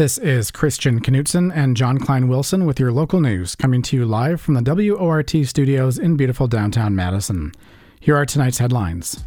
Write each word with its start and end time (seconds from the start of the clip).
This 0.00 0.16
is 0.16 0.50
Christian 0.50 0.98
Knutson 0.98 1.54
and 1.54 1.76
John 1.76 1.98
Klein 1.98 2.26
Wilson 2.26 2.64
with 2.64 2.80
your 2.80 2.90
local 2.90 3.20
news, 3.20 3.54
coming 3.54 3.82
to 3.82 3.96
you 3.98 4.06
live 4.06 4.40
from 4.40 4.54
the 4.54 4.62
WORT 4.62 5.28
studios 5.46 5.98
in 5.98 6.16
beautiful 6.16 6.48
downtown 6.48 6.96
Madison. 6.96 7.52
Here 8.00 8.16
are 8.16 8.24
tonight's 8.24 8.56
headlines. 8.56 9.22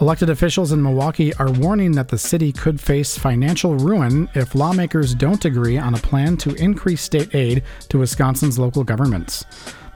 Elected 0.00 0.30
officials 0.30 0.70
in 0.70 0.80
Milwaukee 0.80 1.34
are 1.34 1.50
warning 1.50 1.90
that 1.96 2.10
the 2.10 2.16
city 2.16 2.52
could 2.52 2.80
face 2.80 3.18
financial 3.18 3.74
ruin 3.74 4.28
if 4.36 4.54
lawmakers 4.54 5.16
don't 5.16 5.44
agree 5.44 5.78
on 5.78 5.96
a 5.96 5.98
plan 5.98 6.36
to 6.36 6.54
increase 6.54 7.02
state 7.02 7.34
aid 7.34 7.64
to 7.88 7.98
Wisconsin's 7.98 8.56
local 8.56 8.84
governments. 8.84 9.44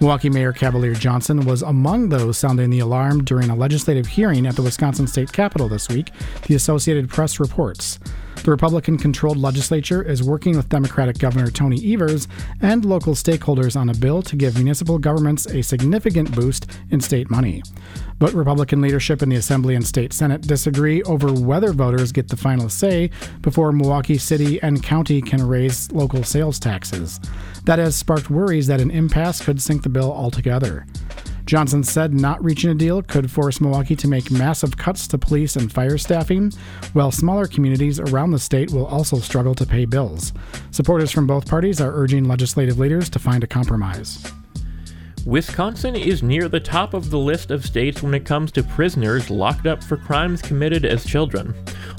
Milwaukee 0.03 0.31
Mayor 0.31 0.53
Cavalier 0.53 0.95
Johnson 0.95 1.47
was 1.47 1.63
among 1.63 2.09
those 2.09 2.37
sounding 2.37 2.71
the 2.71 2.81
alarm 2.81 3.23
during 3.23 3.51
a 3.51 3.55
legislative 3.55 4.05
hearing 4.05 4.49
at 4.49 4.57
the 4.57 4.63
Wisconsin 4.63 5.07
State 5.07 5.33
Capitol 5.33 5.69
this 5.69 5.89
week, 5.89 6.11
the 6.49 6.57
Associated 6.57 7.09
Press 7.09 7.39
reports. 7.39 8.01
The 8.43 8.51
Republican 8.51 8.99
controlled 8.99 9.37
legislature 9.37 10.03
is 10.03 10.21
working 10.21 10.57
with 10.57 10.69
Democratic 10.69 11.19
Governor 11.19 11.53
Tony 11.53 11.95
Evers 11.95 12.27
and 12.61 12.85
local 12.85 13.15
stakeholders 13.15 13.81
on 13.81 13.91
a 13.91 13.95
bill 13.95 14.23
to 14.23 14.35
give 14.35 14.57
municipal 14.57 14.99
governments 14.99 15.47
a 15.47 15.63
significant 15.63 16.35
boost 16.35 16.67
in 16.91 17.01
state 17.01 17.31
money. 17.31 17.63
But 18.19 18.33
Republican 18.33 18.81
leadership 18.81 19.23
in 19.23 19.29
the 19.29 19.37
Assembly 19.37 19.77
and 19.77 19.87
State 19.87 20.13
Senate 20.13 20.41
disagree 20.41 21.05
over 21.05 21.33
whether 21.33 21.73
voters 21.73 22.11
get 22.11 22.27
the 22.27 22.37
final 22.37 22.69
say 22.69 23.11
before 23.41 23.71
Milwaukee 23.71 24.19
City 24.19 24.61
and 24.63 24.83
County 24.83 25.23
can 25.23 25.47
raise 25.47 25.93
local 25.93 26.25
sales 26.25 26.59
taxes. 26.59 27.21
That 27.65 27.79
has 27.79 27.95
sparked 27.95 28.31
worries 28.31 28.67
that 28.67 28.81
an 28.81 28.91
impasse 28.91 29.45
could 29.45 29.63
sink 29.63 29.83
the 29.83 29.89
bill 29.89 30.13
altogether. 30.13 30.87
Johnson 31.45 31.85
said 31.85 32.15
not 32.15 32.43
reaching 32.43 32.71
a 32.71 32.75
deal 32.75 33.03
could 33.03 33.31
force 33.31 33.61
Milwaukee 33.61 33.97
to 33.97 34.09
make 34.09 34.31
massive 34.31 34.77
cuts 34.77 35.07
to 35.09 35.19
police 35.19 35.57
and 35.57 35.73
fire 35.73 35.99
staffing, 35.99 36.53
while 36.93 37.11
smaller 37.11 37.47
communities 37.47 38.01
around 38.01 38.31
the 38.31 38.39
state 38.39 38.71
will 38.71 38.87
also 38.87 39.19
struggle 39.19 39.55
to 39.57 39.67
pay 39.67 39.85
bills. 39.85 40.33
Supporters 40.71 41.11
from 41.11 41.27
both 41.27 41.49
parties 41.49 41.81
are 41.81 41.93
urging 41.95 42.25
legislative 42.25 42.79
leaders 42.79 43.11
to 43.11 43.19
find 43.19 43.45
a 43.45 43.49
compromise. 43.49 44.25
Wisconsin 45.25 45.95
is 45.95 46.23
near 46.23 46.49
the 46.49 46.59
top 46.59 46.95
of 46.95 47.11
the 47.11 47.19
list 47.19 47.53
of 47.53 47.65
states 47.65 48.03
when 48.03 48.15
it 48.15 48.25
comes 48.25 48.51
to 48.51 48.63
prisoners 48.65 49.31
locked 49.31 49.67
up 49.67 49.83
for 49.83 49.97
crimes 49.97 50.43
committed 50.43 50.85
as 50.85 51.05
children. 51.05 51.55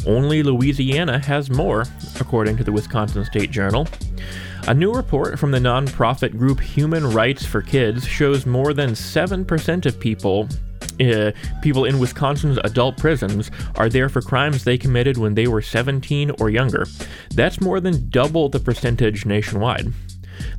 Only 0.06 0.44
Louisiana 0.44 1.20
has 1.20 1.50
more, 1.50 1.86
according 2.20 2.58
to 2.58 2.66
the 2.66 2.72
Wisconsin 2.72 3.24
State 3.24 3.50
Journal. 3.52 3.88
A 4.66 4.74
new 4.74 4.94
report 4.94 5.38
from 5.38 5.52
the 5.52 5.60
nonprofit 5.60 6.38
group 6.38 6.62
Human 6.62 7.12
Rights 7.12 7.46
for 7.46 7.62
Kids 7.62 8.08
shows 8.08 8.46
more 8.46 8.74
than 8.74 8.92
7% 8.92 9.86
of 9.86 10.00
people 10.00 10.48
uh, 11.02 11.32
people 11.62 11.86
in 11.86 12.00
Wisconsin's 12.00 12.60
adult 12.64 12.98
prisons 12.98 13.52
are 13.76 13.90
there 13.90 14.08
for 14.08 14.22
crimes 14.22 14.64
they 14.64 14.78
committed 14.78 15.18
when 15.18 15.34
they 15.34 15.48
were 15.48 15.62
17 15.62 16.32
or 16.40 16.50
younger. 16.50 16.86
That's 17.32 17.60
more 17.60 17.82
than 17.82 18.10
double 18.10 18.48
the 18.48 18.60
percentage 18.60 19.26
nationwide. 19.26 19.92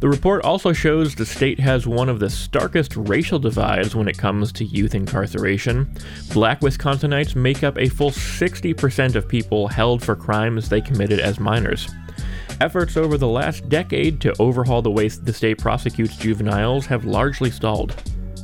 The 0.00 0.08
report 0.08 0.44
also 0.44 0.72
shows 0.72 1.14
the 1.14 1.24
state 1.24 1.60
has 1.60 1.86
one 1.86 2.08
of 2.10 2.20
the 2.20 2.28
starkest 2.28 2.96
racial 2.96 3.38
divides 3.38 3.96
when 3.96 4.08
it 4.08 4.18
comes 4.18 4.52
to 4.52 4.64
youth 4.64 4.94
incarceration. 4.94 5.94
Black 6.32 6.60
Wisconsinites 6.60 7.36
make 7.36 7.62
up 7.62 7.78
a 7.78 7.88
full 7.88 8.10
60% 8.10 9.14
of 9.14 9.28
people 9.28 9.68
held 9.68 10.02
for 10.02 10.14
crimes 10.14 10.68
they 10.68 10.80
committed 10.80 11.20
as 11.20 11.40
minors. 11.40 11.88
Efforts 12.60 12.96
over 12.96 13.18
the 13.18 13.28
last 13.28 13.68
decade 13.68 14.20
to 14.20 14.34
overhaul 14.38 14.82
the 14.82 14.90
way 14.90 15.08
the 15.08 15.32
state 15.32 15.58
prosecutes 15.58 16.16
juveniles 16.16 16.86
have 16.86 17.04
largely 17.04 17.50
stalled. 17.50 17.94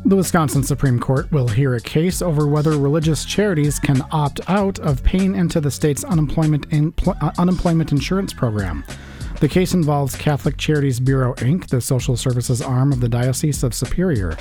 The 0.05 0.17
Wisconsin 0.17 0.62
Supreme 0.62 0.98
Court 0.98 1.30
will 1.30 1.48
hear 1.48 1.75
a 1.75 1.80
case 1.80 2.22
over 2.22 2.46
whether 2.46 2.79
religious 2.79 3.24
charities 3.24 3.79
can 3.79 4.02
opt 4.12 4.40
out 4.48 4.79
of 4.79 5.05
paying 5.05 5.35
into 5.35 5.61
the 5.61 5.70
state's 5.70 6.05
unemployment, 6.05 6.67
in, 6.70 6.95
uh, 7.07 7.33
unemployment 7.39 7.92
insurance 7.92 8.33
program. 8.33 8.83
The 9.40 9.48
case 9.48 9.73
involves 9.73 10.14
Catholic 10.17 10.58
Charities 10.58 11.01
Bureau, 11.01 11.33
Inc., 11.36 11.68
the 11.68 11.80
social 11.80 12.14
services 12.14 12.61
arm 12.61 12.92
of 12.92 13.01
the 13.01 13.08
Diocese 13.08 13.62
of 13.62 13.73
Superior. 13.73 14.36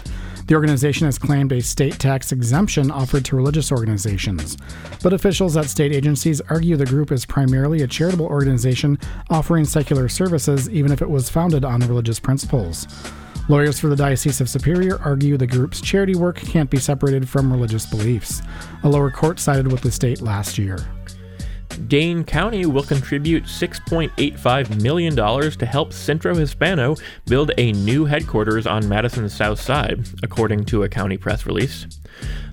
The 0.47 0.55
organization 0.55 1.05
has 1.05 1.17
claimed 1.17 1.53
a 1.53 1.61
state 1.61 1.97
tax 1.99 2.33
exemption 2.33 2.91
offered 2.91 3.23
to 3.25 3.37
religious 3.37 3.71
organizations. 3.71 4.57
But 5.01 5.13
officials 5.13 5.55
at 5.55 5.67
state 5.67 5.93
agencies 5.93 6.41
argue 6.49 6.75
the 6.75 6.85
group 6.85 7.13
is 7.13 7.25
primarily 7.25 7.81
a 7.81 7.87
charitable 7.87 8.25
organization 8.25 8.99
offering 9.29 9.63
secular 9.63 10.09
services, 10.09 10.69
even 10.69 10.91
if 10.91 11.01
it 11.01 11.09
was 11.09 11.29
founded 11.29 11.63
on 11.63 11.79
religious 11.79 12.19
principles. 12.19 12.85
Lawyers 13.47 13.79
for 13.79 13.87
the 13.87 13.95
Diocese 13.95 14.41
of 14.41 14.49
Superior 14.49 15.01
argue 15.01 15.37
the 15.37 15.47
group's 15.47 15.79
charity 15.79 16.15
work 16.15 16.35
can't 16.35 16.69
be 16.69 16.77
separated 16.77 17.29
from 17.29 17.53
religious 17.53 17.85
beliefs. 17.85 18.41
A 18.83 18.89
lower 18.89 19.11
court 19.11 19.39
sided 19.39 19.71
with 19.71 19.79
the 19.79 19.91
state 19.91 20.21
last 20.21 20.57
year. 20.57 20.77
Dane 21.87 22.23
County 22.23 22.65
will 22.65 22.83
contribute 22.83 23.43
$6.85 23.45 24.81
million 24.81 25.15
to 25.15 25.65
help 25.65 25.93
Centro 25.93 26.35
Hispano 26.35 26.95
build 27.25 27.51
a 27.57 27.71
new 27.71 28.05
headquarters 28.05 28.67
on 28.67 28.89
Madison's 28.89 29.33
south 29.33 29.61
side, 29.61 30.07
according 30.23 30.65
to 30.65 30.83
a 30.83 30.89
county 30.89 31.17
press 31.17 31.45
release. 31.45 31.87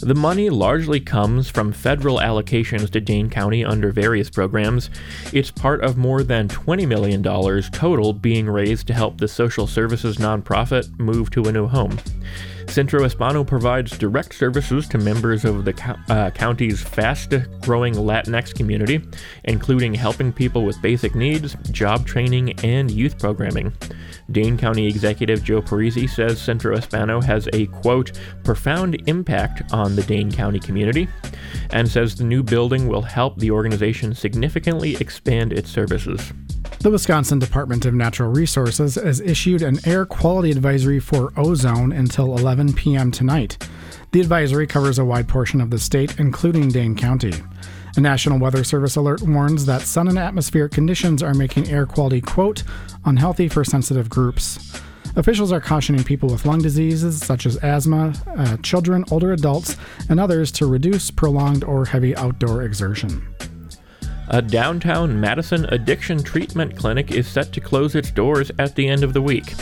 The 0.00 0.14
money 0.14 0.50
largely 0.50 1.00
comes 1.00 1.48
from 1.48 1.72
federal 1.72 2.18
allocations 2.18 2.90
to 2.90 3.00
Dane 3.00 3.30
County 3.30 3.64
under 3.64 3.90
various 3.90 4.30
programs. 4.30 4.90
It's 5.32 5.50
part 5.50 5.82
of 5.82 5.96
more 5.96 6.22
than 6.22 6.48
$20 6.48 6.86
million 6.86 7.22
total 7.22 8.12
being 8.12 8.48
raised 8.48 8.86
to 8.88 8.94
help 8.94 9.18
the 9.18 9.28
social 9.28 9.66
services 9.66 10.18
nonprofit 10.18 10.98
move 10.98 11.30
to 11.30 11.44
a 11.44 11.52
new 11.52 11.66
home. 11.66 11.98
Centro 12.68 13.02
Hispano 13.02 13.42
provides 13.42 13.96
direct 13.96 14.34
services 14.34 14.86
to 14.88 14.98
members 14.98 15.44
of 15.44 15.64
the 15.64 15.72
co- 15.72 15.96
uh, 16.08 16.30
county's 16.30 16.82
fast 16.82 17.32
growing 17.62 17.94
Latinx 17.94 18.54
community, 18.54 19.02
including 19.44 19.94
helping 19.94 20.32
people 20.32 20.64
with 20.64 20.80
basic 20.82 21.14
needs, 21.14 21.54
job 21.70 22.06
training, 22.06 22.58
and 22.60 22.90
youth 22.90 23.18
programming. 23.18 23.72
Dane 24.30 24.58
County 24.58 24.86
Executive 24.86 25.42
Joe 25.42 25.62
Parisi 25.62 26.08
says 26.08 26.40
Centro 26.40 26.76
Hispano 26.76 27.20
has 27.20 27.48
a 27.52 27.66
quote, 27.66 28.18
profound 28.44 29.08
impact 29.08 29.72
on 29.72 29.96
the 29.96 30.02
Dane 30.02 30.30
County 30.30 30.60
community, 30.60 31.08
and 31.70 31.88
says 31.88 32.14
the 32.14 32.24
new 32.24 32.42
building 32.42 32.88
will 32.88 33.02
help 33.02 33.38
the 33.38 33.50
organization 33.50 34.14
significantly 34.14 34.96
expand 34.96 35.52
its 35.52 35.70
services. 35.70 36.32
The 36.80 36.90
Wisconsin 36.90 37.38
Department 37.38 37.84
of 37.84 37.94
Natural 37.94 38.30
Resources 38.30 38.94
has 38.94 39.20
issued 39.20 39.62
an 39.62 39.80
air 39.86 40.06
quality 40.06 40.50
advisory 40.50 41.00
for 41.00 41.32
ozone 41.36 41.90
until 41.90 42.36
11 42.36 42.74
p.m. 42.74 43.10
tonight. 43.10 43.58
The 44.12 44.20
advisory 44.20 44.66
covers 44.66 44.98
a 44.98 45.04
wide 45.04 45.26
portion 45.26 45.60
of 45.60 45.70
the 45.70 45.78
state, 45.78 46.20
including 46.20 46.68
Dane 46.68 46.94
County. 46.94 47.32
A 47.96 48.00
National 48.00 48.38
Weather 48.38 48.62
Service 48.62 48.94
alert 48.94 49.22
warns 49.22 49.66
that 49.66 49.82
sun 49.82 50.06
and 50.06 50.18
atmospheric 50.18 50.72
conditions 50.72 51.22
are 51.22 51.34
making 51.34 51.68
air 51.68 51.86
quality, 51.86 52.20
quote, 52.20 52.62
unhealthy 53.04 53.48
for 53.48 53.64
sensitive 53.64 54.08
groups. 54.08 54.80
Officials 55.16 55.50
are 55.50 55.60
cautioning 55.60 56.04
people 56.04 56.28
with 56.28 56.44
lung 56.44 56.60
diseases 56.60 57.18
such 57.18 57.46
as 57.46 57.56
asthma, 57.64 58.12
uh, 58.36 58.58
children, 58.58 59.02
older 59.10 59.32
adults, 59.32 59.76
and 60.10 60.20
others 60.20 60.52
to 60.52 60.66
reduce 60.66 61.10
prolonged 61.10 61.64
or 61.64 61.86
heavy 61.86 62.14
outdoor 62.16 62.62
exertion. 62.62 63.26
A 64.28 64.42
downtown 64.42 65.20
Madison 65.20 65.66
addiction 65.66 66.20
treatment 66.20 66.76
clinic 66.76 67.12
is 67.12 67.28
set 67.28 67.52
to 67.52 67.60
close 67.60 67.94
its 67.94 68.10
doors 68.10 68.50
at 68.58 68.74
the 68.74 68.88
end 68.88 69.04
of 69.04 69.12
the 69.12 69.22
week. 69.22 69.54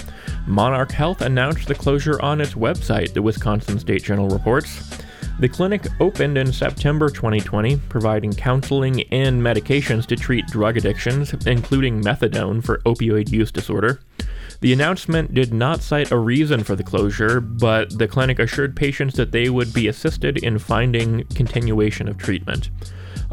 Monarch 0.46 0.90
Health 0.90 1.20
announced 1.20 1.68
the 1.68 1.74
closure 1.74 2.20
on 2.22 2.40
its 2.40 2.54
website, 2.54 3.12
the 3.12 3.20
Wisconsin 3.20 3.78
State 3.78 4.04
Journal 4.04 4.28
reports. 4.28 4.98
The 5.38 5.50
clinic 5.50 5.86
opened 6.00 6.38
in 6.38 6.50
September 6.50 7.10
2020, 7.10 7.76
providing 7.90 8.32
counseling 8.32 9.02
and 9.12 9.42
medications 9.42 10.06
to 10.06 10.16
treat 10.16 10.46
drug 10.46 10.78
addictions, 10.78 11.34
including 11.46 12.00
methadone 12.00 12.64
for 12.64 12.78
opioid 12.86 13.30
use 13.30 13.52
disorder. 13.52 14.00
The 14.60 14.72
announcement 14.72 15.34
did 15.34 15.52
not 15.52 15.82
cite 15.82 16.10
a 16.10 16.16
reason 16.16 16.64
for 16.64 16.74
the 16.74 16.84
closure, 16.84 17.40
but 17.40 17.98
the 17.98 18.08
clinic 18.08 18.38
assured 18.38 18.76
patients 18.76 19.14
that 19.16 19.32
they 19.32 19.50
would 19.50 19.74
be 19.74 19.88
assisted 19.88 20.38
in 20.38 20.58
finding 20.58 21.24
continuation 21.34 22.08
of 22.08 22.16
treatment. 22.16 22.70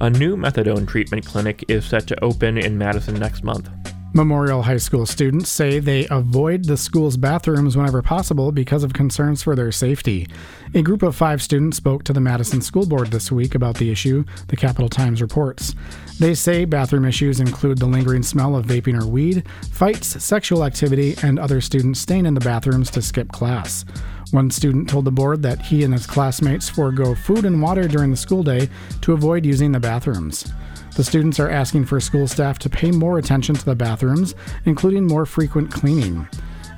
A 0.02 0.10
new 0.10 0.36
methadone 0.36 0.88
treatment 0.88 1.24
clinic 1.24 1.64
is 1.68 1.86
set 1.86 2.08
to 2.08 2.24
open 2.24 2.58
in 2.58 2.76
Madison 2.76 3.20
next 3.20 3.44
month. 3.44 3.70
Memorial 4.14 4.64
High 4.64 4.76
School 4.76 5.06
students 5.06 5.50
say 5.50 5.80
they 5.80 6.06
avoid 6.10 6.66
the 6.66 6.76
school's 6.76 7.16
bathrooms 7.16 7.78
whenever 7.78 8.02
possible 8.02 8.52
because 8.52 8.84
of 8.84 8.92
concerns 8.92 9.42
for 9.42 9.56
their 9.56 9.72
safety. 9.72 10.28
A 10.74 10.82
group 10.82 11.02
of 11.02 11.16
five 11.16 11.42
students 11.42 11.78
spoke 11.78 12.04
to 12.04 12.12
the 12.12 12.20
Madison 12.20 12.60
School 12.60 12.86
Board 12.86 13.08
this 13.08 13.32
week 13.32 13.56
about 13.56 13.78
the 13.78 13.90
issue, 13.90 14.26
the 14.50 14.58
Capital 14.58 14.90
Times 14.90 15.22
reports. 15.22 15.76
They 16.20 16.34
say 16.34 16.66
bathroom 16.66 17.06
issues 17.06 17.40
include 17.40 17.78
the 17.78 17.86
lingering 17.86 18.22
smell 18.22 18.58
of 18.58 18.66
vaping 18.66 19.02
or 19.02 19.08
weed, 19.08 19.48
fights, 19.72 20.22
sexual 20.22 20.66
activity, 20.66 21.16
and 21.24 21.40
other 21.40 21.62
students 21.62 22.02
staying 22.02 22.26
in 22.26 22.34
the 22.34 22.42
bathrooms 22.42 22.92
to 22.92 23.02
skip 23.02 23.30
class. 23.32 23.86
One 24.32 24.52
student 24.52 24.90
told 24.90 25.06
the 25.06 25.12
board 25.12 25.42
that 25.44 25.62
he 25.62 25.86
and 25.86 25.94
his 25.94 26.06
classmates 26.06 26.68
forego 26.68 27.16
food 27.16 27.46
and 27.46 27.62
water 27.62 27.88
during 27.88 28.12
the 28.12 28.18
school 28.18 28.44
day 28.44 28.68
to 29.02 29.14
avoid 29.14 29.46
using 29.46 29.72
the 29.72 29.80
bathrooms. 29.80 30.52
The 30.96 31.04
students 31.06 31.40
are 31.40 31.50
asking 31.50 31.86
for 31.86 32.00
school 32.02 32.28
staff 32.28 32.60
to 32.60 32.70
pay 32.70 32.92
more 32.92 33.18
attention 33.18 33.56
to 33.56 33.66
the 33.66 33.76
bathrooms, 33.76 34.36
including 34.66 35.08
more 35.08 35.26
frequent 35.26 35.72
cleaning. 35.72 36.28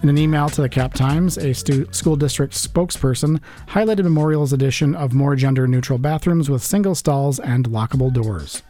In 0.03 0.09
an 0.09 0.17
email 0.17 0.49
to 0.49 0.61
the 0.61 0.69
Cap 0.69 0.93
Times, 0.93 1.37
a 1.37 1.53
stu- 1.53 1.87
school 1.91 2.15
district 2.15 2.53
spokesperson 2.53 3.39
highlighted 3.69 4.03
Memorial's 4.03 4.53
addition 4.53 4.95
of 4.95 5.13
more 5.13 5.35
gender 5.35 5.67
neutral 5.67 5.97
bathrooms 5.97 6.49
with 6.49 6.61
single 6.61 6.93
stalls 6.93 7.39
and 7.39 7.69
lockable 7.69 8.13
doors. 8.13 8.61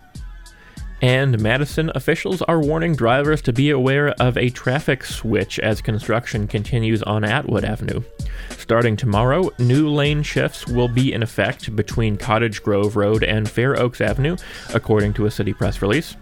And 1.04 1.38
Madison 1.42 1.92
officials 1.96 2.42
are 2.44 2.62
warning 2.62 2.96
drivers 2.96 3.42
to 3.42 3.52
be 3.52 3.72
aware 3.72 4.12
of 4.22 4.38
a 4.38 4.50
traffic 4.50 5.04
switch 5.04 5.60
as 5.60 5.82
construction 5.82 6.48
continues 6.48 7.04
on 7.04 7.26
Atwood 7.26 7.66
Avenue. 7.66 8.04
Starting 8.52 8.96
tomorrow, 8.96 9.52
new 9.60 9.90
lane 9.90 10.24
shifts 10.24 10.66
will 10.66 10.88
be 10.88 11.12
in 11.12 11.22
effect 11.22 11.76
between 11.76 12.16
Cottage 12.16 12.64
Grove 12.64 12.96
Road 12.96 13.22
and 13.22 13.52
Fair 13.52 13.78
Oaks 13.78 14.00
Avenue, 14.00 14.38
according 14.74 15.12
to 15.16 15.26
a 15.26 15.32
city 15.32 15.52
press 15.52 15.82
release. 15.82 16.16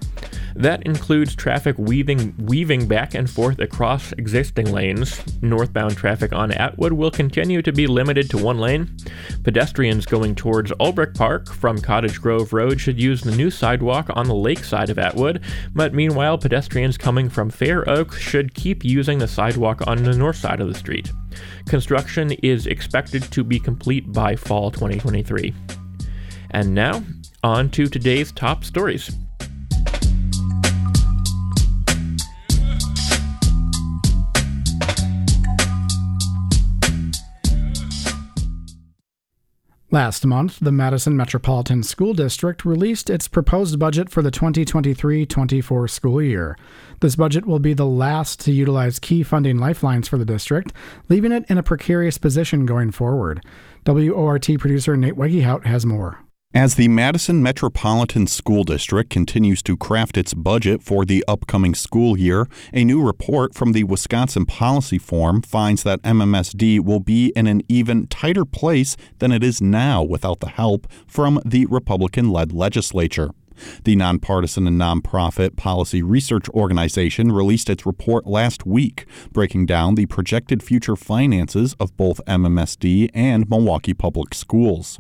That 0.56 0.84
includes 0.84 1.36
traffic 1.36 1.78
weaving 1.78 2.36
weaving 2.38 2.88
back 2.88 3.14
and 3.14 3.30
forth 3.30 3.60
across 3.60 4.12
existing 4.14 4.72
lanes. 4.72 5.22
Northbound 5.42 5.98
traffic 5.98 6.34
on 6.34 6.52
Atwood 6.52 6.94
will 6.94 7.12
continue 7.12 7.62
to 7.62 7.72
be 7.72 7.88
limited 7.88 8.30
to 8.30 8.38
one 8.38 8.60
lane. 8.60 8.96
Pedestrians 9.44 10.06
going 10.06 10.36
towards 10.36 10.72
Ulbrich 10.74 11.16
Park 11.16 11.52
from 11.52 11.80
Cottage 11.80 12.22
Grove 12.22 12.54
Road 12.54 12.80
should 12.80 13.02
use 13.02 13.22
the 13.22 13.36
new 13.36 13.50
sidewalk 13.50 14.10
on 14.14 14.28
the 14.28 14.36
lake 14.36 14.64
side 14.64 14.90
of 14.90 15.00
Atwood, 15.00 15.44
but 15.74 15.94
meanwhile, 15.94 16.38
pedestrians 16.38 16.98
coming 16.98 17.30
from 17.30 17.50
Fair 17.50 17.88
Oaks 17.90 18.20
should 18.20 18.54
keep 18.54 18.84
using 18.84 19.18
the 19.18 19.28
sidewalk 19.28 19.86
on 19.88 20.04
the 20.04 20.16
north 20.16 20.38
side 20.38 20.60
of 20.60 20.68
the 20.68 20.78
street. 20.78 21.12
Construction 21.68 22.32
is 22.44 22.68
expected 22.68 23.24
to 23.24 23.44
be 23.44 23.60
complete 23.60 24.12
by 24.12 24.36
fall 24.36 24.72
2023. 24.72 25.54
And 26.52 26.74
now, 26.74 27.04
on 27.44 27.70
to 27.72 27.88
today's 27.88 28.32
top 28.32 28.64
stories. 28.64 29.12
Last 39.94 40.26
month, 40.26 40.60
the 40.62 40.72
Madison 40.72 41.18
Metropolitan 41.18 41.84
School 41.84 42.14
District 42.14 42.64
released 42.64 43.10
its 43.10 43.28
proposed 43.28 43.78
budget 43.78 44.10
for 44.10 44.22
the 44.22 44.32
2023 44.32 45.26
24 45.26 45.88
school 45.90 46.22
year. 46.22 46.58
This 47.02 47.18
budget 47.18 47.46
will 47.46 47.60
be 47.60 47.74
the 47.74 47.86
last 47.86 48.40
to 48.42 48.54
utilize 48.54 49.00
key 49.00 49.22
funding 49.22 49.58
lifelines 49.58 50.08
for 50.08 50.18
the 50.18 50.24
district, 50.24 50.72
leaving 51.10 51.34
it 51.34 51.44
in 51.50 51.58
a 51.58 51.64
precarious 51.64 52.18
position 52.18 52.66
going 52.66 52.92
forward. 52.92 53.44
WORT 53.86 54.48
producer 54.60 54.96
Nate 54.96 55.18
Wegehout 55.18 55.66
has 55.66 55.86
more. 55.86 56.22
As 56.54 56.76
the 56.76 56.90
Madison 56.90 57.42
Metropolitan 57.42 58.28
School 58.28 58.66
District 58.66 59.10
continues 59.10 59.64
to 59.64 59.78
craft 59.78 60.18
its 60.18 60.34
budget 60.34 60.84
for 60.84 61.06
the 61.06 61.24
upcoming 61.26 61.74
school 61.74 62.20
year, 62.20 62.46
a 62.74 62.84
new 62.84 63.02
report 63.02 63.56
from 63.56 63.72
the 63.72 63.86
Wisconsin 63.86 64.46
Policy 64.46 64.98
Forum 64.98 65.44
finds 65.44 65.84
that 65.84 66.02
MMSD 66.02 66.82
will 66.82 67.00
be 67.00 67.32
in 67.38 67.48
an 67.48 67.62
even 67.70 68.06
tighter 68.08 68.44
place 68.44 68.98
than 69.20 69.32
it 69.32 69.46
is 69.46 69.62
now 69.62 70.04
without 70.04 70.42
the 70.42 70.50
help 70.50 70.92
from 71.08 71.40
the 71.46 71.68
Republican 71.68 72.32
led 72.32 72.52
legislature. 72.52 73.30
The 73.86 73.96
nonpartisan 73.96 74.68
and 74.68 74.78
nonprofit 74.78 75.56
policy 75.56 76.04
research 76.04 76.50
organization 76.50 77.32
released 77.32 77.70
its 77.70 77.86
report 77.86 78.28
last 78.28 78.66
week, 78.66 79.06
breaking 79.32 79.68
down 79.68 79.96
the 79.96 80.06
projected 80.06 80.62
future 80.62 80.98
finances 80.98 81.78
of 81.80 81.96
both 81.96 82.20
MMSD 82.28 83.10
and 83.14 83.50
Milwaukee 83.50 83.94
Public 83.94 84.34
Schools. 84.34 85.00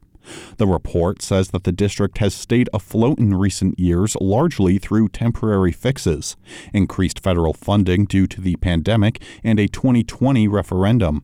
The 0.57 0.67
report 0.67 1.21
says 1.21 1.49
that 1.49 1.63
the 1.63 1.71
district 1.71 2.19
has 2.19 2.33
stayed 2.33 2.69
afloat 2.73 3.19
in 3.19 3.33
recent 3.33 3.79
years 3.79 4.15
largely 4.21 4.77
through 4.77 5.09
temporary 5.09 5.71
fixes, 5.71 6.35
increased 6.73 7.19
federal 7.19 7.53
funding 7.53 8.05
due 8.05 8.27
to 8.27 8.41
the 8.41 8.55
pandemic, 8.57 9.21
and 9.43 9.59
a 9.59 9.67
2020 9.67 10.47
referendum. 10.47 11.23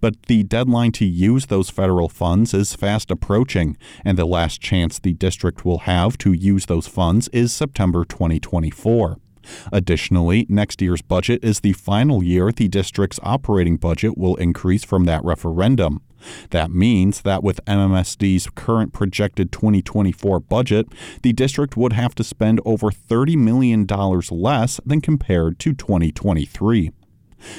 But 0.00 0.22
the 0.24 0.44
deadline 0.44 0.92
to 0.92 1.04
use 1.04 1.46
those 1.46 1.70
federal 1.70 2.08
funds 2.08 2.54
is 2.54 2.74
fast 2.74 3.10
approaching, 3.10 3.76
and 4.04 4.16
the 4.16 4.24
last 4.24 4.60
chance 4.60 4.98
the 4.98 5.12
district 5.12 5.64
will 5.64 5.80
have 5.80 6.16
to 6.18 6.32
use 6.32 6.66
those 6.66 6.86
funds 6.86 7.28
is 7.28 7.52
September 7.52 8.04
2024. 8.04 9.18
Additionally, 9.72 10.46
next 10.48 10.82
year's 10.82 11.02
budget 11.02 11.42
is 11.42 11.60
the 11.60 11.72
final 11.72 12.22
year 12.22 12.52
the 12.52 12.68
district's 12.68 13.20
operating 13.22 13.76
budget 13.76 14.16
will 14.16 14.36
increase 14.36 14.84
from 14.84 15.04
that 15.04 15.24
referendum. 15.24 16.02
That 16.50 16.70
means 16.70 17.22
that 17.22 17.42
with 17.42 17.64
MMSD's 17.66 18.48
current 18.54 18.92
projected 18.92 19.52
2024 19.52 20.40
budget, 20.40 20.88
the 21.22 21.32
district 21.32 21.76
would 21.76 21.92
have 21.92 22.14
to 22.16 22.24
spend 22.24 22.60
over 22.64 22.90
$30 22.90 23.36
million 23.36 23.86
less 24.30 24.80
than 24.84 25.00
compared 25.00 25.58
to 25.60 25.72
2023. 25.72 26.92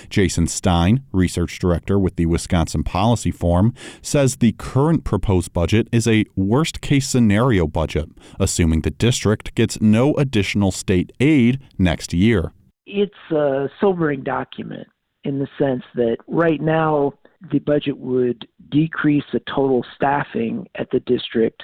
Jason 0.09 0.47
Stein, 0.47 1.03
research 1.11 1.59
director 1.59 1.97
with 1.97 2.15
the 2.15 2.25
Wisconsin 2.25 2.83
Policy 2.83 3.31
Forum, 3.31 3.73
says 4.01 4.37
the 4.37 4.53
current 4.53 5.03
proposed 5.03 5.53
budget 5.53 5.87
is 5.91 6.07
a 6.07 6.25
worst 6.35 6.81
case 6.81 7.07
scenario 7.07 7.67
budget, 7.67 8.09
assuming 8.39 8.81
the 8.81 8.91
district 8.91 9.55
gets 9.55 9.79
no 9.81 10.13
additional 10.15 10.71
state 10.71 11.11
aid 11.19 11.59
next 11.77 12.13
year. 12.13 12.51
It's 12.85 13.13
a 13.31 13.69
sobering 13.79 14.23
document 14.23 14.87
in 15.23 15.39
the 15.39 15.47
sense 15.57 15.83
that 15.95 16.17
right 16.27 16.61
now 16.61 17.13
the 17.51 17.59
budget 17.59 17.97
would 17.97 18.47
decrease 18.69 19.23
the 19.31 19.41
total 19.41 19.85
staffing 19.95 20.67
at 20.75 20.89
the 20.91 20.99
district 21.01 21.63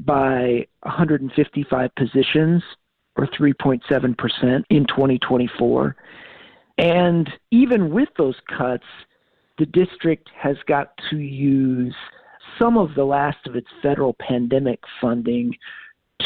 by 0.00 0.66
155 0.82 1.94
positions 1.94 2.62
or 3.16 3.26
3.7% 3.26 4.64
in 4.70 4.86
2024. 4.86 5.96
And 6.78 7.30
even 7.50 7.90
with 7.90 8.08
those 8.16 8.36
cuts, 8.56 8.84
the 9.58 9.66
district 9.66 10.30
has 10.34 10.56
got 10.66 10.92
to 11.10 11.18
use 11.18 11.94
some 12.58 12.78
of 12.78 12.94
the 12.94 13.04
last 13.04 13.46
of 13.46 13.54
its 13.54 13.68
federal 13.82 14.14
pandemic 14.14 14.80
funding 15.00 15.54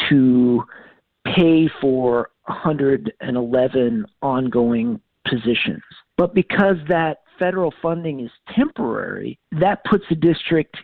to 0.09 0.63
pay 1.25 1.69
for 1.81 2.29
111 2.45 4.05
ongoing 4.21 5.01
positions. 5.27 5.83
But 6.17 6.33
because 6.33 6.77
that 6.87 7.24
federal 7.37 7.73
funding 7.81 8.19
is 8.19 8.31
temporary, 8.55 9.39
that 9.51 9.83
puts 9.85 10.05
the 10.09 10.15
district 10.15 10.77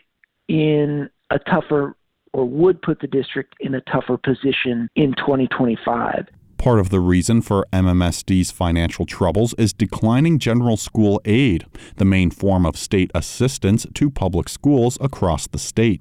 in 0.48 1.08
a 1.30 1.38
tougher 1.38 1.96
or 2.32 2.44
would 2.46 2.80
put 2.82 3.00
the 3.00 3.06
district 3.06 3.54
in 3.60 3.74
a 3.74 3.80
tougher 3.82 4.16
position 4.16 4.88
in 4.96 5.14
2025. 5.14 6.26
Part 6.58 6.78
of 6.78 6.90
the 6.90 7.00
reason 7.00 7.42
for 7.42 7.66
MMSD's 7.72 8.52
financial 8.52 9.04
troubles 9.04 9.52
is 9.58 9.72
declining 9.72 10.38
general 10.38 10.76
school 10.76 11.20
aid, 11.24 11.66
the 11.96 12.04
main 12.04 12.30
form 12.30 12.64
of 12.64 12.76
state 12.76 13.10
assistance 13.14 13.84
to 13.94 14.10
public 14.10 14.48
schools 14.48 14.96
across 15.00 15.48
the 15.48 15.58
state. 15.58 16.00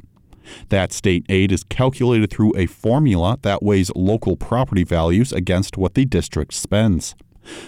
That 0.70 0.92
state 0.94 1.26
aid 1.30 1.52
is 1.52 1.64
calculated 1.64 2.30
through 2.30 2.56
a 2.56 2.66
formula 2.66 3.40
that 3.42 3.64
weighs 3.64 3.92
local 3.96 4.36
property 4.36 4.84
values 4.84 5.34
against 5.34 5.78
what 5.78 5.96
the 5.96 6.06
district 6.06 6.54
spends. 6.54 7.16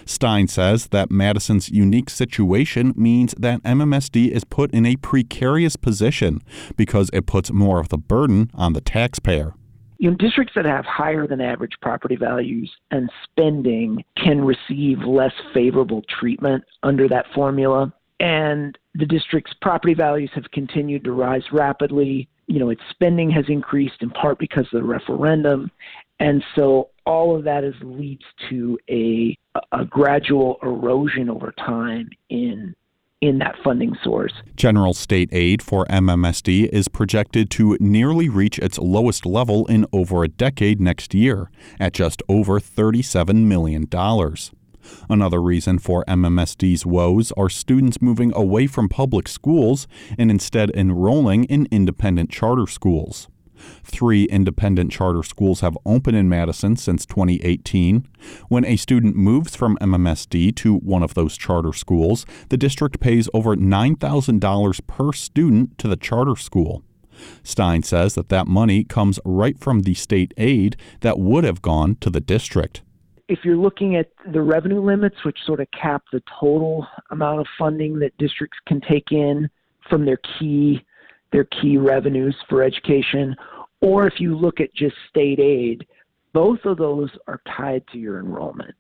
Stein 0.06 0.48
says 0.48 0.88
that 0.88 1.12
Madison's 1.12 1.70
unique 1.70 2.10
situation 2.10 2.94
means 2.96 3.34
that 3.38 3.62
MMSD 3.64 4.30
is 4.30 4.44
put 4.44 4.72
in 4.72 4.86
a 4.86 4.96
precarious 4.98 5.76
position 5.76 6.42
because 6.76 7.10
it 7.14 7.26
puts 7.26 7.52
more 7.52 7.80
of 7.80 7.90
the 7.90 7.98
burden 7.98 8.52
on 8.54 8.74
the 8.74 8.82
taxpayer. 8.82 9.54
You 9.98 10.12
know, 10.12 10.18
districts 10.18 10.54
that 10.56 10.66
have 10.66 10.86
higher 10.86 11.28
than 11.28 11.40
average 11.40 11.74
property 11.82 12.16
values 12.16 12.72
and 12.92 13.10
spending 13.24 14.04
can 14.18 14.44
receive 14.44 15.00
less 15.00 15.34
favorable 15.54 16.04
treatment 16.20 16.64
under 16.84 17.08
that 17.08 17.26
formula. 17.34 17.94
And 18.20 18.78
the 18.96 19.06
district's 19.06 19.54
property 19.62 19.94
values 19.94 20.32
have 20.36 20.52
continued 20.52 21.04
to 21.06 21.12
rise 21.14 21.44
rapidly. 21.52 22.28
You 22.48 22.60
know, 22.60 22.70
its 22.70 22.82
spending 22.90 23.30
has 23.32 23.46
increased 23.48 24.02
in 24.02 24.10
part 24.10 24.40
because 24.40 24.66
of 24.74 24.82
the 24.82 24.84
referendum. 24.84 25.72
And 26.20 26.44
so 26.56 26.90
all 27.06 27.36
of 27.36 27.44
that 27.44 27.64
is 27.64 27.76
leads 27.82 28.24
to 28.50 28.78
a 28.90 29.38
a 29.72 29.86
gradual 29.86 30.58
erosion 30.64 31.30
over 31.30 31.54
time 31.58 32.10
in 32.30 32.76
in 33.22 33.38
that 33.38 33.56
funding 33.64 33.96
source. 34.04 34.34
General 34.58 34.94
state 34.94 35.30
aid 35.32 35.62
for 35.62 35.86
MMSD 35.86 36.68
is 36.74 36.90
projected 36.90 37.50
to 37.52 37.78
nearly 37.80 38.28
reach 38.28 38.60
its 38.60 38.78
lowest 38.78 39.26
level 39.26 39.66
in 39.68 39.86
over 39.94 40.26
a 40.26 40.28
decade 40.28 40.82
next 40.82 41.14
year, 41.14 41.50
at 41.80 41.94
just 41.94 42.22
over 42.28 42.60
$37 42.60 43.46
million. 43.46 43.88
Another 45.10 45.42
reason 45.42 45.80
for 45.80 46.04
MMSD's 46.06 46.86
woes 46.86 47.32
are 47.38 47.48
students 47.48 48.02
moving 48.02 48.34
away 48.36 48.68
from 48.68 48.90
public 48.90 49.30
schools 49.30 49.88
and 50.18 50.30
instead 50.30 50.70
enrolling 50.72 51.46
in 51.46 51.66
independent 51.72 52.30
charter 52.30 52.68
schools. 52.68 53.30
Three 53.84 54.26
independent 54.26 54.92
charter 54.92 55.24
schools 55.24 55.62
have 55.62 55.78
opened 55.86 56.18
in 56.18 56.30
Madison 56.30 56.76
since 56.76 57.06
2018. 57.06 58.08
When 58.48 58.66
a 58.66 58.76
student 58.76 59.16
moves 59.16 59.56
from 59.56 59.78
MMSD 59.82 60.56
to 60.58 60.78
one 60.78 61.04
of 61.04 61.14
those 61.14 61.38
charter 61.38 61.74
schools, 61.74 62.26
the 62.50 62.58
district 62.58 63.00
pays 63.00 63.30
over 63.34 63.56
$9,000 63.56 64.88
per 64.88 65.14
student 65.14 65.78
to 65.78 65.88
the 65.88 65.96
charter 65.98 66.36
school. 66.36 66.84
Stein 67.44 67.84
says 67.84 68.16
that 68.16 68.30
that 68.30 68.48
money 68.48 68.84
comes 68.84 69.20
right 69.26 69.60
from 69.60 69.82
the 69.82 69.94
state 69.94 70.34
aid 70.38 70.76
that 71.02 71.20
would 71.20 71.44
have 71.44 71.62
gone 71.62 71.96
to 72.02 72.10
the 72.10 72.22
district. 72.22 72.82
If 73.28 73.40
you're 73.44 73.58
looking 73.58 73.96
at 73.96 74.10
the 74.32 74.42
revenue 74.42 74.82
limits, 74.82 75.24
which 75.24 75.38
sort 75.46 75.60
of 75.60 75.68
cap 75.72 76.04
the 76.12 76.22
total 76.40 76.88
amount 77.10 77.40
of 77.40 77.48
funding 77.58 78.00
that 78.00 78.18
districts 78.18 78.58
can 78.68 78.82
take 78.82 79.12
in 79.12 79.50
from 79.90 80.06
their 80.06 80.20
key 80.40 80.84
their 81.32 81.46
key 81.46 81.78
revenues 81.78 82.36
for 82.48 82.62
education, 82.62 83.36
or 83.84 84.08
if 84.08 84.14
you 84.20 84.36
look 84.36 84.62
at 84.62 84.74
just 84.74 84.96
state 85.10 85.40
aid, 85.40 85.86
both 86.32 86.60
of 86.64 86.78
those 86.78 87.10
are 87.28 87.42
tied 87.58 87.84
to 87.92 87.98
your 88.00 88.20
enrollment. 88.20 88.74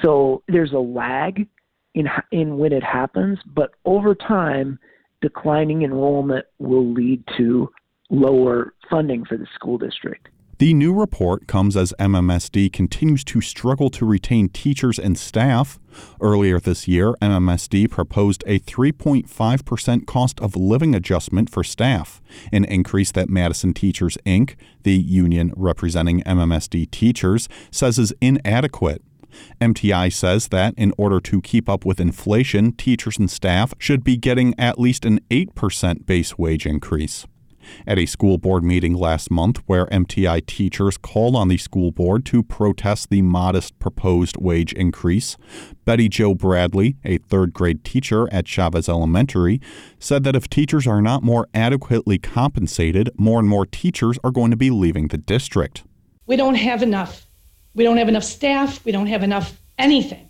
So 0.00 0.44
there's 0.46 0.72
a 0.72 0.78
lag 0.78 1.46
in 1.94 2.06
in 2.30 2.56
when 2.56 2.72
it 2.72 2.84
happens, 2.84 3.38
but 3.54 3.72
over 3.84 4.14
time, 4.14 4.78
declining 5.20 5.82
enrollment 5.82 6.46
will 6.58 6.92
lead 6.92 7.24
to 7.36 7.68
lower 8.10 8.74
funding 8.88 9.24
for 9.24 9.36
the 9.36 9.46
school 9.54 9.76
district. 9.76 10.28
The 10.58 10.74
new 10.74 10.92
report 10.92 11.46
comes 11.46 11.76
as 11.76 11.94
MMSD 12.00 12.72
continues 12.72 13.22
to 13.26 13.40
struggle 13.40 13.90
to 13.90 14.04
retain 14.04 14.48
teachers 14.48 14.98
and 14.98 15.16
staff. 15.16 15.78
Earlier 16.20 16.58
this 16.58 16.88
year, 16.88 17.14
MMSD 17.22 17.88
proposed 17.88 18.42
a 18.44 18.58
3.5% 18.58 20.06
cost 20.06 20.40
of 20.40 20.56
living 20.56 20.96
adjustment 20.96 21.48
for 21.48 21.62
staff, 21.62 22.20
an 22.50 22.64
increase 22.64 23.12
that 23.12 23.28
Madison 23.28 23.72
Teachers 23.72 24.18
Inc., 24.26 24.56
the 24.82 24.96
union 24.96 25.52
representing 25.54 26.24
MMSD 26.24 26.90
teachers, 26.90 27.48
says 27.70 27.96
is 27.96 28.12
inadequate. 28.20 29.00
MTI 29.60 30.12
says 30.12 30.48
that 30.48 30.74
in 30.76 30.92
order 30.98 31.20
to 31.20 31.40
keep 31.40 31.68
up 31.68 31.84
with 31.84 32.00
inflation, 32.00 32.72
teachers 32.72 33.16
and 33.16 33.30
staff 33.30 33.74
should 33.78 34.02
be 34.02 34.16
getting 34.16 34.58
at 34.58 34.80
least 34.80 35.04
an 35.04 35.20
8% 35.30 36.04
base 36.04 36.36
wage 36.36 36.66
increase 36.66 37.26
at 37.86 37.98
a 37.98 38.06
school 38.06 38.38
board 38.38 38.64
meeting 38.64 38.94
last 38.94 39.30
month 39.30 39.58
where 39.66 39.86
MTI 39.86 40.44
teachers 40.46 40.96
called 40.96 41.36
on 41.36 41.48
the 41.48 41.56
school 41.56 41.90
board 41.90 42.24
to 42.26 42.42
protest 42.42 43.10
the 43.10 43.22
modest 43.22 43.78
proposed 43.78 44.36
wage 44.36 44.72
increase. 44.72 45.36
Betty 45.84 46.08
Jo 46.08 46.34
Bradley, 46.34 46.96
a 47.04 47.18
third 47.18 47.52
grade 47.52 47.84
teacher 47.84 48.28
at 48.32 48.46
Chavez 48.46 48.88
Elementary, 48.88 49.60
said 49.98 50.24
that 50.24 50.36
if 50.36 50.48
teachers 50.48 50.86
are 50.86 51.02
not 51.02 51.22
more 51.22 51.48
adequately 51.54 52.18
compensated, 52.18 53.10
more 53.16 53.38
and 53.38 53.48
more 53.48 53.66
teachers 53.66 54.18
are 54.22 54.30
going 54.30 54.50
to 54.50 54.56
be 54.56 54.70
leaving 54.70 55.08
the 55.08 55.18
district. 55.18 55.84
We 56.26 56.36
don't 56.36 56.56
have 56.56 56.82
enough. 56.82 57.26
We 57.74 57.84
don't 57.84 57.96
have 57.96 58.08
enough 58.08 58.24
staff. 58.24 58.84
We 58.84 58.92
don't 58.92 59.06
have 59.06 59.22
enough 59.22 59.60
anything. 59.78 60.28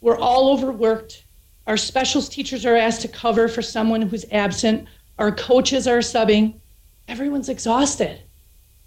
We're 0.00 0.18
all 0.18 0.52
overworked. 0.52 1.24
Our 1.66 1.76
specials 1.76 2.28
teachers 2.28 2.66
are 2.66 2.76
asked 2.76 3.02
to 3.02 3.08
cover 3.08 3.48
for 3.48 3.62
someone 3.62 4.02
who's 4.02 4.24
absent. 4.32 4.88
Our 5.18 5.32
coaches 5.32 5.86
are 5.86 5.98
subbing 5.98 6.60
everyone's 7.08 7.48
exhausted. 7.48 8.22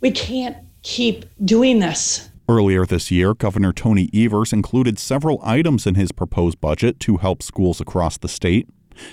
We 0.02 0.12
can't 0.12 0.58
keep 0.82 1.26
doing 1.44 1.80
this. 1.80 2.30
Earlier 2.48 2.86
this 2.86 3.10
year, 3.10 3.34
Governor 3.34 3.74
Tony 3.74 4.10
Evers 4.14 4.54
included 4.54 5.00
several 5.00 5.40
items 5.44 5.88
in 5.88 5.96
his 5.96 6.12
proposed 6.12 6.62
budget 6.62 7.00
to 7.02 7.18
help 7.18 7.42
schools 7.42 7.82
across 7.82 8.18
the 8.18 8.28
state. 8.28 8.70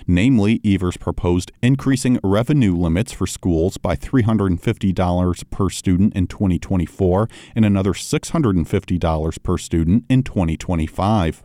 Namely, 0.06 0.60
Evers 0.64 0.96
proposed 0.96 1.50
increasing 1.62 2.20
revenue 2.22 2.76
limits 2.76 3.12
for 3.12 3.26
schools 3.26 3.78
by 3.78 3.96
$350 3.96 5.50
per 5.50 5.70
student 5.70 6.14
in 6.14 6.26
2024 6.26 7.28
and 7.56 7.64
another 7.64 7.92
$650 7.92 9.42
per 9.42 9.58
student 9.58 10.04
in 10.08 10.22
2025. 10.22 11.42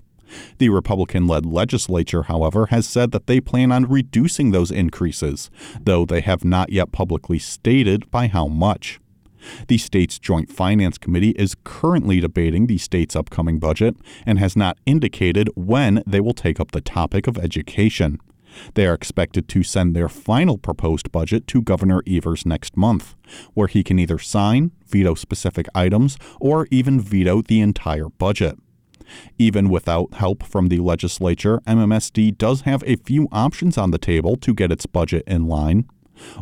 The 0.57 0.69
Republican 0.69 1.27
led 1.27 1.45
legislature, 1.45 2.23
however, 2.23 2.67
has 2.67 2.87
said 2.87 3.11
that 3.11 3.27
they 3.27 3.39
plan 3.39 3.71
on 3.71 3.85
reducing 3.85 4.51
those 4.51 4.71
increases, 4.71 5.49
though 5.81 6.05
they 6.05 6.21
have 6.21 6.43
not 6.43 6.71
yet 6.71 6.91
publicly 6.91 7.39
stated 7.39 8.09
by 8.11 8.27
how 8.27 8.47
much. 8.47 8.99
The 9.67 9.77
state's 9.77 10.19
Joint 10.19 10.51
Finance 10.51 10.97
Committee 10.97 11.31
is 11.31 11.55
currently 11.63 12.19
debating 12.19 12.67
the 12.67 12.77
state's 12.77 13.15
upcoming 13.15 13.59
budget 13.59 13.95
and 14.25 14.39
has 14.39 14.55
not 14.55 14.77
indicated 14.85 15.49
when 15.55 16.03
they 16.05 16.19
will 16.19 16.33
take 16.33 16.59
up 16.59 16.71
the 16.71 16.81
topic 16.81 17.27
of 17.27 17.37
education. 17.37 18.19
They 18.73 18.87
are 18.87 18.93
expected 18.93 19.47
to 19.49 19.63
send 19.63 19.95
their 19.95 20.09
final 20.09 20.57
proposed 20.57 21.11
budget 21.11 21.47
to 21.47 21.61
Governor 21.61 22.01
Evers 22.07 22.45
next 22.45 22.75
month, 22.75 23.15
where 23.53 23.67
he 23.67 23.83
can 23.83 23.99
either 23.99 24.17
sign, 24.17 24.71
veto 24.87 25.15
specific 25.15 25.67
items, 25.75 26.17
or 26.39 26.67
even 26.71 26.99
veto 26.99 27.41
the 27.41 27.61
entire 27.61 28.09
budget. 28.09 28.57
Even 29.37 29.69
without 29.69 30.15
help 30.15 30.43
from 30.43 30.67
the 30.67 30.79
legislature, 30.79 31.59
MMSD 31.67 32.37
does 32.37 32.61
have 32.61 32.83
a 32.85 32.97
few 32.97 33.27
options 33.31 33.77
on 33.77 33.91
the 33.91 33.97
table 33.97 34.35
to 34.37 34.53
get 34.53 34.71
its 34.71 34.85
budget 34.85 35.23
in 35.27 35.47
line. 35.47 35.87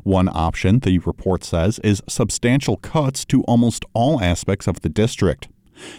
One 0.03 0.29
option, 0.29 0.79
the 0.79 0.99
report 0.99 1.43
says, 1.43 1.79
is 1.79 2.01
substantial 2.07 2.77
cuts 2.77 3.25
to 3.25 3.43
almost 3.43 3.85
all 3.93 4.21
aspects 4.21 4.67
of 4.67 4.81
the 4.81 4.89
district. 4.89 5.49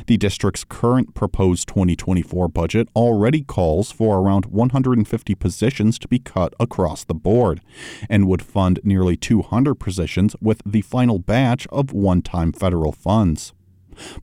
The 0.06 0.16
district's 0.16 0.64
current 0.64 1.14
proposed 1.14 1.68
2024 1.68 2.49
budget 2.49 2.88
already 2.96 3.42
calls 3.42 3.92
for 3.92 4.18
around 4.18 4.46
150 4.46 5.35
positions 5.35 5.99
to 5.99 6.08
be 6.08 6.18
cut 6.18 6.54
across 6.58 7.04
the 7.04 7.14
board 7.14 7.61
and 8.08 8.26
would 8.26 8.42
fund 8.42 8.80
nearly 8.82 9.16
200 9.16 9.75
positions 9.75 10.35
with 10.40 10.62
the 10.64 10.80
final 10.80 11.18
batch 11.18 11.66
of 11.68 11.92
one 11.92 12.23
time 12.23 12.52
federal 12.52 12.92
funds. 12.92 13.52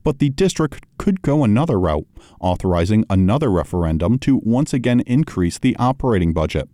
But 0.02 0.18
the 0.18 0.30
district 0.30 0.84
could 0.98 1.22
go 1.22 1.44
another 1.44 1.78
route, 1.78 2.06
authorizing 2.40 3.04
another 3.10 3.50
referendum 3.50 4.18
to 4.20 4.40
once 4.44 4.72
again 4.72 5.00
increase 5.00 5.58
the 5.58 5.76
operating 5.76 6.32
budget. 6.32 6.68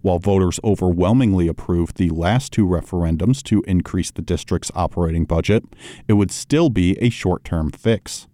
While 0.00 0.18
voters 0.18 0.58
overwhelmingly 0.64 1.48
approved 1.48 1.96
the 1.96 2.10
last 2.10 2.52
two 2.52 2.66
referendums 2.66 3.42
to 3.44 3.62
increase 3.66 4.10
the 4.10 4.22
district's 4.22 4.70
operating 4.74 5.24
budget, 5.24 5.64
it 6.08 6.14
would 6.14 6.30
still 6.30 6.70
be 6.70 6.96
a 6.98 7.10
short 7.10 7.44
term 7.44 7.70
fix. 7.70 8.26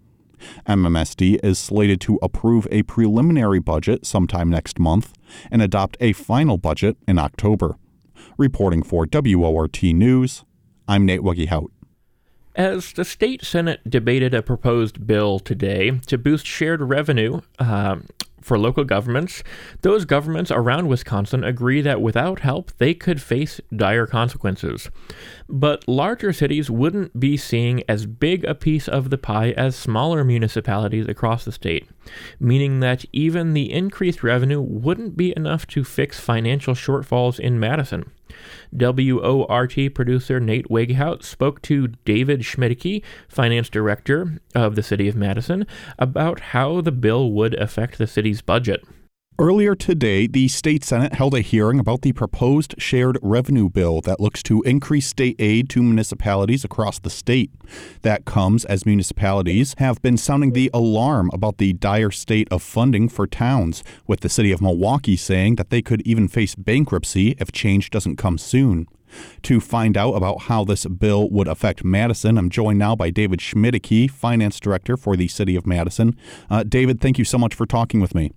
MMSD 0.66 1.38
is 1.42 1.58
slated 1.58 2.00
to 2.02 2.18
approve 2.22 2.66
a 2.70 2.82
preliminary 2.82 3.60
budget 3.60 4.04
sometime 4.06 4.50
next 4.50 4.78
month 4.78 5.12
and 5.50 5.62
adopt 5.62 5.96
a 6.00 6.12
final 6.12 6.58
budget 6.58 6.96
in 7.06 7.18
October. 7.18 7.76
Reporting 8.38 8.82
for 8.82 9.06
WORT 9.12 9.82
News, 9.82 10.44
I'm 10.88 11.06
Nate 11.06 11.20
Weggehout. 11.20 11.68
As 12.54 12.92
the 12.92 13.04
state 13.04 13.44
Senate 13.44 13.80
debated 13.88 14.34
a 14.34 14.42
proposed 14.42 15.06
bill 15.06 15.38
today 15.38 15.92
to 16.06 16.18
boost 16.18 16.46
shared 16.46 16.82
revenue 16.82 17.40
uh, 17.58 17.96
for 18.42 18.58
local 18.58 18.84
governments, 18.84 19.42
those 19.80 20.04
governments 20.04 20.50
around 20.50 20.88
Wisconsin 20.88 21.44
agree 21.44 21.80
that 21.80 22.02
without 22.02 22.40
help, 22.40 22.70
they 22.76 22.92
could 22.92 23.22
face 23.22 23.58
dire 23.74 24.06
consequences. 24.06 24.90
But 25.54 25.86
larger 25.86 26.32
cities 26.32 26.70
wouldn't 26.70 27.20
be 27.20 27.36
seeing 27.36 27.82
as 27.86 28.06
big 28.06 28.42
a 28.44 28.54
piece 28.54 28.88
of 28.88 29.10
the 29.10 29.18
pie 29.18 29.50
as 29.50 29.76
smaller 29.76 30.24
municipalities 30.24 31.06
across 31.06 31.44
the 31.44 31.52
state, 31.52 31.86
meaning 32.40 32.80
that 32.80 33.04
even 33.12 33.52
the 33.52 33.70
increased 33.70 34.22
revenue 34.22 34.62
wouldn't 34.62 35.14
be 35.14 35.34
enough 35.36 35.66
to 35.68 35.84
fix 35.84 36.18
financial 36.18 36.72
shortfalls 36.72 37.38
in 37.38 37.60
Madison. 37.60 38.10
WORT 38.72 39.94
producer 39.94 40.40
Nate 40.40 40.70
Weghout 40.70 41.22
spoke 41.22 41.60
to 41.62 41.88
David 42.06 42.40
Schmiedicke, 42.40 43.02
finance 43.28 43.68
director 43.68 44.40
of 44.54 44.74
the 44.74 44.82
City 44.82 45.06
of 45.06 45.16
Madison, 45.16 45.66
about 45.98 46.40
how 46.40 46.80
the 46.80 46.92
bill 46.92 47.30
would 47.30 47.52
affect 47.60 47.98
the 47.98 48.06
city's 48.06 48.40
budget. 48.40 48.82
Earlier 49.38 49.74
today, 49.74 50.26
the 50.26 50.46
state 50.48 50.84
Senate 50.84 51.14
held 51.14 51.34
a 51.34 51.40
hearing 51.40 51.80
about 51.80 52.02
the 52.02 52.12
proposed 52.12 52.74
shared 52.76 53.18
revenue 53.22 53.70
bill 53.70 54.02
that 54.02 54.20
looks 54.20 54.42
to 54.42 54.60
increase 54.62 55.06
state 55.06 55.36
aid 55.38 55.70
to 55.70 55.82
municipalities 55.82 56.64
across 56.64 56.98
the 56.98 57.08
state. 57.08 57.50
That 58.02 58.26
comes 58.26 58.66
as 58.66 58.84
municipalities 58.84 59.74
have 59.78 60.02
been 60.02 60.18
sounding 60.18 60.52
the 60.52 60.70
alarm 60.74 61.30
about 61.32 61.56
the 61.56 61.72
dire 61.72 62.10
state 62.10 62.46
of 62.50 62.62
funding 62.62 63.08
for 63.08 63.26
towns, 63.26 63.82
with 64.06 64.20
the 64.20 64.28
city 64.28 64.52
of 64.52 64.60
Milwaukee 64.60 65.16
saying 65.16 65.56
that 65.56 65.70
they 65.70 65.80
could 65.80 66.02
even 66.02 66.28
face 66.28 66.54
bankruptcy 66.54 67.34
if 67.38 67.50
change 67.50 67.88
doesn't 67.88 68.16
come 68.16 68.36
soon. 68.36 68.86
To 69.44 69.60
find 69.60 69.96
out 69.96 70.12
about 70.12 70.42
how 70.42 70.64
this 70.64 70.84
bill 70.84 71.30
would 71.30 71.48
affect 71.48 71.84
Madison, 71.84 72.36
I'm 72.36 72.50
joined 72.50 72.78
now 72.78 72.94
by 72.94 73.08
David 73.08 73.40
Schmiedicke, 73.40 74.10
Finance 74.10 74.60
Director 74.60 74.98
for 74.98 75.16
the 75.16 75.28
City 75.28 75.56
of 75.56 75.66
Madison. 75.66 76.16
Uh, 76.50 76.64
David, 76.64 77.00
thank 77.00 77.18
you 77.18 77.24
so 77.24 77.38
much 77.38 77.54
for 77.54 77.64
talking 77.64 78.00
with 78.00 78.14
me. 78.14 78.30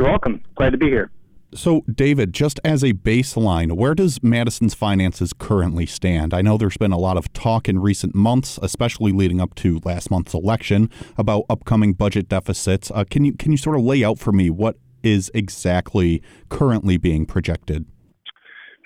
You're 0.00 0.08
welcome. 0.08 0.42
Glad 0.54 0.70
to 0.70 0.78
be 0.78 0.86
here. 0.86 1.10
So, 1.52 1.82
David, 1.92 2.32
just 2.32 2.58
as 2.64 2.82
a 2.82 2.94
baseline, 2.94 3.72
where 3.72 3.94
does 3.94 4.22
Madison's 4.22 4.72
finances 4.72 5.34
currently 5.34 5.84
stand? 5.84 6.32
I 6.32 6.40
know 6.40 6.56
there's 6.56 6.78
been 6.78 6.90
a 6.90 6.98
lot 6.98 7.18
of 7.18 7.30
talk 7.34 7.68
in 7.68 7.80
recent 7.80 8.14
months, 8.14 8.58
especially 8.62 9.12
leading 9.12 9.42
up 9.42 9.54
to 9.56 9.78
last 9.84 10.10
month's 10.10 10.32
election, 10.32 10.88
about 11.18 11.44
upcoming 11.50 11.92
budget 11.92 12.30
deficits. 12.30 12.90
Uh, 12.90 13.04
can 13.10 13.26
you 13.26 13.34
can 13.34 13.52
you 13.52 13.58
sort 13.58 13.76
of 13.76 13.82
lay 13.82 14.02
out 14.02 14.18
for 14.18 14.32
me 14.32 14.48
what 14.48 14.78
is 15.02 15.30
exactly 15.34 16.22
currently 16.48 16.96
being 16.96 17.26
projected? 17.26 17.84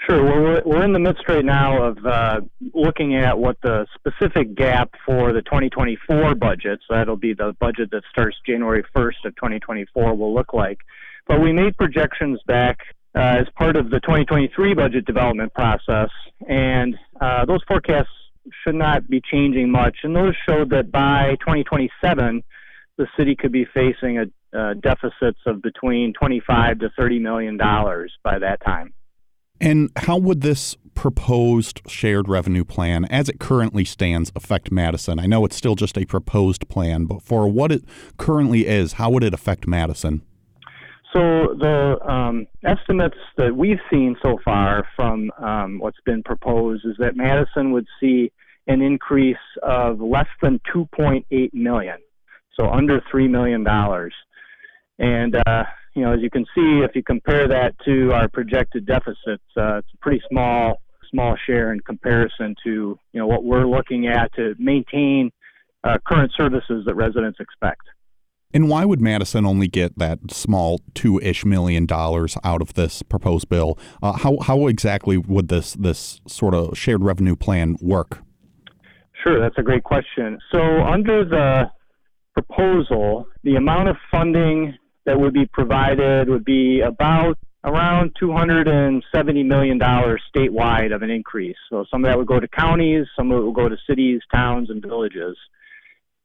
Sure. 0.08 0.22
Well, 0.22 0.42
we're, 0.42 0.62
we're 0.66 0.84
in 0.84 0.92
the 0.92 0.98
midst 0.98 1.22
right 1.28 1.44
now 1.44 1.82
of 1.82 2.04
uh, 2.04 2.40
looking 2.74 3.14
at 3.14 3.38
what 3.38 3.56
the 3.62 3.86
specific 3.94 4.54
gap 4.54 4.90
for 5.06 5.32
the 5.32 5.40
2024 5.42 6.34
budget, 6.34 6.80
so 6.86 6.94
that'll 6.94 7.16
be 7.16 7.32
the 7.32 7.54
budget 7.58 7.90
that 7.92 8.02
starts 8.10 8.36
January 8.46 8.84
1st 8.94 9.24
of 9.24 9.36
2024, 9.36 10.14
will 10.14 10.34
look 10.34 10.52
like. 10.52 10.78
But 11.26 11.40
we 11.40 11.52
made 11.52 11.76
projections 11.76 12.40
back 12.46 12.78
uh, 13.14 13.40
as 13.40 13.46
part 13.56 13.76
of 13.76 13.90
the 13.90 14.00
2023 14.00 14.74
budget 14.74 15.04
development 15.04 15.54
process, 15.54 16.10
and 16.48 16.96
uh, 17.20 17.44
those 17.46 17.62
forecasts 17.66 18.10
should 18.62 18.74
not 18.74 19.08
be 19.08 19.22
changing 19.32 19.70
much. 19.70 19.98
And 20.02 20.14
those 20.14 20.34
showed 20.46 20.70
that 20.70 20.90
by 20.90 21.36
2027, 21.40 22.42
the 22.98 23.06
city 23.16 23.34
could 23.34 23.52
be 23.52 23.66
facing 23.72 24.18
a, 24.18 24.24
uh, 24.56 24.74
deficits 24.74 25.38
of 25.46 25.62
between 25.62 26.12
25 26.12 26.78
to 26.80 26.90
30 26.96 27.18
million 27.18 27.56
dollars 27.56 28.12
by 28.22 28.38
that 28.38 28.64
time. 28.64 28.92
And 29.60 29.90
how 29.96 30.18
would 30.18 30.40
this 30.42 30.76
proposed 30.94 31.80
shared 31.88 32.28
revenue 32.28 32.64
plan, 32.64 33.04
as 33.06 33.28
it 33.28 33.40
currently 33.40 33.84
stands, 33.84 34.30
affect 34.36 34.70
Madison? 34.70 35.18
I 35.18 35.26
know 35.26 35.44
it's 35.44 35.56
still 35.56 35.74
just 35.74 35.96
a 35.96 36.04
proposed 36.04 36.68
plan, 36.68 37.06
but 37.06 37.22
for 37.22 37.48
what 37.48 37.72
it 37.72 37.84
currently 38.16 38.66
is, 38.66 38.94
how 38.94 39.10
would 39.10 39.24
it 39.24 39.34
affect 39.34 39.66
Madison? 39.66 40.22
So 41.14 41.54
the 41.60 41.96
um, 42.04 42.48
estimates 42.64 43.16
that 43.36 43.54
we've 43.54 43.78
seen 43.88 44.16
so 44.20 44.36
far 44.44 44.84
from 44.96 45.30
um, 45.38 45.78
what's 45.78 46.00
been 46.04 46.24
proposed 46.24 46.84
is 46.84 46.96
that 46.98 47.16
Madison 47.16 47.70
would 47.70 47.86
see 48.00 48.32
an 48.66 48.82
increase 48.82 49.36
of 49.62 50.00
less 50.00 50.26
than 50.42 50.60
2.8 50.74 51.54
million, 51.54 51.98
so 52.58 52.68
under 52.68 53.00
three 53.10 53.28
million 53.28 53.62
dollars. 53.62 54.12
And 54.98 55.36
uh, 55.46 55.64
you 55.94 56.02
know, 56.02 56.14
as 56.14 56.20
you 56.20 56.30
can 56.30 56.44
see, 56.54 56.80
if 56.82 56.96
you 56.96 57.02
compare 57.04 57.46
that 57.46 57.76
to 57.84 58.12
our 58.12 58.28
projected 58.28 58.84
deficits, 58.84 59.44
uh, 59.56 59.78
it's 59.78 59.88
a 59.94 59.98
pretty 60.00 60.20
small 60.28 60.80
small 61.10 61.36
share 61.46 61.72
in 61.72 61.78
comparison 61.78 62.56
to 62.64 62.98
you 63.12 63.20
know 63.20 63.26
what 63.28 63.44
we're 63.44 63.66
looking 63.66 64.08
at 64.08 64.34
to 64.34 64.56
maintain 64.58 65.30
uh, 65.84 65.96
current 66.04 66.32
services 66.36 66.84
that 66.86 66.94
residents 66.96 67.38
expect. 67.38 67.82
And 68.54 68.68
why 68.68 68.84
would 68.84 69.00
Madison 69.00 69.44
only 69.44 69.66
get 69.66 69.98
that 69.98 70.30
small 70.30 70.80
two-ish 70.94 71.44
million 71.44 71.86
dollars 71.86 72.38
out 72.44 72.62
of 72.62 72.74
this 72.74 73.02
proposed 73.02 73.48
bill? 73.48 73.76
Uh, 74.00 74.12
how 74.12 74.38
how 74.40 74.68
exactly 74.68 75.18
would 75.18 75.48
this 75.48 75.72
this 75.72 76.20
sort 76.28 76.54
of 76.54 76.78
shared 76.78 77.02
revenue 77.02 77.34
plan 77.34 77.76
work? 77.80 78.20
Sure, 79.24 79.40
that's 79.40 79.58
a 79.58 79.62
great 79.62 79.82
question. 79.82 80.38
So 80.52 80.60
under 80.60 81.24
the 81.24 81.68
proposal, 82.32 83.26
the 83.42 83.56
amount 83.56 83.88
of 83.88 83.96
funding 84.08 84.78
that 85.04 85.18
would 85.18 85.34
be 85.34 85.46
provided 85.46 86.28
would 86.28 86.44
be 86.44 86.80
about 86.80 87.36
around 87.64 88.14
270 88.20 89.42
million 89.42 89.78
dollars 89.78 90.22
statewide 90.34 90.94
of 90.94 91.02
an 91.02 91.10
increase. 91.10 91.56
So 91.70 91.86
some 91.90 92.04
of 92.04 92.08
that 92.08 92.16
would 92.16 92.28
go 92.28 92.38
to 92.38 92.46
counties, 92.46 93.06
some 93.16 93.32
of 93.32 93.38
it 93.38 93.46
would 93.46 93.56
go 93.56 93.68
to 93.68 93.76
cities, 93.88 94.20
towns, 94.32 94.70
and 94.70 94.80
villages 94.80 95.36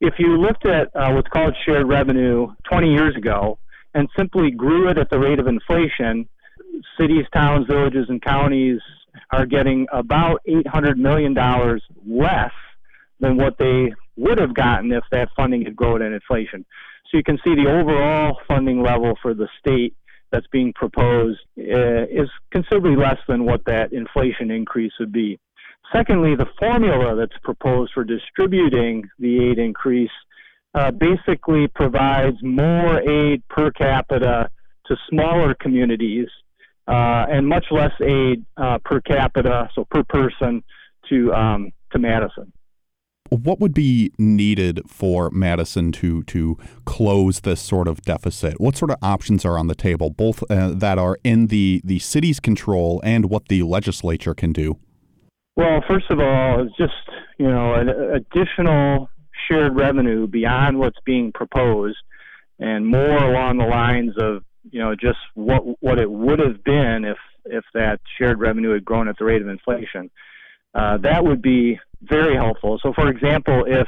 if 0.01 0.13
you 0.17 0.37
looked 0.37 0.65
at 0.65 0.95
uh, 0.95 1.11
what's 1.11 1.27
called 1.29 1.55
shared 1.65 1.87
revenue 1.87 2.47
20 2.69 2.91
years 2.91 3.15
ago 3.15 3.59
and 3.93 4.07
simply 4.17 4.51
grew 4.51 4.89
it 4.89 4.97
at 4.97 5.09
the 5.09 5.19
rate 5.19 5.39
of 5.39 5.47
inflation, 5.47 6.27
cities, 6.99 7.25
towns, 7.33 7.67
villages, 7.67 8.05
and 8.09 8.21
counties 8.21 8.79
are 9.31 9.45
getting 9.45 9.87
about 9.91 10.41
$800 10.47 10.97
million 10.97 11.33
less 12.07 12.51
than 13.19 13.37
what 13.37 13.57
they 13.57 13.91
would 14.15 14.39
have 14.39 14.53
gotten 14.53 14.91
if 14.91 15.03
that 15.11 15.29
funding 15.35 15.63
had 15.63 15.75
grown 15.75 16.01
at 16.01 16.11
inflation. 16.13 16.65
So 17.11 17.17
you 17.17 17.23
can 17.23 17.37
see 17.43 17.55
the 17.55 17.69
overall 17.69 18.37
funding 18.47 18.81
level 18.81 19.13
for 19.21 19.33
the 19.33 19.47
state 19.59 19.95
that's 20.31 20.45
being 20.51 20.71
proposed 20.73 21.39
uh, 21.57 22.03
is 22.03 22.29
considerably 22.51 22.95
less 22.95 23.17
than 23.27 23.45
what 23.45 23.65
that 23.65 23.91
inflation 23.91 24.51
increase 24.51 24.93
would 24.99 25.11
be. 25.11 25.39
Secondly, 25.93 26.35
the 26.35 26.45
formula 26.59 27.15
that's 27.15 27.37
proposed 27.43 27.91
for 27.93 28.03
distributing 28.03 29.09
the 29.17 29.49
aid 29.49 29.57
increase 29.57 30.11
uh, 30.75 30.91
basically 30.91 31.67
provides 31.67 32.37
more 32.43 33.01
aid 33.09 33.41
per 33.49 33.71
capita 33.71 34.49
to 34.85 34.95
smaller 35.09 35.55
communities 35.55 36.27
uh, 36.87 37.25
and 37.29 37.47
much 37.47 37.65
less 37.71 37.91
aid 38.01 38.45
uh, 38.57 38.77
per 38.83 39.01
capita, 39.01 39.69
so 39.73 39.85
per 39.89 40.03
person, 40.03 40.63
to 41.07 41.33
um, 41.33 41.71
to 41.91 41.99
Madison. 41.99 42.51
What 43.29 43.59
would 43.59 43.75
be 43.75 44.11
needed 44.17 44.81
for 44.87 45.29
Madison 45.31 45.91
to 45.93 46.23
to 46.23 46.57
close 46.85 47.41
this 47.41 47.61
sort 47.61 47.87
of 47.87 48.01
deficit? 48.01 48.59
What 48.59 48.75
sort 48.75 48.91
of 48.91 48.97
options 49.01 49.45
are 49.45 49.57
on 49.57 49.67
the 49.67 49.75
table, 49.75 50.09
both 50.09 50.43
uh, 50.51 50.69
that 50.69 50.97
are 50.97 51.17
in 51.23 51.47
the 51.47 51.81
the 51.83 51.99
city's 51.99 52.39
control 52.39 53.01
and 53.03 53.29
what 53.29 53.47
the 53.47 53.63
legislature 53.63 54.33
can 54.33 54.51
do? 54.51 54.77
Well, 55.59 55.83
first 55.89 56.05
of 56.09 56.21
all, 56.21 56.63
it's 56.63 56.77
just 56.77 56.93
you 57.37 57.51
know 57.51 57.73
an 57.73 57.89
additional 57.89 59.09
shared 59.45 59.75
revenue 59.75 60.25
beyond 60.25 60.79
what's 60.79 60.99
being 61.05 61.33
proposed, 61.33 61.97
and 62.59 62.87
more 62.87 63.17
along 63.17 63.57
the 63.57 63.65
lines 63.65 64.13
of 64.17 64.43
you 64.71 64.79
know 64.79 64.95
just 64.95 65.17
what 65.33 65.63
what 65.83 65.99
it 65.99 66.09
would 66.09 66.39
have 66.39 66.63
been 66.63 67.03
if 67.03 67.17
if 67.43 67.65
that 67.73 67.99
shared 68.17 68.39
revenue 68.39 68.71
had 68.71 68.85
grown 68.85 69.09
at 69.09 69.17
the 69.19 69.25
rate 69.25 69.41
of 69.41 69.49
inflation. 69.49 70.09
Uh, 70.73 70.97
that 70.99 71.25
would 71.25 71.41
be 71.41 71.77
very 72.03 72.37
helpful. 72.37 72.79
So, 72.81 72.93
for 72.93 73.09
example, 73.09 73.65
if 73.67 73.87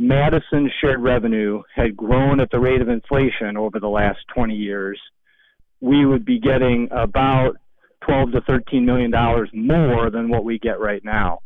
Madison's 0.00 0.72
shared 0.80 1.00
revenue 1.00 1.62
had 1.76 1.96
grown 1.96 2.40
at 2.40 2.50
the 2.50 2.58
rate 2.58 2.80
of 2.80 2.88
inflation 2.88 3.56
over 3.56 3.78
the 3.78 3.86
last 3.86 4.18
20 4.34 4.56
years, 4.56 5.00
we 5.80 6.04
would 6.04 6.24
be 6.24 6.40
getting 6.40 6.88
about 6.90 7.56
12 8.08 8.32
to 8.32 8.40
13 8.42 8.84
million 8.84 9.10
dollars 9.10 9.50
more 9.52 10.10
than 10.10 10.28
what 10.28 10.44
we 10.44 10.58
get 10.58 10.80
right 10.80 11.04
now. 11.04 11.40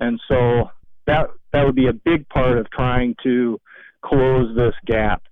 And 0.00 0.20
so 0.28 0.70
that 1.06 1.28
that 1.52 1.64
would 1.64 1.74
be 1.74 1.88
a 1.88 1.92
big 1.92 2.28
part 2.28 2.58
of 2.58 2.70
trying 2.70 3.14
to 3.22 3.60
close 4.04 4.54
this 4.56 4.74
gap. 4.86 5.22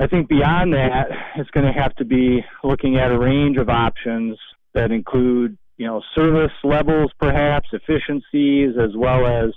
I 0.00 0.06
think 0.06 0.28
beyond 0.28 0.72
that, 0.72 1.06
it's 1.36 1.50
going 1.50 1.66
to 1.66 1.80
have 1.80 1.94
to 1.96 2.04
be 2.04 2.44
looking 2.64 2.96
at 2.96 3.12
a 3.12 3.18
range 3.18 3.58
of 3.58 3.68
options 3.68 4.38
that 4.74 4.90
include, 4.90 5.56
you 5.76 5.86
know, 5.86 6.02
service 6.14 6.52
levels, 6.64 7.12
perhaps 7.20 7.68
efficiencies, 7.72 8.74
as 8.80 8.90
well 8.96 9.26
as 9.26 9.52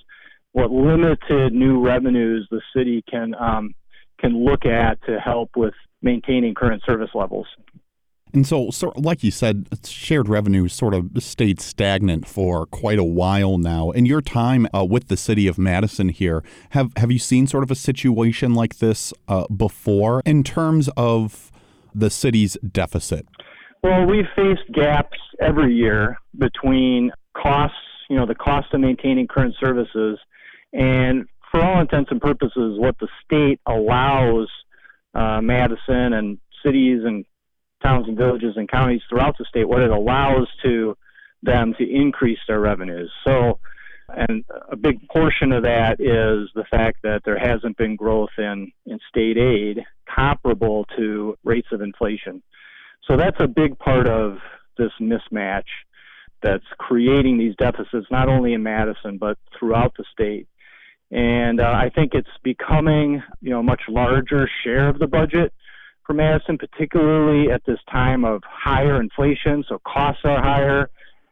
what 0.52 0.72
limited 0.72 1.54
new 1.54 1.84
revenues 1.84 2.48
the 2.52 2.62
city 2.76 3.04
can 3.10 3.34
um, 3.40 3.74
can 4.20 4.44
look 4.44 4.66
at 4.66 5.02
to 5.04 5.20
help 5.20 5.52
with 5.56 5.74
maintaining 6.02 6.54
current 6.54 6.82
service 6.86 7.12
levels. 7.14 7.48
And 8.38 8.46
so, 8.46 8.70
so, 8.70 8.94
like 8.96 9.24
you 9.24 9.32
said, 9.32 9.66
shared 9.84 10.30
revenue 10.30 10.68
sort 10.68 10.94
of 10.94 11.10
stayed 11.18 11.60
stagnant 11.60 12.28
for 12.28 12.68
quite 12.68 13.00
a 13.00 13.04
while 13.04 13.58
now. 13.58 13.90
In 13.90 14.06
your 14.06 14.22
time 14.22 14.68
uh, 14.76 14.86
with 14.86 15.08
the 15.08 15.18
city 15.18 15.48
of 15.48 15.58
Madison 15.58 16.10
here, 16.10 16.44
have 16.70 16.94
have 16.98 17.12
you 17.12 17.18
seen 17.18 17.48
sort 17.48 17.64
of 17.64 17.72
a 17.72 17.76
situation 17.76 18.54
like 18.54 18.78
this 18.78 19.12
uh, 19.28 19.48
before 19.48 20.22
in 20.24 20.44
terms 20.44 20.88
of 20.96 21.52
the 21.96 22.12
city's 22.12 22.58
deficit? 22.72 23.26
Well, 23.82 24.06
we've 24.06 24.30
faced 24.36 24.72
gaps 24.72 25.18
every 25.42 25.74
year 25.74 26.20
between 26.38 27.10
costs, 27.36 27.76
you 28.08 28.18
know, 28.18 28.28
the 28.28 28.36
cost 28.36 28.72
of 28.72 28.82
maintaining 28.82 29.26
current 29.26 29.56
services, 29.60 30.20
and 30.74 31.26
for 31.50 31.60
all 31.60 31.82
intents 31.82 32.12
and 32.12 32.22
purposes, 32.22 32.78
what 32.78 33.00
the 33.00 33.08
state 33.26 33.60
allows 33.66 34.48
uh, 35.16 35.42
Madison 35.42 36.14
and 36.14 36.38
cities 36.64 37.02
and 37.04 37.26
towns 37.82 38.08
and 38.08 38.18
villages 38.18 38.54
and 38.56 38.70
counties 38.70 39.02
throughout 39.10 39.38
the 39.38 39.46
state 39.46 39.68
what 39.68 39.82
it 39.82 39.92
allows 39.92 40.48
to 40.64 40.98
them 41.44 41.74
to 41.78 41.90
increase 41.90 42.40
their 42.48 42.60
revenues. 42.60 43.12
So, 43.26 43.60
and 44.10 44.44
a 44.72 44.76
big 44.76 45.08
portion 45.10 45.52
of 45.52 45.64
that 45.64 46.00
is 46.00 46.50
the 46.56 46.66
fact 46.70 47.00
that 47.04 47.22
there 47.26 47.38
hasn't 47.38 47.78
been 47.78 47.96
growth 47.96 48.30
in, 48.38 48.72
in 48.86 49.00
state 49.10 49.38
aid 49.38 49.84
comparable 50.14 50.86
to 50.98 51.38
rates 51.44 51.68
of 51.72 51.82
inflation. 51.82 52.42
So 53.08 53.18
that's 53.18 53.38
a 53.40 53.48
big 53.48 53.78
part 53.80 54.08
of 54.08 54.38
this 54.78 54.92
mismatch 55.02 55.64
that's 56.42 56.66
creating 56.78 57.38
these 57.38 57.56
deficits 57.58 58.08
not 58.12 58.30
only 58.30 58.54
in 58.54 58.64
Madison 58.64 59.18
but 59.18 59.38
throughout 59.58 59.94
the 59.98 60.06
state. 60.12 60.48
And 61.10 61.62
uh, 61.62 61.72
I 61.74 61.90
think 61.90 62.14
it's 62.14 62.28
becoming, 62.44 63.24
you 63.42 63.50
know, 63.50 63.60
a 63.60 63.64
much 63.64 63.82
larger 63.88 64.50
share 64.64 64.90
of 64.90 65.00
the 65.00 65.08
budget 65.08 65.54
for 66.08 66.14
Madison, 66.14 66.58
particularly 66.58 67.52
at 67.52 67.62
this 67.66 67.80
time 67.92 68.24
of 68.24 68.42
higher 68.48 69.00
inflation. 69.00 69.64
So 69.68 69.80
costs 69.86 70.22
are 70.24 70.42
higher. 70.42 70.90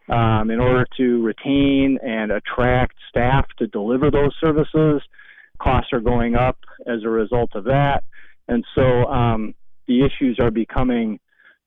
Um, 0.08 0.52
in 0.52 0.60
order 0.60 0.86
to 0.98 1.24
retain 1.24 1.98
and 2.04 2.32
attract 2.32 2.94
staff 3.10 3.48
to 3.58 3.66
deliver 3.66 4.12
those 4.12 4.36
services, 4.40 5.02
costs 5.58 5.92
are 5.94 6.00
going 6.00 6.36
up 6.36 6.60
as 6.86 7.04
a 7.04 7.10
result 7.10 7.56
of 7.56 7.64
that. 7.64 8.04
And 8.48 8.64
so 8.76 9.06
um, 9.06 9.56
the 9.88 10.06
issues 10.06 10.38
are 10.40 10.52
becoming 10.52 11.20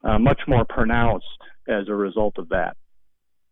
uh, 0.05 0.21
much 0.21 0.43
more 0.47 0.65
pronounced 0.65 1.27
as 1.67 1.89
a 1.89 1.95
result 1.95 2.39
of 2.39 2.51
that. 2.51 2.77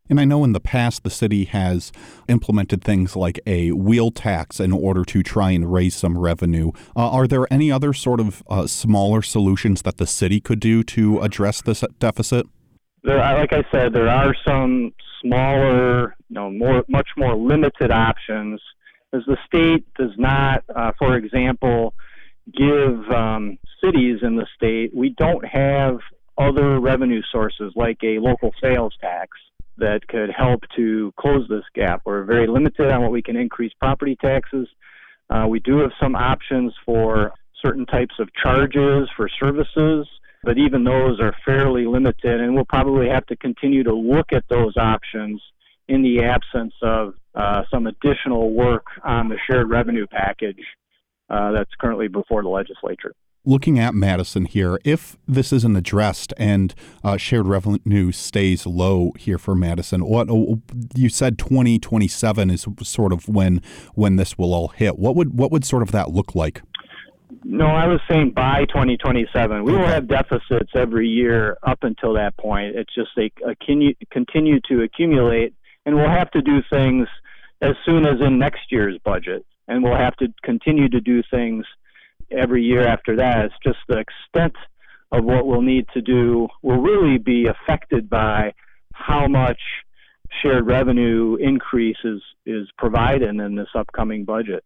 And 0.08 0.20
I 0.20 0.24
know 0.24 0.44
in 0.44 0.52
the 0.52 0.60
past 0.60 1.02
the 1.02 1.10
city 1.10 1.44
has 1.46 1.92
implemented 2.28 2.82
things 2.82 3.16
like 3.16 3.40
a 3.46 3.72
wheel 3.72 4.10
tax 4.10 4.60
in 4.60 4.72
order 4.72 5.04
to 5.04 5.22
try 5.22 5.50
and 5.50 5.72
raise 5.72 5.96
some 5.96 6.16
revenue. 6.16 6.70
Uh, 6.94 7.10
are 7.10 7.26
there 7.26 7.52
any 7.52 7.72
other 7.72 7.92
sort 7.92 8.20
of 8.20 8.42
uh, 8.48 8.66
smaller 8.66 9.22
solutions 9.22 9.82
that 9.82 9.96
the 9.96 10.06
city 10.06 10.40
could 10.40 10.60
do 10.60 10.82
to 10.84 11.20
address 11.20 11.60
this 11.62 11.82
deficit? 11.98 12.46
There, 13.02 13.18
like 13.18 13.52
I 13.52 13.64
said, 13.70 13.92
there 13.92 14.08
are 14.08 14.34
some 14.46 14.92
smaller, 15.22 16.16
you 16.28 16.34
know, 16.34 16.50
more 16.50 16.84
much 16.88 17.08
more 17.16 17.36
limited 17.36 17.90
options. 17.90 18.60
As 19.12 19.22
the 19.26 19.36
state 19.46 19.86
does 19.94 20.10
not, 20.18 20.64
uh, 20.74 20.92
for 20.98 21.16
example, 21.16 21.94
give 22.52 23.10
um, 23.10 23.58
cities 23.82 24.18
in 24.22 24.36
the 24.36 24.46
state, 24.56 24.94
we 24.94 25.10
don't 25.10 25.44
have 25.44 25.98
other 26.38 26.80
revenue 26.80 27.22
sources 27.32 27.72
like 27.76 27.98
a 28.02 28.18
local 28.18 28.52
sales 28.60 28.94
tax 29.00 29.30
that 29.78 30.06
could 30.08 30.30
help 30.30 30.62
to 30.76 31.12
close 31.18 31.46
this 31.48 31.64
gap. 31.74 32.02
We're 32.04 32.24
very 32.24 32.46
limited 32.46 32.90
on 32.90 33.02
what 33.02 33.12
we 33.12 33.22
can 33.22 33.36
increase 33.36 33.72
property 33.78 34.16
taxes. 34.20 34.68
Uh, 35.28 35.46
we 35.48 35.60
do 35.60 35.78
have 35.78 35.90
some 36.00 36.14
options 36.14 36.72
for 36.84 37.32
certain 37.64 37.86
types 37.86 38.14
of 38.18 38.28
charges 38.34 39.08
for 39.16 39.28
services, 39.28 40.06
but 40.44 40.58
even 40.58 40.84
those 40.84 41.20
are 41.20 41.34
fairly 41.44 41.86
limited, 41.86 42.40
and 42.40 42.54
we'll 42.54 42.64
probably 42.64 43.08
have 43.08 43.26
to 43.26 43.36
continue 43.36 43.82
to 43.82 43.94
look 43.94 44.32
at 44.32 44.44
those 44.48 44.76
options 44.76 45.42
in 45.88 46.02
the 46.02 46.22
absence 46.22 46.74
of 46.82 47.14
uh, 47.34 47.62
some 47.70 47.86
additional 47.86 48.52
work 48.52 48.86
on 49.04 49.28
the 49.28 49.36
shared 49.46 49.68
revenue 49.68 50.06
package 50.06 50.64
uh, 51.30 51.52
that's 51.52 51.70
currently 51.78 52.08
before 52.08 52.42
the 52.42 52.48
legislature. 52.48 53.14
Looking 53.48 53.78
at 53.78 53.94
Madison 53.94 54.44
here, 54.44 54.80
if 54.84 55.16
this 55.28 55.52
isn't 55.52 55.76
addressed 55.76 56.34
and 56.36 56.74
uh, 57.04 57.16
shared 57.16 57.46
revenue 57.46 58.10
stays 58.10 58.66
low 58.66 59.12
here 59.16 59.38
for 59.38 59.54
Madison, 59.54 60.04
what 60.04 60.28
oh, 60.28 60.60
you 60.96 61.08
said 61.08 61.38
2027 61.38 62.50
is 62.50 62.66
sort 62.82 63.12
of 63.12 63.28
when 63.28 63.62
when 63.94 64.16
this 64.16 64.36
will 64.36 64.52
all 64.52 64.68
hit. 64.68 64.98
What 64.98 65.14
would 65.14 65.38
what 65.38 65.52
would 65.52 65.64
sort 65.64 65.84
of 65.84 65.92
that 65.92 66.10
look 66.10 66.34
like? 66.34 66.62
No, 67.44 67.66
I 67.66 67.86
was 67.86 68.00
saying 68.10 68.32
by 68.32 68.64
2027. 68.64 69.62
We 69.62 69.72
will 69.72 69.86
have 69.86 70.08
deficits 70.08 70.72
every 70.74 71.06
year 71.06 71.56
up 71.62 71.78
until 71.82 72.14
that 72.14 72.36
point. 72.36 72.74
It's 72.74 72.92
just 72.92 73.10
they 73.14 73.30
continue, 73.30 73.94
continue 74.10 74.58
to 74.68 74.82
accumulate, 74.82 75.54
and 75.84 75.94
we'll 75.94 76.08
have 76.08 76.32
to 76.32 76.42
do 76.42 76.62
things 76.68 77.06
as 77.60 77.76
soon 77.84 78.06
as 78.06 78.20
in 78.20 78.40
next 78.40 78.72
year's 78.72 78.98
budget, 79.04 79.46
and 79.68 79.84
we'll 79.84 79.96
have 79.96 80.16
to 80.16 80.26
continue 80.42 80.88
to 80.88 81.00
do 81.00 81.22
things 81.30 81.64
every 82.30 82.62
year 82.62 82.86
after 82.86 83.16
that. 83.16 83.46
It's 83.46 83.54
just 83.64 83.78
the 83.88 83.98
extent 83.98 84.54
of 85.12 85.24
what 85.24 85.46
we'll 85.46 85.62
need 85.62 85.86
to 85.94 86.00
do 86.02 86.48
will 86.62 86.80
really 86.80 87.18
be 87.18 87.46
affected 87.46 88.10
by 88.10 88.52
how 88.92 89.28
much 89.28 89.60
shared 90.42 90.66
revenue 90.66 91.36
increase 91.36 91.96
is, 92.04 92.20
is 92.44 92.68
provided 92.78 93.28
in 93.28 93.54
this 93.54 93.68
upcoming 93.74 94.24
budget. 94.24 94.64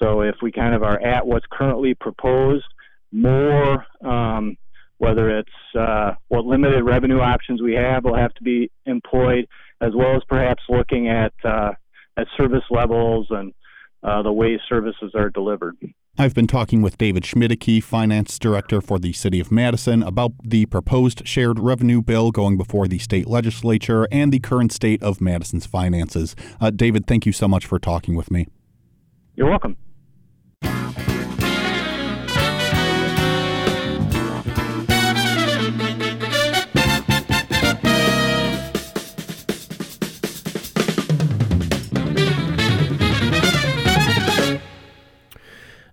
So 0.00 0.22
if 0.22 0.36
we 0.42 0.52
kind 0.52 0.74
of 0.74 0.82
are 0.82 1.00
at 1.00 1.26
what's 1.26 1.46
currently 1.50 1.94
proposed, 1.94 2.64
more 3.12 3.84
um, 4.04 4.56
whether 4.98 5.36
it's 5.38 5.76
uh, 5.78 6.12
what 6.28 6.44
limited 6.44 6.84
revenue 6.84 7.18
options 7.18 7.60
we 7.60 7.74
have 7.74 8.04
will 8.04 8.16
have 8.16 8.32
to 8.34 8.42
be 8.42 8.70
employed, 8.86 9.46
as 9.80 9.90
well 9.94 10.14
as 10.16 10.22
perhaps 10.28 10.62
looking 10.68 11.08
at 11.08 11.32
uh, 11.44 11.72
at 12.16 12.26
service 12.36 12.62
levels 12.70 13.26
and 13.30 13.52
uh, 14.02 14.22
the 14.22 14.32
way 14.32 14.60
services 14.68 15.12
are 15.14 15.30
delivered. 15.30 15.76
I've 16.18 16.34
been 16.34 16.46
talking 16.46 16.82
with 16.82 16.98
David 16.98 17.22
Schmiedicke, 17.22 17.82
Finance 17.82 18.38
Director 18.38 18.82
for 18.82 18.98
the 18.98 19.14
City 19.14 19.40
of 19.40 19.50
Madison, 19.50 20.02
about 20.02 20.32
the 20.44 20.66
proposed 20.66 21.26
shared 21.26 21.58
revenue 21.58 22.02
bill 22.02 22.30
going 22.30 22.58
before 22.58 22.86
the 22.86 22.98
state 22.98 23.26
legislature 23.26 24.06
and 24.12 24.30
the 24.30 24.38
current 24.38 24.72
state 24.72 25.02
of 25.02 25.22
Madison's 25.22 25.64
finances. 25.64 26.36
Uh, 26.60 26.68
David, 26.68 27.06
thank 27.06 27.24
you 27.24 27.32
so 27.32 27.48
much 27.48 27.64
for 27.64 27.78
talking 27.78 28.14
with 28.14 28.30
me. 28.30 28.46
You're 29.36 29.48
welcome. 29.48 29.78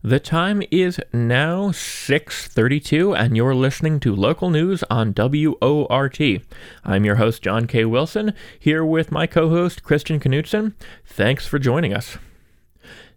The 0.09 0.19
time 0.19 0.63
is 0.71 0.99
now 1.13 1.69
6:32 1.69 3.13
and 3.13 3.37
you're 3.37 3.53
listening 3.53 3.99
to 3.99 4.15
local 4.15 4.49
news 4.49 4.83
on 4.89 5.13
WORT. 5.13 6.19
I'm 6.83 7.05
your 7.05 7.17
host 7.17 7.43
John 7.43 7.67
K. 7.67 7.85
Wilson 7.85 8.33
here 8.57 8.83
with 8.83 9.11
my 9.11 9.27
co-host 9.27 9.83
Christian 9.83 10.19
Knutson. 10.19 10.73
Thanks 11.05 11.45
for 11.45 11.59
joining 11.59 11.93
us. 11.93 12.17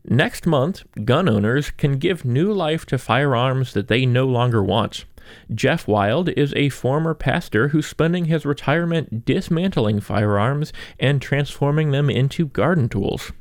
Next 0.07 0.47
month, 0.47 0.85
gun 1.03 1.31
owners 1.31 1.71
can 1.71 1.97
give 1.97 2.27
new 2.27 2.53
life 2.53 2.85
to 2.85 2.99
firearms 2.99 3.73
that 3.73 3.89
they 3.89 4.05
no 4.05 4.27
longer 4.27 4.63
want. 4.63 5.07
Jeff 5.55 5.89
Wild 5.89 6.29
is 6.29 6.53
a 6.55 6.69
former 6.69 7.15
pastor 7.15 7.69
who's 7.69 7.87
spending 7.87 8.27
his 8.27 8.45
retirement 8.45 9.25
dismantling 9.25 10.01
firearms 10.01 10.75
and 11.01 11.23
transforming 11.23 11.91
them 11.91 12.11
into 12.11 12.49
garden 12.49 12.91
tools. 12.91 13.33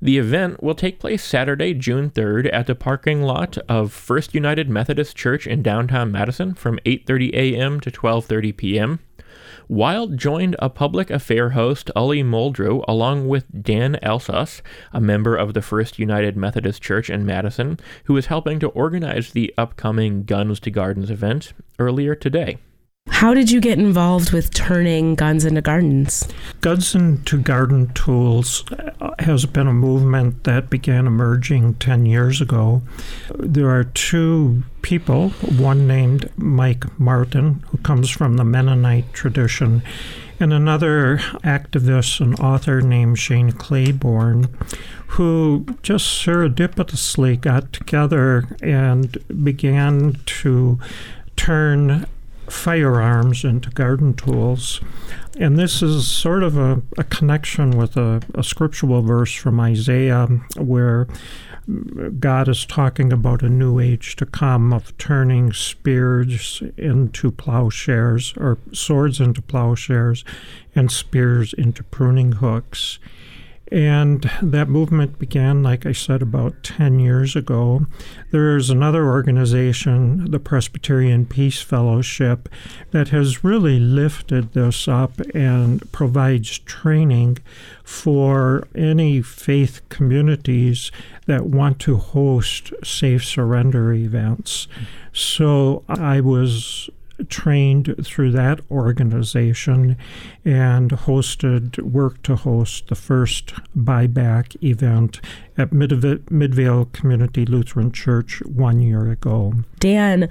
The 0.00 0.18
event 0.18 0.62
will 0.62 0.74
take 0.74 1.00
place 1.00 1.24
Saturday, 1.24 1.74
June 1.74 2.10
3rd 2.10 2.48
at 2.52 2.66
the 2.66 2.74
parking 2.74 3.22
lot 3.22 3.58
of 3.68 3.92
First 3.92 4.34
United 4.34 4.68
Methodist 4.68 5.16
Church 5.16 5.46
in 5.46 5.62
downtown 5.62 6.12
Madison 6.12 6.54
from 6.54 6.78
8:30 6.84 7.32
a.m. 7.34 7.80
to 7.80 7.90
12:30 7.90 8.56
p.m. 8.56 9.00
Wild 9.68 10.16
joined 10.16 10.56
a 10.60 10.70
public 10.70 11.10
affair 11.10 11.50
host, 11.50 11.90
Ali 11.94 12.22
Muldrow, 12.22 12.82
along 12.88 13.28
with 13.28 13.62
Dan 13.62 13.98
Elsas, 14.02 14.62
a 14.92 15.00
member 15.00 15.36
of 15.36 15.52
the 15.52 15.60
First 15.60 15.98
United 15.98 16.36
Methodist 16.36 16.80
Church 16.80 17.10
in 17.10 17.26
Madison, 17.26 17.78
who 18.04 18.16
is 18.16 18.26
helping 18.26 18.58
to 18.60 18.68
organize 18.68 19.32
the 19.32 19.52
upcoming 19.58 20.24
Guns 20.24 20.58
to 20.60 20.70
Gardens 20.70 21.10
event 21.10 21.52
earlier 21.78 22.14
today. 22.14 22.58
How 23.10 23.34
did 23.34 23.50
you 23.50 23.60
get 23.60 23.78
involved 23.78 24.32
with 24.32 24.54
turning 24.54 25.16
guns 25.16 25.44
into 25.44 25.60
gardens? 25.60 26.28
Guns 26.60 26.94
into 26.94 27.38
Garden 27.38 27.92
Tools 27.92 28.64
uh, 29.00 29.10
has 29.18 29.44
been 29.44 29.66
a 29.66 29.72
movement 29.72 30.44
that 30.44 30.70
began 30.70 31.06
emerging 31.06 31.74
10 31.74 32.06
years 32.06 32.40
ago. 32.40 32.82
There 33.34 33.70
are 33.70 33.84
two 33.84 34.62
people, 34.82 35.30
one 35.30 35.88
named 35.88 36.30
Mike 36.36 36.98
Martin, 37.00 37.64
who 37.70 37.78
comes 37.78 38.08
from 38.08 38.36
the 38.36 38.44
Mennonite 38.44 39.12
tradition, 39.12 39.82
and 40.38 40.52
another 40.52 41.18
activist 41.42 42.20
and 42.20 42.38
author 42.38 42.80
named 42.80 43.18
Shane 43.18 43.50
Claiborne, 43.50 44.48
who 45.08 45.66
just 45.82 46.06
serendipitously 46.24 47.40
got 47.40 47.72
together 47.72 48.46
and 48.62 49.18
began 49.44 50.20
to 50.26 50.78
turn 51.34 52.06
firearms 52.50 53.44
into 53.44 53.70
garden 53.70 54.14
tools. 54.14 54.80
And 55.38 55.58
this 55.58 55.82
is 55.82 56.08
sort 56.08 56.42
of 56.42 56.56
a, 56.56 56.82
a 56.96 57.04
connection 57.04 57.70
with 57.70 57.96
a, 57.96 58.22
a 58.34 58.42
scriptural 58.42 59.02
verse 59.02 59.32
from 59.34 59.60
Isaiah 59.60 60.26
where 60.56 61.06
God 62.18 62.48
is 62.48 62.64
talking 62.64 63.12
about 63.12 63.42
a 63.42 63.48
new 63.48 63.78
age 63.78 64.16
to 64.16 64.26
come 64.26 64.72
of 64.72 64.96
turning 64.96 65.52
spears 65.52 66.62
into 66.78 67.30
plowshares 67.30 68.32
or 68.38 68.58
swords 68.72 69.20
into 69.20 69.42
plowshares 69.42 70.24
and 70.74 70.90
spears 70.90 71.52
into 71.52 71.84
pruning 71.84 72.32
hooks. 72.32 72.98
And 73.70 74.30
that 74.40 74.68
movement 74.68 75.18
began, 75.18 75.62
like 75.62 75.84
I 75.84 75.92
said, 75.92 76.22
about 76.22 76.62
10 76.62 77.00
years 77.00 77.36
ago. 77.36 77.86
There's 78.30 78.70
another 78.70 79.06
organization, 79.06 80.30
the 80.30 80.38
Presbyterian 80.38 81.26
Peace 81.26 81.60
Fellowship, 81.60 82.48
that 82.92 83.08
has 83.08 83.44
really 83.44 83.78
lifted 83.78 84.52
this 84.52 84.88
up 84.88 85.20
and 85.34 85.90
provides 85.92 86.58
training 86.60 87.38
for 87.84 88.66
any 88.74 89.20
faith 89.20 89.82
communities 89.88 90.90
that 91.26 91.44
want 91.46 91.78
to 91.80 91.96
host 91.96 92.72
safe 92.82 93.24
surrender 93.24 93.92
events. 93.92 94.66
So 95.12 95.84
I 95.88 96.20
was 96.20 96.88
trained 97.28 97.94
through 98.04 98.30
that 98.32 98.60
organization 98.70 99.96
and 100.44 100.90
hosted, 100.90 101.78
worked 101.80 102.24
to 102.24 102.36
host 102.36 102.88
the 102.88 102.94
first 102.94 103.54
buyback 103.76 104.56
event 104.62 105.20
at 105.56 105.72
Midvale 105.72 106.84
Community 106.86 107.44
Lutheran 107.44 107.92
Church 107.92 108.40
one 108.46 108.80
year 108.80 109.10
ago. 109.10 109.54
Dan, 109.80 110.28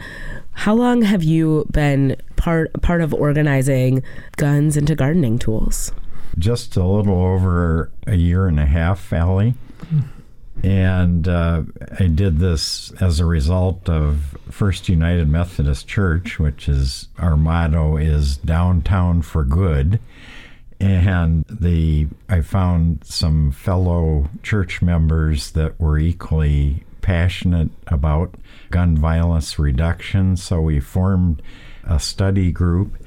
how 0.52 0.74
long 0.74 1.02
have 1.02 1.24
you 1.24 1.68
been 1.72 2.16
part 2.36 2.72
part 2.82 3.02
of 3.02 3.14
organizing 3.14 4.04
guns 4.38 4.78
into 4.78 4.96
gardening 4.96 5.38
tools? 5.38 5.92
Just 6.38 6.76
a 6.76 6.86
little 6.86 7.20
over 7.20 7.92
a 8.06 8.16
year 8.16 8.48
and 8.48 8.60
a 8.60 8.66
half, 8.66 9.12
Ali. 9.12 9.56
Mm-hmm. 9.82 10.17
And 10.64 11.28
uh, 11.28 11.64
I 12.00 12.08
did 12.08 12.40
this 12.40 12.92
as 13.00 13.20
a 13.20 13.26
result 13.26 13.90
of 13.90 14.38
First 14.50 14.90
United 14.90 15.30
Methodist 15.30 15.88
Church, 15.88 16.40
which 16.40 16.68
is 16.68 17.08
our 17.18 17.38
motto 17.38 17.98
is 17.98 18.38
downtown 18.38 19.22
for 19.22 19.44
good. 19.44 20.00
And 20.80 21.44
the 21.50 22.08
I 22.30 22.42
found 22.42 23.04
some 23.04 23.52
fellow 23.52 24.30
church 24.44 24.82
members 24.82 25.52
that 25.52 25.80
were 25.80 25.98
equally 25.98 26.84
passionate 27.02 27.70
about 27.88 28.36
gun 28.70 28.98
violence 28.98 29.58
reduction. 29.58 30.38
So 30.38 30.62
we 30.62 30.80
formed 30.80 31.42
a 31.84 32.00
study 32.00 32.52
group 32.52 32.98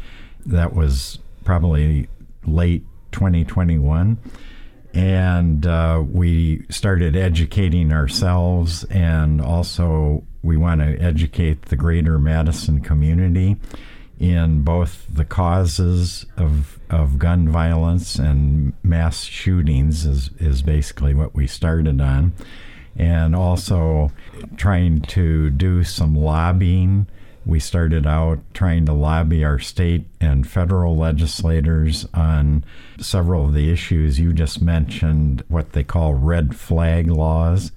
that 0.46 0.74
was 0.74 1.18
probably 1.44 2.08
late 2.46 2.84
2021 3.12 4.18
and 4.94 5.66
uh, 5.66 6.02
we 6.06 6.64
started 6.68 7.16
educating 7.16 7.92
ourselves 7.92 8.84
and 8.84 9.40
also 9.40 10.24
we 10.42 10.56
want 10.56 10.80
to 10.80 10.98
educate 10.98 11.66
the 11.66 11.76
greater 11.76 12.18
madison 12.18 12.80
community 12.80 13.56
in 14.18 14.62
both 14.62 15.06
the 15.10 15.24
causes 15.24 16.26
of, 16.36 16.78
of 16.90 17.18
gun 17.18 17.48
violence 17.48 18.16
and 18.16 18.72
mass 18.82 19.24
shootings 19.24 20.04
is, 20.04 20.30
is 20.38 20.60
basically 20.60 21.14
what 21.14 21.34
we 21.34 21.46
started 21.46 22.00
on 22.00 22.32
and 22.96 23.34
also 23.34 24.10
trying 24.56 25.00
to 25.00 25.48
do 25.50 25.82
some 25.82 26.14
lobbying 26.14 27.06
we 27.46 27.58
started 27.58 28.06
out 28.06 28.38
trying 28.52 28.86
to 28.86 28.92
lobby 28.92 29.44
our 29.44 29.58
state 29.58 30.06
and 30.20 30.48
federal 30.48 30.96
legislators 30.96 32.06
on 32.12 32.64
several 32.98 33.46
of 33.46 33.54
the 33.54 33.72
issues 33.72 34.20
you 34.20 34.32
just 34.32 34.60
mentioned, 34.60 35.42
what 35.48 35.72
they 35.72 35.84
call 35.84 36.14
red 36.14 36.54
flag 36.54 37.08
laws, 37.08 37.72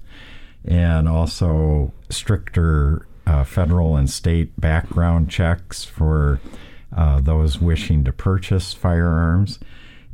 and 0.64 1.08
also 1.08 1.92
stricter 2.10 3.06
uh, 3.26 3.44
federal 3.44 3.96
and 3.96 4.10
state 4.10 4.58
background 4.60 5.30
checks 5.30 5.84
for 5.84 6.40
uh, 6.94 7.20
those 7.20 7.60
wishing 7.60 8.04
to 8.04 8.12
purchase 8.12 8.72
firearms. 8.72 9.58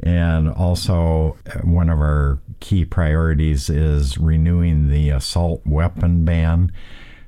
And 0.03 0.49
also, 0.49 1.37
uh, 1.47 1.59
one 1.59 1.91
of 1.91 1.99
our 1.99 2.39
key 2.61 2.85
priorities 2.85 3.69
is 3.69 4.17
renewing 4.17 4.89
the 4.89 5.11
assault 5.11 5.61
weapon 5.67 6.25
ban 6.25 6.73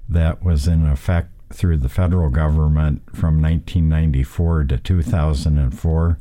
that 0.09 0.43
was 0.43 0.67
in 0.67 0.87
effect 0.87 1.32
through 1.53 1.79
the 1.79 1.89
federal 1.89 2.31
government 2.31 3.03
from 3.15 3.41
1994 3.41 4.65
to 4.65 4.79
2004, 4.79 6.19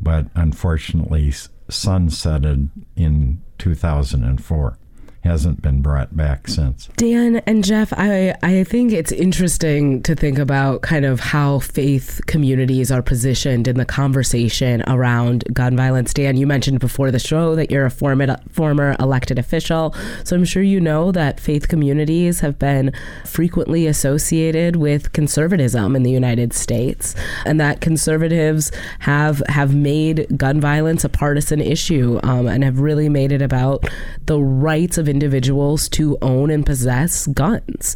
but 0.00 0.26
unfortunately 0.34 1.32
sunsetted 1.68 2.68
in 2.96 3.42
2004 3.58 4.78
hasn't 5.24 5.62
been 5.62 5.80
brought 5.80 6.14
back 6.14 6.46
since. 6.48 6.88
Dan 6.96 7.36
and 7.46 7.64
Jeff, 7.64 7.92
I, 7.96 8.34
I 8.42 8.64
think 8.64 8.92
it's 8.92 9.10
interesting 9.10 10.02
to 10.02 10.14
think 10.14 10.38
about 10.38 10.82
kind 10.82 11.04
of 11.04 11.18
how 11.18 11.60
faith 11.60 12.20
communities 12.26 12.92
are 12.92 13.02
positioned 13.02 13.66
in 13.66 13.76
the 13.76 13.86
conversation 13.86 14.82
around 14.86 15.44
gun 15.52 15.76
violence. 15.76 16.12
Dan, 16.12 16.36
you 16.36 16.46
mentioned 16.46 16.78
before 16.78 17.10
the 17.10 17.18
show 17.18 17.54
that 17.56 17.70
you're 17.70 17.86
a 17.86 17.90
former, 17.90 18.36
former 18.50 18.96
elected 19.00 19.38
official. 19.38 19.94
So 20.24 20.36
I'm 20.36 20.44
sure 20.44 20.62
you 20.62 20.80
know 20.80 21.10
that 21.12 21.40
faith 21.40 21.68
communities 21.68 22.40
have 22.40 22.58
been 22.58 22.92
frequently 23.24 23.86
associated 23.86 24.76
with 24.76 25.12
conservatism 25.12 25.96
in 25.96 26.02
the 26.02 26.10
United 26.10 26.52
States 26.52 27.14
and 27.46 27.58
that 27.60 27.80
conservatives 27.80 28.70
have, 29.00 29.42
have 29.48 29.74
made 29.74 30.26
gun 30.36 30.60
violence 30.60 31.02
a 31.02 31.08
partisan 31.08 31.60
issue 31.60 32.20
um, 32.22 32.46
and 32.46 32.62
have 32.62 32.80
really 32.80 33.08
made 33.08 33.32
it 33.32 33.40
about 33.40 33.88
the 34.26 34.38
rights 34.38 34.98
of 34.98 35.08
individuals 35.14 35.88
to 35.90 36.18
own 36.20 36.50
and 36.50 36.66
possess 36.66 37.28
guns. 37.28 37.94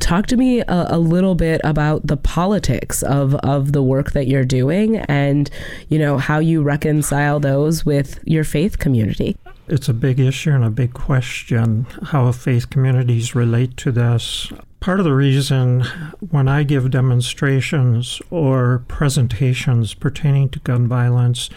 Talk 0.00 0.26
to 0.28 0.36
me 0.36 0.60
a, 0.60 0.86
a 0.88 0.98
little 0.98 1.34
bit 1.34 1.60
about 1.62 2.06
the 2.06 2.16
politics 2.16 3.02
of, 3.02 3.34
of 3.36 3.72
the 3.72 3.82
work 3.82 4.12
that 4.12 4.26
you're 4.26 4.44
doing 4.44 4.96
and, 4.96 5.50
you 5.90 5.98
know, 5.98 6.16
how 6.16 6.38
you 6.38 6.62
reconcile 6.62 7.38
those 7.38 7.84
with 7.84 8.18
your 8.24 8.44
faith 8.44 8.78
community. 8.78 9.36
It's 9.68 9.88
a 9.88 9.94
big 9.94 10.20
issue 10.20 10.50
and 10.50 10.64
a 10.64 10.70
big 10.70 10.92
question 10.94 11.86
how 12.02 12.30
faith 12.32 12.68
communities 12.70 13.34
relate 13.34 13.76
to 13.78 13.92
this. 13.92 14.52
Part 14.80 15.00
of 15.00 15.04
the 15.04 15.14
reason 15.14 15.82
when 16.30 16.48
I 16.48 16.62
give 16.62 16.90
demonstrations 16.90 18.20
or 18.30 18.84
presentations 18.88 19.94
pertaining 19.94 20.50
to 20.50 20.58
gun 20.60 20.88
violence, 20.88 21.48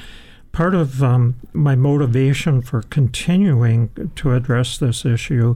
part 0.58 0.74
of 0.74 1.04
um, 1.04 1.36
my 1.54 1.76
motivation 1.76 2.64
for 2.64 2.82
continuing 2.82 3.92
to 4.16 4.34
address 4.34 4.80
this 4.80 5.06
issue 5.06 5.56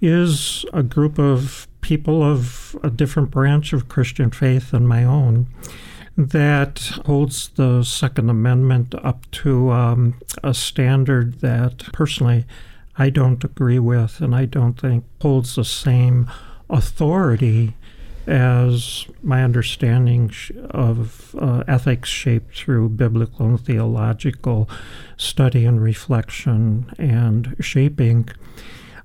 is 0.00 0.64
a 0.72 0.82
group 0.82 1.18
of 1.18 1.68
people 1.82 2.22
of 2.22 2.74
a 2.82 2.88
different 2.88 3.30
branch 3.30 3.74
of 3.74 3.90
Christian 3.90 4.30
faith 4.30 4.70
than 4.70 4.86
my 4.86 5.04
own 5.04 5.46
that 6.16 6.78
holds 7.04 7.50
the 7.50 7.82
Second 7.82 8.30
Amendment 8.30 8.94
up 8.94 9.30
to 9.30 9.72
um, 9.72 10.18
a 10.42 10.54
standard 10.54 11.40
that 11.40 11.92
personally 11.92 12.46
I 12.96 13.10
don't 13.10 13.44
agree 13.44 13.78
with 13.78 14.22
and 14.22 14.34
I 14.34 14.46
don't 14.46 14.80
think 14.80 15.04
holds 15.20 15.56
the 15.56 15.66
same 15.66 16.30
authority 16.70 17.74
as 18.26 19.06
my 19.22 19.42
understanding 19.42 20.30
of 20.70 21.34
uh, 21.38 21.64
ethics 21.66 22.08
shaped 22.08 22.56
through 22.56 22.88
biblical 22.90 23.46
and 23.46 23.60
theological 23.60 24.68
study 25.16 25.64
and 25.64 25.82
reflection 25.82 26.92
and 26.98 27.56
shaping. 27.60 28.28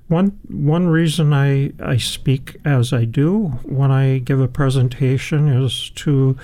One 0.08 0.38
one 0.48 0.88
reason 0.88 1.34
I, 1.34 1.74
I 1.80 1.98
speak 1.98 2.58
as 2.64 2.94
I 2.94 3.06
do 3.06 3.60
when 3.64 3.92
I 3.92 4.20
give 4.20 4.40
a 4.40 4.48
presentation 4.48 5.48
is 5.48 5.90
to 5.96 6.38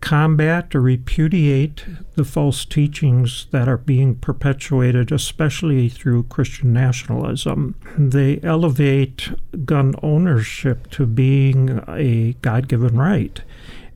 combat 0.00 0.74
or 0.74 0.80
repudiate 0.80 1.84
the 2.14 2.24
false 2.24 2.64
teachings 2.64 3.46
that 3.50 3.68
are 3.68 3.76
being 3.76 4.14
perpetuated, 4.14 5.10
especially 5.12 5.88
through 5.88 6.24
Christian 6.24 6.72
nationalism. 6.72 7.74
They 7.96 8.40
elevate 8.42 9.30
gun 9.64 9.94
ownership 10.02 10.90
to 10.92 11.06
being 11.06 11.82
a 11.88 12.34
God 12.42 12.68
given 12.68 12.96
right. 12.96 13.40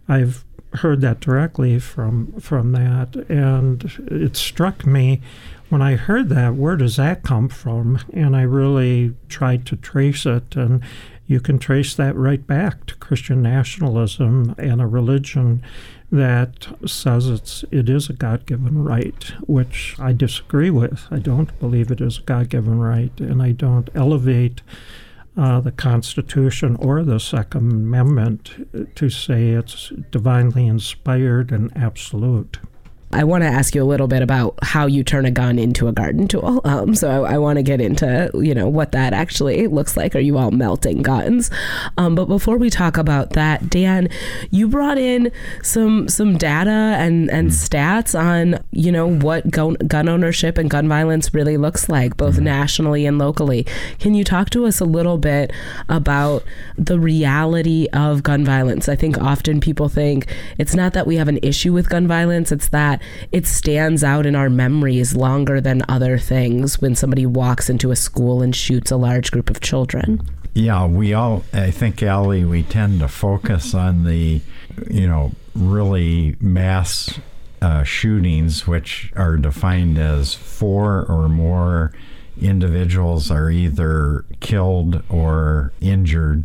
I've 0.08 0.44
heard 0.74 1.00
that 1.00 1.20
directly 1.20 1.78
from 1.78 2.32
from 2.40 2.72
that 2.72 3.16
and 3.28 3.90
it 4.08 4.36
struck 4.36 4.86
me 4.86 5.20
when 5.68 5.82
I 5.82 5.96
heard 5.96 6.28
that 6.28 6.54
where 6.54 6.76
does 6.76 6.96
that 6.96 7.24
come 7.24 7.48
from 7.48 7.98
and 8.12 8.36
I 8.36 8.42
really 8.42 9.14
tried 9.28 9.66
to 9.66 9.76
trace 9.76 10.26
it 10.26 10.54
and 10.54 10.80
you 11.30 11.38
can 11.38 11.60
trace 11.60 11.94
that 11.94 12.16
right 12.16 12.44
back 12.44 12.86
to 12.86 12.96
Christian 12.96 13.40
nationalism 13.40 14.52
and 14.58 14.80
a 14.80 14.86
religion 14.88 15.62
that 16.10 16.66
says 16.84 17.28
it's 17.28 17.64
it 17.70 17.88
is 17.88 18.10
a 18.10 18.14
God-given 18.14 18.82
right, 18.82 19.22
which 19.46 19.94
I 20.00 20.12
disagree 20.12 20.70
with. 20.70 21.06
I 21.08 21.20
don't 21.20 21.56
believe 21.60 21.92
it 21.92 22.00
is 22.00 22.18
a 22.18 22.22
God-given 22.22 22.80
right, 22.80 23.12
and 23.20 23.40
I 23.40 23.52
don't 23.52 23.88
elevate 23.94 24.62
uh, 25.36 25.60
the 25.60 25.70
Constitution 25.70 26.74
or 26.80 27.04
the 27.04 27.20
Second 27.20 27.70
Amendment 27.70 28.96
to 28.96 29.08
say 29.08 29.50
it's 29.50 29.92
divinely 30.10 30.66
inspired 30.66 31.52
and 31.52 31.70
absolute. 31.76 32.58
I 33.12 33.24
want 33.24 33.42
to 33.42 33.48
ask 33.48 33.74
you 33.74 33.82
a 33.82 33.84
little 33.84 34.06
bit 34.06 34.22
about 34.22 34.54
how 34.62 34.86
you 34.86 35.02
turn 35.02 35.24
a 35.24 35.30
gun 35.32 35.58
into 35.58 35.88
a 35.88 35.92
garden 35.92 36.28
tool. 36.28 36.60
Um, 36.70 36.94
so 36.94 37.24
I, 37.24 37.34
I 37.34 37.38
want 37.38 37.56
to 37.56 37.62
get 37.64 37.80
into 37.80 38.30
you 38.34 38.54
know 38.54 38.68
what 38.68 38.92
that 38.92 39.12
actually 39.12 39.66
looks 39.66 39.96
like. 39.96 40.14
Are 40.14 40.20
you 40.20 40.38
all 40.38 40.52
melting 40.52 41.02
guns? 41.02 41.50
Um, 41.96 42.14
but 42.14 42.26
before 42.26 42.58
we 42.58 42.70
talk 42.70 42.96
about 42.96 43.30
that, 43.30 43.68
Dan, 43.68 44.08
you 44.50 44.68
brought 44.68 44.98
in 44.98 45.32
some 45.62 46.08
some 46.08 46.38
data 46.38 46.70
and 46.70 47.28
and 47.30 47.50
mm. 47.50 47.52
stats 47.52 48.18
on 48.18 48.62
you 48.70 48.92
know 48.92 49.10
what 49.10 49.50
gun, 49.50 49.74
gun 49.86 50.08
ownership 50.08 50.58
and 50.58 50.70
gun 50.70 50.86
violence 50.86 51.34
really 51.34 51.56
looks 51.56 51.88
like, 51.88 52.16
both 52.16 52.36
mm. 52.36 52.42
nationally 52.42 53.04
and 53.04 53.18
locally. 53.18 53.66
Can 53.98 54.14
you 54.14 54.22
talk 54.22 54.50
to 54.50 54.66
us 54.66 54.78
a 54.80 54.84
little 54.84 55.18
bit 55.18 55.52
about 55.88 56.44
the 56.78 57.00
reality 57.00 57.88
of 57.92 58.22
gun 58.22 58.44
violence? 58.44 58.88
I 58.88 58.96
think 58.96 59.18
often 59.18 59.60
people 59.60 59.88
think 59.88 60.32
it's 60.56 60.74
not 60.74 60.92
that 60.92 61.06
we 61.06 61.16
have 61.16 61.28
an 61.28 61.40
issue 61.42 61.72
with 61.72 61.88
gun 61.88 62.06
violence; 62.06 62.52
it's 62.52 62.68
it 63.32 63.46
stands 63.46 64.04
out 64.04 64.26
in 64.26 64.34
our 64.34 64.50
memories 64.50 65.14
longer 65.16 65.60
than 65.60 65.82
other 65.88 66.18
things 66.18 66.80
when 66.80 66.94
somebody 66.94 67.26
walks 67.26 67.70
into 67.70 67.90
a 67.90 67.96
school 67.96 68.42
and 68.42 68.54
shoots 68.54 68.90
a 68.90 68.96
large 68.96 69.30
group 69.30 69.50
of 69.50 69.60
children. 69.60 70.20
Yeah, 70.54 70.86
we 70.86 71.14
all, 71.14 71.44
I 71.52 71.70
think, 71.70 72.02
Ali, 72.02 72.44
we 72.44 72.62
tend 72.64 73.00
to 73.00 73.08
focus 73.08 73.72
on 73.74 74.04
the, 74.04 74.40
you 74.90 75.06
know, 75.06 75.32
really 75.54 76.36
mass 76.40 77.20
uh, 77.62 77.84
shootings, 77.84 78.66
which 78.66 79.12
are 79.14 79.36
defined 79.36 79.98
as 79.98 80.34
four 80.34 81.04
or 81.06 81.28
more 81.28 81.92
individuals 82.40 83.30
are 83.30 83.50
either 83.50 84.24
killed 84.40 85.02
or 85.08 85.72
injured 85.80 86.44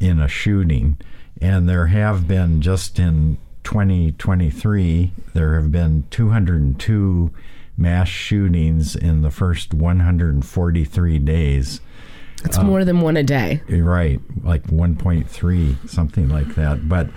in 0.00 0.18
a 0.18 0.28
shooting. 0.28 0.96
And 1.40 1.68
there 1.68 1.86
have 1.86 2.26
been 2.26 2.60
just 2.60 2.98
in 2.98 3.36
2023, 3.64 5.12
there 5.32 5.54
have 5.54 5.72
been 5.72 6.04
202 6.10 7.32
mass 7.76 8.08
shootings 8.08 8.94
in 8.94 9.22
the 9.22 9.30
first 9.30 9.74
143 9.74 11.18
days. 11.18 11.80
It's 12.44 12.58
uh, 12.58 12.64
more 12.64 12.84
than 12.84 13.00
one 13.00 13.16
a 13.16 13.22
day. 13.22 13.62
Right, 13.68 14.20
like 14.42 14.64
1.3, 14.64 15.88
something 15.88 16.28
like 16.28 16.54
that. 16.54 16.88
But 16.88 17.08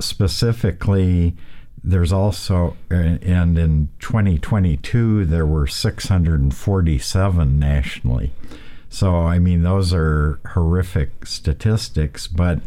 specifically, 0.00 1.36
there's 1.82 2.12
also, 2.12 2.76
and 2.90 3.58
in 3.58 3.88
2022, 3.98 5.24
there 5.26 5.46
were 5.46 5.66
647 5.66 7.58
nationally. 7.58 8.32
So, 8.90 9.16
I 9.16 9.38
mean, 9.38 9.62
those 9.62 9.92
are 9.92 10.40
horrific 10.52 11.26
statistics, 11.26 12.26
but 12.26 12.60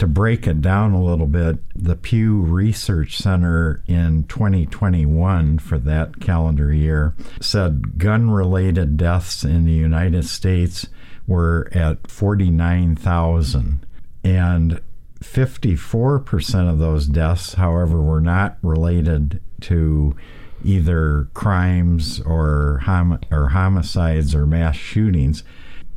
to 0.00 0.06
break 0.06 0.46
it 0.46 0.62
down 0.62 0.92
a 0.92 1.02
little 1.02 1.26
bit, 1.26 1.58
the 1.76 1.94
Pew 1.94 2.40
Research 2.40 3.18
Center 3.18 3.82
in 3.86 4.24
2021 4.24 5.58
for 5.58 5.78
that 5.78 6.20
calendar 6.20 6.72
year 6.72 7.14
said 7.38 7.98
gun 7.98 8.30
related 8.30 8.96
deaths 8.96 9.44
in 9.44 9.66
the 9.66 9.72
United 9.72 10.24
States 10.24 10.88
were 11.26 11.68
at 11.72 12.10
49,000. 12.10 13.86
And 14.24 14.80
54% 15.20 16.70
of 16.70 16.78
those 16.78 17.06
deaths, 17.06 17.54
however, 17.54 18.00
were 18.00 18.22
not 18.22 18.56
related 18.62 19.42
to 19.60 20.16
either 20.64 21.28
crimes 21.34 22.22
or, 22.22 22.80
hom- 22.84 23.20
or 23.30 23.48
homicides 23.50 24.34
or 24.34 24.46
mass 24.46 24.76
shootings. 24.76 25.44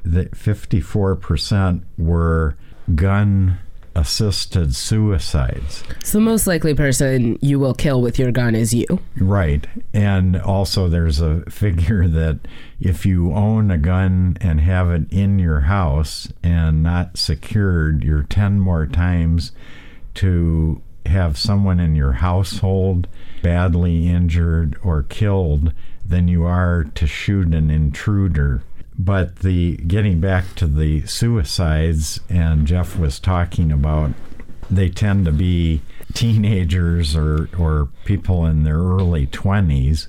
That 0.04 0.32
54% 0.32 1.84
were 1.98 2.58
gun 2.96 3.60
assisted 3.96 4.76
suicides. 4.76 5.84
So 6.04 6.18
the 6.18 6.24
most 6.24 6.48
likely 6.48 6.74
person 6.74 7.38
you 7.42 7.60
will 7.60 7.74
kill 7.74 8.02
with 8.02 8.18
your 8.18 8.32
gun 8.32 8.56
is 8.56 8.74
you. 8.74 8.86
Right. 9.18 9.68
And 9.94 10.36
also, 10.38 10.88
there's 10.88 11.20
a 11.20 11.42
figure 11.50 12.08
that 12.10 12.40
if 12.80 13.06
you 13.06 13.34
own 13.34 13.72
a 13.72 13.78
gun 13.78 14.38
and 14.42 14.62
have 14.62 14.92
it 14.92 15.12
in 15.12 15.40
your 15.40 15.62
house 15.62 16.32
and 16.42 16.84
not 16.84 17.18
secured, 17.18 18.04
you're 18.04 18.24
10 18.24 18.60
more 18.60 18.88
times 18.88 19.52
to 20.16 20.82
have 21.06 21.38
someone 21.38 21.80
in 21.80 21.96
your 21.96 22.14
household 22.14 23.08
badly 23.42 24.08
injured 24.08 24.78
or 24.84 25.04
killed 25.04 25.74
than 26.06 26.28
you 26.28 26.44
are 26.44 26.84
to 26.96 27.08
shoot 27.08 27.54
an 27.54 27.70
intruder. 27.70 28.64
But 28.98 29.38
the 29.38 29.78
getting 29.78 30.20
back 30.20 30.56
to 30.56 30.68
the 30.68 31.06
suicides, 31.08 32.20
and 32.30 32.68
Jeff 32.68 32.98
was 32.98 33.20
talking 33.20 33.72
about, 33.72 34.12
they 34.70 34.90
tend 34.90 35.26
to 35.26 35.32
be 35.32 35.82
teenagers 36.14 37.16
or, 37.16 37.50
or 37.58 37.90
people 38.06 38.46
in 38.46 38.64
their 38.64 38.78
early 38.78 39.28
20s 39.28 40.08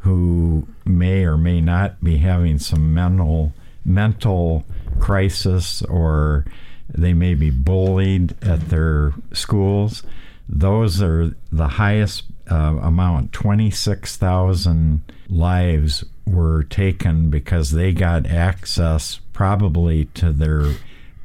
who 0.00 0.66
may 0.84 1.24
or 1.24 1.36
may 1.36 1.60
not 1.60 2.02
be 2.02 2.18
having 2.18 2.58
some 2.58 2.94
mental 2.94 3.52
mental 3.84 4.64
crisis 4.98 5.82
or 5.82 6.44
they 6.92 7.12
may 7.12 7.34
be 7.34 7.50
bullied 7.50 8.34
at 8.42 8.68
their 8.68 9.12
schools. 9.32 10.02
Those 10.48 11.02
are 11.02 11.34
the 11.50 11.68
highest 11.68 12.24
uh, 12.50 12.78
amount 12.80 13.32
26,000 13.32 15.00
lives 15.28 16.04
were 16.26 16.62
taken 16.64 17.30
because 17.30 17.70
they 17.70 17.92
got 17.92 18.26
access 18.26 19.20
probably 19.32 20.06
to 20.06 20.32
their 20.32 20.72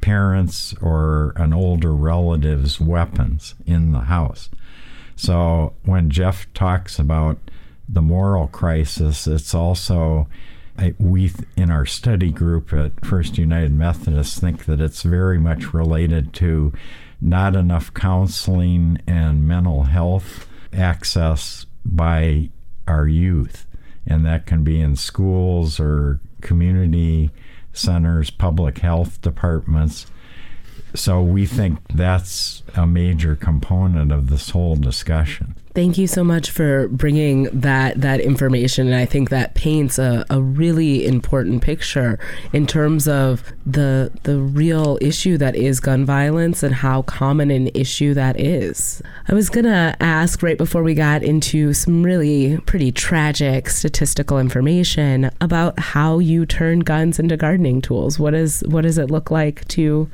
parents 0.00 0.74
or 0.80 1.32
an 1.36 1.52
older 1.52 1.92
relative's 1.92 2.80
weapons 2.80 3.54
in 3.66 3.92
the 3.92 4.00
house. 4.00 4.48
So 5.16 5.74
when 5.84 6.10
Jeff 6.10 6.52
talks 6.54 6.98
about 6.98 7.38
the 7.88 8.02
moral 8.02 8.48
crisis, 8.48 9.26
it's 9.26 9.54
also 9.54 10.26
we 10.98 11.30
in 11.56 11.70
our 11.70 11.86
study 11.86 12.30
group 12.30 12.72
at 12.72 13.04
First 13.04 13.38
United 13.38 13.72
Methodist 13.72 14.40
think 14.40 14.64
that 14.64 14.80
it's 14.80 15.02
very 15.02 15.38
much 15.38 15.74
related 15.74 16.32
to 16.34 16.72
not 17.20 17.54
enough 17.54 17.92
counseling 17.94 18.98
and 19.06 19.46
mental 19.46 19.84
health 19.84 20.48
access 20.72 21.66
by 21.84 22.50
our 22.86 23.06
youth. 23.06 23.66
And 24.06 24.26
that 24.26 24.46
can 24.46 24.64
be 24.64 24.80
in 24.80 24.96
schools 24.96 25.78
or 25.78 26.20
community 26.40 27.30
centers, 27.72 28.30
public 28.30 28.78
health 28.78 29.20
departments. 29.20 30.06
So 30.94 31.22
we 31.22 31.46
think 31.46 31.78
that's 31.88 32.62
a 32.74 32.86
major 32.86 33.36
component 33.36 34.12
of 34.12 34.28
this 34.28 34.50
whole 34.50 34.76
discussion. 34.76 35.56
Thank 35.74 35.96
you 35.96 36.06
so 36.06 36.22
much 36.22 36.50
for 36.50 36.88
bringing 36.88 37.44
that 37.44 37.98
that 38.02 38.20
information, 38.20 38.88
and 38.88 38.96
I 38.96 39.06
think 39.06 39.30
that 39.30 39.54
paints 39.54 39.98
a, 39.98 40.22
a 40.28 40.38
really 40.38 41.06
important 41.06 41.62
picture 41.62 42.18
in 42.52 42.66
terms 42.66 43.08
of 43.08 43.42
the 43.64 44.12
the 44.24 44.36
real 44.36 44.98
issue 45.00 45.38
that 45.38 45.56
is 45.56 45.80
gun 45.80 46.04
violence 46.04 46.62
and 46.62 46.74
how 46.74 47.02
common 47.02 47.50
an 47.50 47.70
issue 47.72 48.12
that 48.12 48.38
is. 48.38 49.00
I 49.28 49.34
was 49.34 49.48
gonna 49.48 49.96
ask 49.98 50.42
right 50.42 50.58
before 50.58 50.82
we 50.82 50.92
got 50.94 51.22
into 51.22 51.72
some 51.72 52.02
really 52.02 52.58
pretty 52.66 52.92
tragic 52.92 53.70
statistical 53.70 54.38
information 54.38 55.30
about 55.40 55.78
how 55.78 56.18
you 56.18 56.44
turn 56.44 56.80
guns 56.80 57.18
into 57.18 57.38
gardening 57.38 57.80
tools. 57.80 58.18
What 58.18 58.34
is 58.34 58.62
what 58.66 58.82
does 58.82 58.98
it 58.98 59.10
look 59.10 59.30
like 59.30 59.66
to 59.68 60.10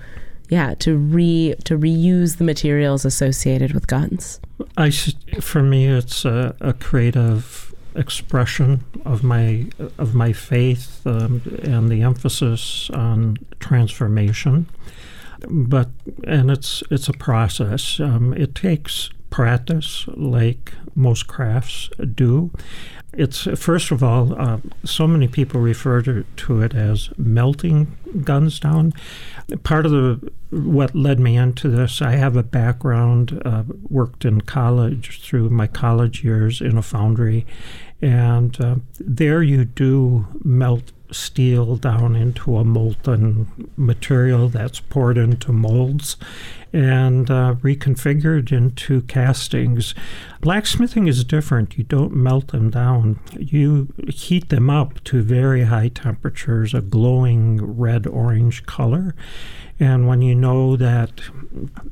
yeah 0.49 0.75
to 0.75 0.97
re 0.97 1.55
to 1.65 1.79
reuse 1.79 2.39
the 2.39 2.45
materials 2.45 3.05
associated 3.05 3.73
with 3.73 3.87
guns. 3.87 4.41
I 4.77 4.91
for 4.91 5.63
me 5.63 5.87
it's 5.87 6.25
a, 6.25 6.55
a 6.61 6.73
creative 6.73 7.75
expression 7.95 8.85
of 9.05 9.23
my 9.23 9.67
of 9.99 10.15
my 10.15 10.33
faith 10.33 11.07
um, 11.07 11.43
and 11.63 11.89
the 11.89 12.03
emphasis 12.03 12.91
on 12.91 13.39
transformation. 13.61 14.67
But 15.49 15.91
and 16.25 16.51
it's 16.51 16.83
it's 16.91 17.09
a 17.09 17.13
process. 17.13 18.01
Um, 18.01 18.33
it 18.35 18.55
takes 18.55 19.11
practice 19.31 20.07
like 20.09 20.73
most 20.95 21.27
crafts 21.27 21.91
do 22.15 22.51
it's 23.13 23.45
first 23.59 23.91
of 23.91 24.03
all, 24.03 24.39
uh, 24.39 24.59
so 24.85 25.07
many 25.07 25.29
people 25.29 25.61
refer 25.61 26.03
to, 26.03 26.25
to, 26.37 26.63
it 26.63 26.75
as 26.75 27.11
melting 27.17 27.97
guns 28.23 28.61
down. 28.61 28.93
Part 29.63 29.87
of 29.87 29.93
the 29.93 30.33
what 30.51 30.95
led 30.95 31.21
me 31.21 31.37
into 31.37 31.69
this, 31.69 32.01
I 32.01 32.13
have 32.13 32.37
a 32.37 32.43
background, 32.43 33.43
uh, 33.45 33.65
worked 33.89 34.25
in 34.25 34.41
college 34.43 35.21
through 35.21 35.51
my 35.51 35.67
college 35.67 36.25
years 36.25 36.61
in 36.61 36.79
a 36.79 36.83
foundry, 36.83 37.47
and 38.01 38.59
uh, 38.61 38.77
there 38.99 39.43
you 39.43 39.65
do 39.65 40.27
melt 40.43 40.93
steel 41.11 41.77
down 41.77 42.17
into 42.17 42.57
a 42.57 42.65
molten 42.65 43.71
material 43.77 44.49
that's 44.49 44.81
poured 44.81 45.19
into 45.19 45.53
molds 45.53 46.17
and 46.73 47.31
uh, 47.31 47.55
reconfigured 47.63 48.53
into 48.53 49.03
castings. 49.03 49.95
Blacksmithing 50.41 51.07
is 51.07 51.25
different. 51.25 51.79
You 51.79 51.85
don't 51.85 52.15
melt 52.15 52.49
them 52.49 52.71
down, 52.71 53.21
you 53.39 53.89
heat 54.09 54.49
them 54.51 54.69
up 54.69 55.03
to 55.05 55.23
very 55.23 55.65
high 55.65 55.89
temperatures, 55.89 56.75
a 56.75 56.81
glowing 56.81 57.79
red 57.79 58.07
orange 58.07 58.67
color. 58.67 59.15
And 59.81 60.09
when 60.09 60.23
you 60.23 60.35
know 60.35 60.77
that 60.77 61.23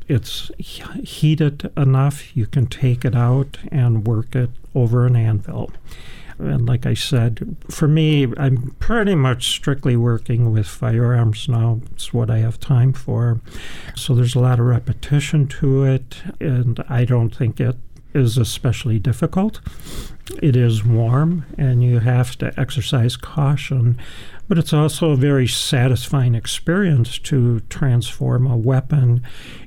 it's 0.09 0.51
heated 0.59 1.71
enough, 1.77 2.37
you 2.37 2.47
can 2.47 2.67
take 2.67 3.05
it 3.05 3.15
out 3.15 3.59
and 3.71 4.07
work 4.07 4.35
it 4.35 4.51
over 4.75 5.07
an 5.07 5.17
anvil. 5.17 5.71
And 6.39 6.67
like 6.67 6.87
I 6.87 6.95
said, 6.95 7.57
for 7.71 7.89
me, 7.89 8.33
I'm 8.37 8.75
pretty 8.79 9.15
much 9.15 9.49
strictly 9.49 9.97
working 9.97 10.53
with 10.53 10.67
firearms 10.67 11.49
now. 11.49 11.81
It's 11.93 12.13
what 12.13 12.31
I 12.31 12.39
have 12.39 12.61
time 12.61 12.93
for. 12.93 13.41
So 13.95 14.15
there's 14.15 14.35
a 14.35 14.41
lot 14.41 14.61
of 14.61 14.67
repetition 14.67 15.47
to 15.49 15.85
it, 15.85 16.23
and 16.41 16.83
I 16.89 17.05
don't 17.05 17.35
think 17.35 17.61
it 17.61 17.77
is 18.15 18.39
especially 18.39 18.99
difficult. 18.99 19.61
It 20.43 20.57
is 20.57 20.85
warm, 20.85 21.47
and 21.57 21.85
you 21.85 22.01
have 22.01 22.37
to 22.39 22.59
exercise 22.59 23.17
caution 23.17 23.99
but 24.49 24.59
it's 24.59 24.73
also 24.73 25.11
a 25.11 25.17
very 25.17 25.47
satisfying 25.47 26.35
experience 26.35 27.19
to 27.19 27.61
transform 27.69 28.47
a 28.47 28.57
weapon 28.57 29.23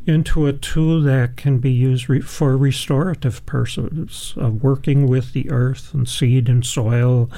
into 0.06 0.48
a 0.48 0.54
tool 0.54 1.02
that 1.02 1.36
can 1.38 1.60
be 1.60 1.72
used 1.72 2.10
re- 2.10 2.22
for 2.22 2.56
restorative 2.58 3.46
purposes 3.46 4.34
of 4.38 4.64
working 4.64 5.08
with 5.08 5.34
the 5.34 5.50
earth 5.52 5.94
and 5.94 6.08
seed 6.08 6.48
and 6.48 6.66
soil 6.66 7.30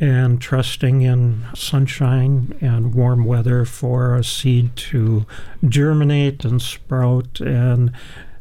and 0.00 0.40
trusting 0.40 1.02
in 1.02 1.42
sunshine 1.54 2.56
and 2.60 2.94
warm 2.94 3.24
weather 3.24 3.64
for 3.64 4.14
a 4.14 4.24
seed 4.24 4.74
to 4.76 5.26
germinate 5.68 6.44
and 6.44 6.62
sprout 6.62 7.40
and 7.40 7.92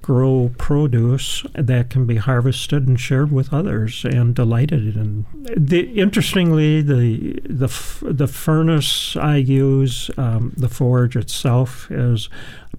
grow 0.04 0.52
produce 0.58 1.44
that 1.54 1.90
can 1.90 2.06
be 2.06 2.18
harvested 2.18 2.88
and 2.88 3.00
shared 3.00 3.32
with 3.32 3.52
others 3.52 4.06
and 4.06 4.36
delighted 4.36 4.96
in. 4.96 5.26
The, 5.58 5.80
interestingly, 6.00 6.82
the, 6.82 7.40
the, 7.46 7.70
the 8.02 8.28
furnace 8.28 9.16
I 9.16 9.38
use, 9.38 10.12
um, 10.18 10.54
the 10.56 10.70
forge 10.70 11.16
itself, 11.16 11.90
is 11.90 12.30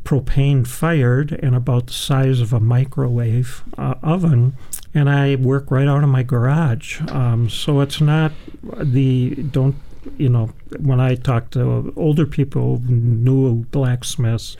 propane 0.04 0.66
fired 0.66 1.32
and 1.32 1.56
about 1.56 1.86
the 1.86 1.94
size 1.94 2.40
of 2.40 2.52
a 2.52 2.60
microwave 2.60 3.64
uh, 3.78 3.94
oven 4.02 4.54
and 4.94 5.10
I 5.10 5.34
work 5.34 5.70
right 5.70 5.88
out 5.88 6.04
of 6.04 6.08
my 6.08 6.22
garage. 6.22 7.00
Um, 7.08 7.50
so 7.50 7.80
it's 7.80 8.00
not 8.00 8.32
the 8.62 9.34
don't 9.34 9.74
you 10.16 10.28
know 10.28 10.50
when 10.78 11.00
I 11.00 11.14
talk 11.14 11.50
to 11.50 11.92
older 11.96 12.26
people, 12.26 12.80
new 12.86 13.64
blacksmiths, 13.64 14.56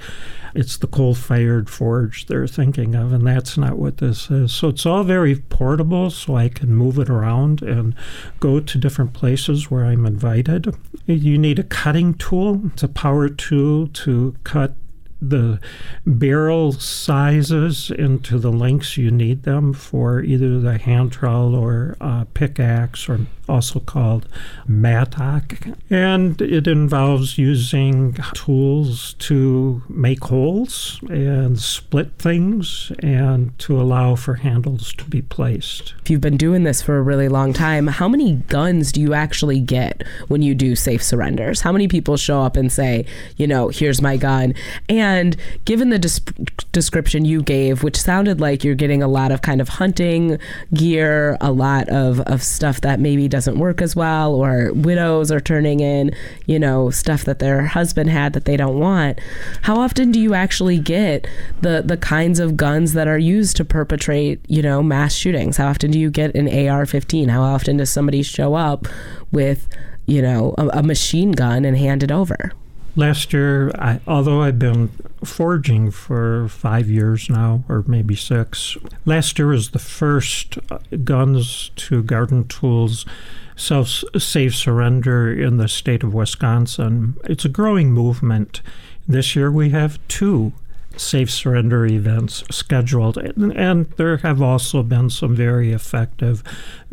it's 0.55 0.77
the 0.77 0.87
coal 0.87 1.15
fired 1.15 1.69
forge 1.69 2.27
they're 2.27 2.47
thinking 2.47 2.95
of, 2.95 3.13
and 3.13 3.27
that's 3.27 3.59
not 3.59 3.77
what 3.77 3.99
this 3.99 4.31
is. 4.31 4.53
So 4.53 4.69
it's 4.69 4.87
all 4.87 5.03
very 5.03 5.37
portable, 5.37 6.11
so 6.11 6.37
I 6.37 6.49
can 6.49 6.75
move 6.75 6.99
it 6.99 7.11
around 7.11 7.63
and 7.63 7.95
go 8.41 8.61
to 8.61 8.79
different 8.79 9.13
places 9.13 9.71
where 9.71 9.85
I'm 9.85 10.07
invited. 10.07 10.75
You 11.07 11.39
need 11.39 11.59
a 11.59 11.65
cutting 11.65 12.15
tool, 12.15 12.63
it's 12.67 12.83
a 12.83 12.89
power 12.89 13.29
tool 13.29 13.89
to 13.89 14.37
cut 14.45 14.75
the 15.31 15.61
barrel 16.07 16.73
sizes 16.73 17.91
into 17.91 18.39
the 18.39 18.53
lengths 18.53 18.97
you 18.97 19.11
need 19.11 19.43
them 19.45 19.73
for 19.73 20.23
either 20.23 20.61
the 20.61 20.79
hand 20.79 21.13
trowel 21.13 21.55
or 21.55 21.97
uh, 22.01 22.25
pickaxe, 22.35 23.09
or 23.09 23.21
also 23.49 23.81
called 23.81 24.27
mattock. 24.67 25.59
And 25.91 26.41
it 26.41 26.67
involves 26.67 27.39
using 27.39 28.17
tools 28.35 29.15
to 29.15 29.83
make 29.89 30.25
holes 30.25 31.01
and 31.09 31.59
split 31.59 32.13
things 32.19 32.91
and 33.01 33.57
to 33.61 33.81
allow 33.81 34.15
for 34.15 34.35
handles 34.35 34.93
to 34.95 35.05
be 35.05 35.23
placed. 35.23 35.95
If 36.03 36.11
you've 36.11 36.21
been 36.21 36.37
doing 36.37 36.65
this 36.65 36.83
for 36.83 36.97
a 36.97 37.03
really 37.03 37.29
long 37.29 37.53
time, 37.53 37.87
how 37.87 38.09
many 38.09 38.37
guns 38.49 38.93
do 38.93 39.01
you 39.01 39.15
actually 39.15 39.61
get 39.61 40.03
when 40.29 40.43
you 40.43 40.55
do 40.55 40.75
safe 40.75 41.03
surrenders? 41.03 41.61
How 41.61 41.73
many 41.73 41.89
people 41.89 42.17
show 42.17 42.41
up 42.41 42.57
and 42.57 42.73
say, 42.73 43.07
you 43.37 43.47
know, 43.47 43.69
here's 43.69 44.01
my 44.01 44.17
gun? 44.17 44.55
And 44.89 45.14
And 45.15 45.37
given 45.65 45.91
the 45.91 45.99
des- 45.99 46.55
description 46.73 47.25
you 47.25 47.43
gave, 47.43 47.83
which 47.83 47.97
sounded 47.97 48.41
like 48.41 48.65
you're 48.65 48.75
getting 48.75 49.03
a 49.03 49.09
lot 49.09 49.31
of 49.31 49.43
kind 49.43 49.61
of 49.61 49.69
hunting 49.69 50.39
gear, 50.75 51.37
a 51.41 51.53
lot 51.53 51.89
of, 51.89 52.21
of 52.23 52.43
stuff 52.43 52.81
that 52.81 52.99
maybe 52.99 53.29
doesn't 53.29 53.59
work 53.59 53.81
as 53.81 53.95
well, 53.95 54.35
or 54.35 54.73
widows 54.73 55.31
are 55.31 55.41
turning 55.41 55.81
in, 55.81 56.15
you 56.47 56.59
know, 56.59 56.91
stuff 56.91 57.25
that 57.25 57.39
their 57.39 57.67
husband 57.67 58.11
had 58.11 58.33
that 58.33 58.45
they 58.45 58.57
don't 58.57 58.79
want. 58.79 59.19
How 59.63 59.77
often 59.77 60.11
do 60.11 60.21
you 60.21 60.35
actually 60.35 60.79
get 60.79 61.27
the 61.61 61.83
the 61.85 61.97
kinds 61.97 62.41
of 62.41 62.57
guns 62.57 62.93
that 62.95 63.07
are 63.07 63.19
used 63.19 63.57
to 63.57 63.65
perpetrate, 63.65 64.41
you 64.49 64.63
know, 64.63 64.83
mass 64.83 65.15
shootings? 65.15 65.57
How 65.57 65.69
often 65.69 65.91
do 65.91 65.99
you 65.99 66.11
get 66.11 66.35
an 66.35 66.49
AR-15? 66.49 67.29
How 67.31 67.43
often 67.43 67.77
does 67.77 67.91
somebody 67.91 68.23
show 68.23 68.55
up 68.55 68.87
with, 69.31 69.69
you 70.07 70.21
know, 70.21 70.55
a, 70.59 70.67
a 70.79 70.83
machine 70.83 71.33
gun 71.33 71.65
and 71.65 71.77
hand 71.77 72.03
it 72.03 72.11
over? 72.11 72.53
Last 72.97 73.33
year, 73.33 73.73
I, 73.77 74.01
although 74.07 74.43
I've 74.43 74.59
been 74.59 74.89
forging 75.25 75.91
for 75.91 76.49
five 76.49 76.89
years 76.89 77.29
now, 77.29 77.65
or 77.69 77.83
maybe 77.89 78.15
six, 78.15 78.77
last 79.05 79.39
year 79.39 79.49
was 79.49 79.71
the 79.71 79.81
first 79.81 80.59
uh, 80.71 80.79
guns 81.03 81.73
to 81.77 82.03
garden 82.05 82.47
tools 82.47 83.05
self 83.57 84.05
safe 84.19 84.55
surrender 84.55 85.33
in 85.33 85.57
the 85.57 85.69
state 85.69 86.05
of 86.05 86.15
Wisconsin. 86.15 87.17
It's 87.25 87.45
a 87.45 87.49
growing 87.49 87.93
movement. 87.93 88.61
This 89.09 89.35
year 89.35 89.51
we 89.51 89.71
have 89.71 89.99
two 90.09 90.53
safe 90.97 91.31
surrender 91.31 91.87
events 91.87 92.45
scheduled. 92.51 93.17
And 93.19 93.91
there 93.93 94.19
have 94.19 94.41
also 94.41 94.83
been 94.83 95.11
some 95.11 95.35
very 95.35 95.73
effective 95.73 96.43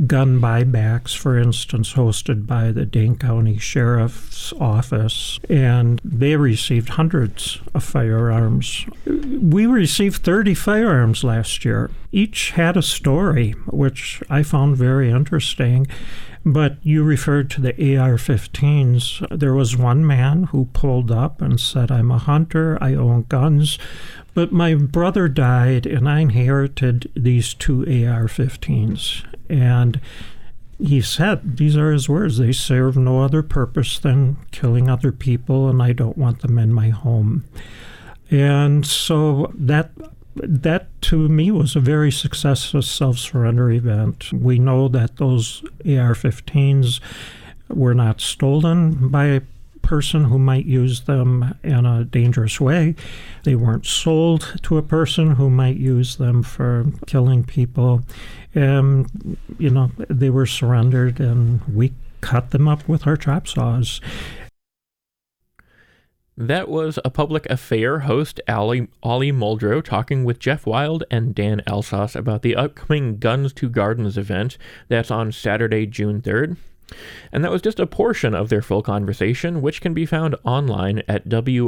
gun 0.07 0.39
buybacks, 0.39 1.15
for 1.15 1.37
instance, 1.37 1.93
hosted 1.93 2.45
by 2.47 2.71
the 2.71 2.85
Dane 2.85 3.15
County 3.15 3.57
Sheriff's 3.57 4.53
Office. 4.53 5.39
And 5.49 6.01
they 6.03 6.35
received 6.35 6.89
hundreds 6.89 7.59
of 7.73 7.83
firearms. 7.83 8.85
We 9.05 9.65
received 9.65 10.23
30 10.23 10.55
firearms 10.55 11.23
last 11.23 11.65
year. 11.65 11.91
Each 12.11 12.51
had 12.51 12.75
a 12.75 12.81
story, 12.81 13.51
which 13.67 14.21
I 14.29 14.43
found 14.43 14.75
very 14.77 15.09
interesting. 15.09 15.87
But 16.43 16.77
you 16.81 17.03
referred 17.03 17.51
to 17.51 17.61
the 17.61 17.97
AR 17.97 18.15
15s. 18.15 19.37
There 19.37 19.53
was 19.53 19.77
one 19.77 20.05
man 20.05 20.45
who 20.45 20.65
pulled 20.73 21.11
up 21.11 21.41
and 21.41 21.59
said, 21.59 21.91
I'm 21.91 22.09
a 22.09 22.17
hunter, 22.17 22.79
I 22.81 22.95
own 22.95 23.25
guns, 23.29 23.77
but 24.33 24.51
my 24.51 24.73
brother 24.73 25.27
died 25.27 25.85
and 25.85 26.09
I 26.09 26.21
inherited 26.21 27.11
these 27.15 27.53
two 27.53 27.81
AR 27.81 28.25
15s. 28.25 29.23
And 29.49 30.01
he 30.79 30.99
said, 31.01 31.57
these 31.57 31.77
are 31.77 31.91
his 31.91 32.09
words, 32.09 32.39
they 32.39 32.53
serve 32.53 32.97
no 32.97 33.21
other 33.21 33.43
purpose 33.43 33.99
than 33.99 34.37
killing 34.49 34.89
other 34.89 35.11
people, 35.11 35.69
and 35.69 35.81
I 35.83 35.93
don't 35.93 36.17
want 36.17 36.41
them 36.41 36.57
in 36.57 36.73
my 36.73 36.89
home. 36.89 37.43
And 38.31 38.83
so 38.85 39.51
that 39.53 39.91
that 40.35 40.87
to 41.03 41.27
me 41.29 41.51
was 41.51 41.75
a 41.75 41.79
very 41.79 42.11
successful 42.11 42.81
self 42.81 43.17
surrender 43.17 43.71
event. 43.71 44.31
We 44.33 44.59
know 44.59 44.87
that 44.89 45.17
those 45.17 45.61
AR 45.85 46.13
15s 46.13 46.99
were 47.69 47.93
not 47.93 48.21
stolen 48.21 49.09
by 49.09 49.25
a 49.25 49.41
person 49.81 50.25
who 50.25 50.39
might 50.39 50.65
use 50.65 51.01
them 51.01 51.55
in 51.63 51.85
a 51.85 52.05
dangerous 52.05 52.61
way. 52.61 52.95
They 53.43 53.55
weren't 53.55 53.85
sold 53.85 54.59
to 54.63 54.77
a 54.77 54.83
person 54.83 55.31
who 55.31 55.49
might 55.49 55.77
use 55.77 56.17
them 56.17 56.43
for 56.43 56.85
killing 57.07 57.43
people. 57.43 58.03
And, 58.53 59.37
you 59.57 59.69
know, 59.69 59.91
they 60.09 60.29
were 60.29 60.45
surrendered 60.45 61.19
and 61.19 61.61
we 61.65 61.93
cut 62.21 62.51
them 62.51 62.67
up 62.67 62.87
with 62.87 63.07
our 63.07 63.17
chop 63.17 63.47
saws. 63.47 63.99
That 66.37 66.69
was 66.69 66.97
a 67.03 67.09
public 67.09 67.45
affair 67.49 67.99
host, 67.99 68.39
Ali, 68.47 68.87
Ali 69.03 69.31
Muldrow, 69.31 69.83
talking 69.83 70.23
with 70.23 70.39
Jeff 70.39 70.65
Wild 70.65 71.03
and 71.11 71.35
Dan 71.35 71.61
Elsass 71.67 72.15
about 72.15 72.41
the 72.41 72.55
upcoming 72.55 73.17
Guns 73.17 73.51
to 73.53 73.69
Gardens 73.69 74.17
event 74.17 74.57
that's 74.87 75.11
on 75.11 75.31
Saturday, 75.31 75.85
June 75.85 76.21
3rd. 76.21 76.57
And 77.31 77.43
that 77.43 77.51
was 77.51 77.61
just 77.61 77.79
a 77.79 77.87
portion 77.87 78.33
of 78.33 78.49
their 78.49 78.61
full 78.61 78.81
conversation, 78.81 79.61
which 79.61 79.81
can 79.81 79.93
be 79.93 80.05
found 80.05 80.35
online 80.43 81.03
at 81.07 81.27
wortfm.org. 81.27 81.59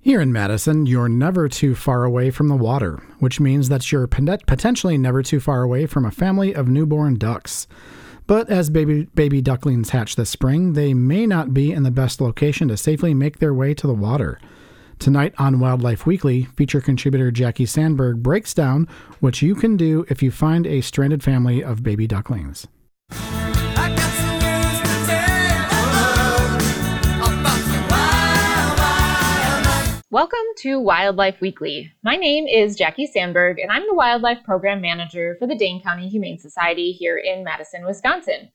Here 0.00 0.20
in 0.20 0.32
Madison, 0.32 0.86
you're 0.86 1.08
never 1.08 1.48
too 1.48 1.76
far 1.76 2.02
away 2.02 2.30
from 2.30 2.48
the 2.48 2.56
water, 2.56 3.00
which 3.20 3.38
means 3.38 3.68
that 3.68 3.92
you're 3.92 4.08
potentially 4.08 4.98
never 4.98 5.22
too 5.22 5.38
far 5.38 5.62
away 5.62 5.86
from 5.86 6.04
a 6.04 6.10
family 6.10 6.52
of 6.52 6.66
newborn 6.66 7.14
ducks. 7.14 7.68
But 8.32 8.48
as 8.48 8.70
baby, 8.70 9.08
baby 9.14 9.42
ducklings 9.42 9.90
hatch 9.90 10.16
this 10.16 10.30
spring, 10.30 10.72
they 10.72 10.94
may 10.94 11.26
not 11.26 11.52
be 11.52 11.70
in 11.70 11.82
the 11.82 11.90
best 11.90 12.18
location 12.18 12.68
to 12.68 12.78
safely 12.78 13.12
make 13.12 13.40
their 13.40 13.52
way 13.52 13.74
to 13.74 13.86
the 13.86 13.92
water. 13.92 14.40
Tonight 14.98 15.34
on 15.36 15.60
Wildlife 15.60 16.06
Weekly, 16.06 16.44
feature 16.44 16.80
contributor 16.80 17.30
Jackie 17.30 17.66
Sandberg 17.66 18.22
breaks 18.22 18.54
down 18.54 18.88
what 19.20 19.42
you 19.42 19.54
can 19.54 19.76
do 19.76 20.06
if 20.08 20.22
you 20.22 20.30
find 20.30 20.66
a 20.66 20.80
stranded 20.80 21.22
family 21.22 21.62
of 21.62 21.82
baby 21.82 22.06
ducklings. 22.06 22.66
Welcome 30.12 30.44
to 30.58 30.78
Wildlife 30.78 31.40
Weekly. 31.40 31.90
My 32.02 32.16
name 32.16 32.46
is 32.46 32.76
Jackie 32.76 33.06
Sandberg, 33.06 33.58
and 33.58 33.72
I'm 33.72 33.86
the 33.86 33.94
Wildlife 33.94 34.44
Program 34.44 34.82
Manager 34.82 35.36
for 35.38 35.46
the 35.46 35.56
Dane 35.56 35.80
County 35.82 36.06
Humane 36.06 36.38
Society 36.38 36.92
here 36.92 37.16
in 37.16 37.42
Madison, 37.42 37.86
Wisconsin. 37.86 38.50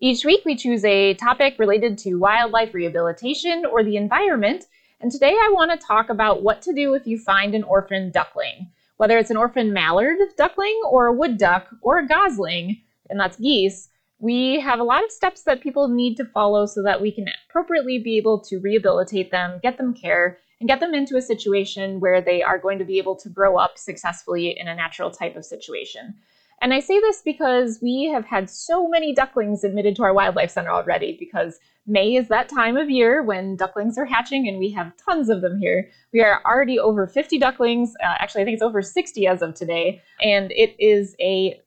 Each 0.00 0.24
week, 0.24 0.40
we 0.46 0.56
choose 0.56 0.82
a 0.86 1.12
topic 1.12 1.58
related 1.58 1.98
to 1.98 2.14
wildlife 2.14 2.72
rehabilitation 2.72 3.66
or 3.66 3.84
the 3.84 3.98
environment, 3.98 4.64
and 5.02 5.12
today 5.12 5.34
I 5.34 5.50
want 5.52 5.70
to 5.70 5.86
talk 5.86 6.08
about 6.08 6.42
what 6.42 6.62
to 6.62 6.72
do 6.72 6.94
if 6.94 7.06
you 7.06 7.18
find 7.18 7.54
an 7.54 7.64
orphan 7.64 8.10
duckling. 8.10 8.70
Whether 8.96 9.18
it's 9.18 9.30
an 9.30 9.36
orphan 9.36 9.70
mallard 9.70 10.16
duckling 10.38 10.80
or 10.90 11.08
a 11.08 11.12
wood 11.12 11.36
duck 11.36 11.68
or 11.82 11.98
a 11.98 12.08
gosling, 12.08 12.80
and 13.10 13.20
that's 13.20 13.36
geese, 13.36 13.90
we 14.18 14.60
have 14.60 14.80
a 14.80 14.84
lot 14.84 15.04
of 15.04 15.12
steps 15.12 15.42
that 15.42 15.60
people 15.60 15.88
need 15.88 16.16
to 16.16 16.24
follow 16.24 16.64
so 16.64 16.82
that 16.84 17.02
we 17.02 17.12
can 17.12 17.26
appropriately 17.50 17.98
be 17.98 18.16
able 18.16 18.40
to 18.44 18.60
rehabilitate 18.60 19.30
them, 19.30 19.60
get 19.62 19.76
them 19.76 19.92
care, 19.92 20.38
and 20.62 20.68
get 20.68 20.78
them 20.78 20.94
into 20.94 21.16
a 21.16 21.20
situation 21.20 21.98
where 21.98 22.20
they 22.20 22.40
are 22.40 22.56
going 22.56 22.78
to 22.78 22.84
be 22.84 22.98
able 22.98 23.16
to 23.16 23.28
grow 23.28 23.56
up 23.56 23.76
successfully 23.76 24.56
in 24.56 24.68
a 24.68 24.76
natural 24.76 25.10
type 25.10 25.34
of 25.34 25.44
situation. 25.44 26.14
And 26.60 26.72
I 26.72 26.78
say 26.78 27.00
this 27.00 27.20
because 27.20 27.80
we 27.82 28.04
have 28.14 28.24
had 28.24 28.48
so 28.48 28.86
many 28.86 29.12
ducklings 29.12 29.64
admitted 29.64 29.96
to 29.96 30.04
our 30.04 30.14
wildlife 30.14 30.52
center 30.52 30.70
already 30.70 31.16
because 31.18 31.58
May 31.84 32.14
is 32.14 32.28
that 32.28 32.48
time 32.48 32.76
of 32.76 32.88
year 32.88 33.24
when 33.24 33.56
ducklings 33.56 33.98
are 33.98 34.04
hatching 34.04 34.46
and 34.46 34.60
we 34.60 34.70
have 34.70 34.92
tons 35.04 35.28
of 35.28 35.40
them 35.40 35.58
here. 35.58 35.90
We 36.12 36.20
are 36.22 36.40
already 36.46 36.78
over 36.78 37.08
50 37.08 37.38
ducklings. 37.38 37.94
Uh, 38.00 38.14
actually, 38.20 38.42
I 38.42 38.44
think 38.44 38.54
it's 38.54 38.62
over 38.62 38.82
60 38.82 39.26
as 39.26 39.42
of 39.42 39.54
today. 39.54 40.00
And 40.20 40.52
it 40.52 40.76
is 40.78 41.16
a 41.20 41.60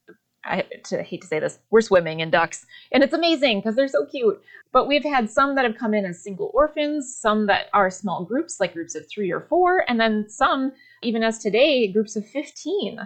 I, 0.45 0.63
to, 0.85 1.01
hate 1.03 1.21
to 1.21 1.27
say 1.27 1.39
this, 1.39 1.59
we're 1.71 1.81
swimming 1.81 2.19
in 2.19 2.29
ducks. 2.29 2.65
And 2.91 3.03
it's 3.03 3.13
amazing 3.13 3.59
because 3.59 3.75
they're 3.75 3.87
so 3.87 4.05
cute. 4.05 4.41
But 4.71 4.87
we've 4.87 5.03
had 5.03 5.29
some 5.29 5.55
that 5.55 5.65
have 5.65 5.77
come 5.77 5.93
in 5.93 6.05
as 6.05 6.21
single 6.21 6.51
orphans, 6.53 7.15
some 7.15 7.47
that 7.47 7.67
are 7.73 7.89
small 7.89 8.23
groups, 8.23 8.59
like 8.59 8.73
groups 8.73 8.95
of 8.95 9.07
three 9.09 9.31
or 9.31 9.41
four, 9.41 9.83
and 9.87 9.99
then 9.99 10.29
some, 10.29 10.71
even 11.01 11.23
as 11.23 11.39
today, 11.39 11.87
groups 11.87 12.15
of 12.15 12.27
15. 12.27 12.99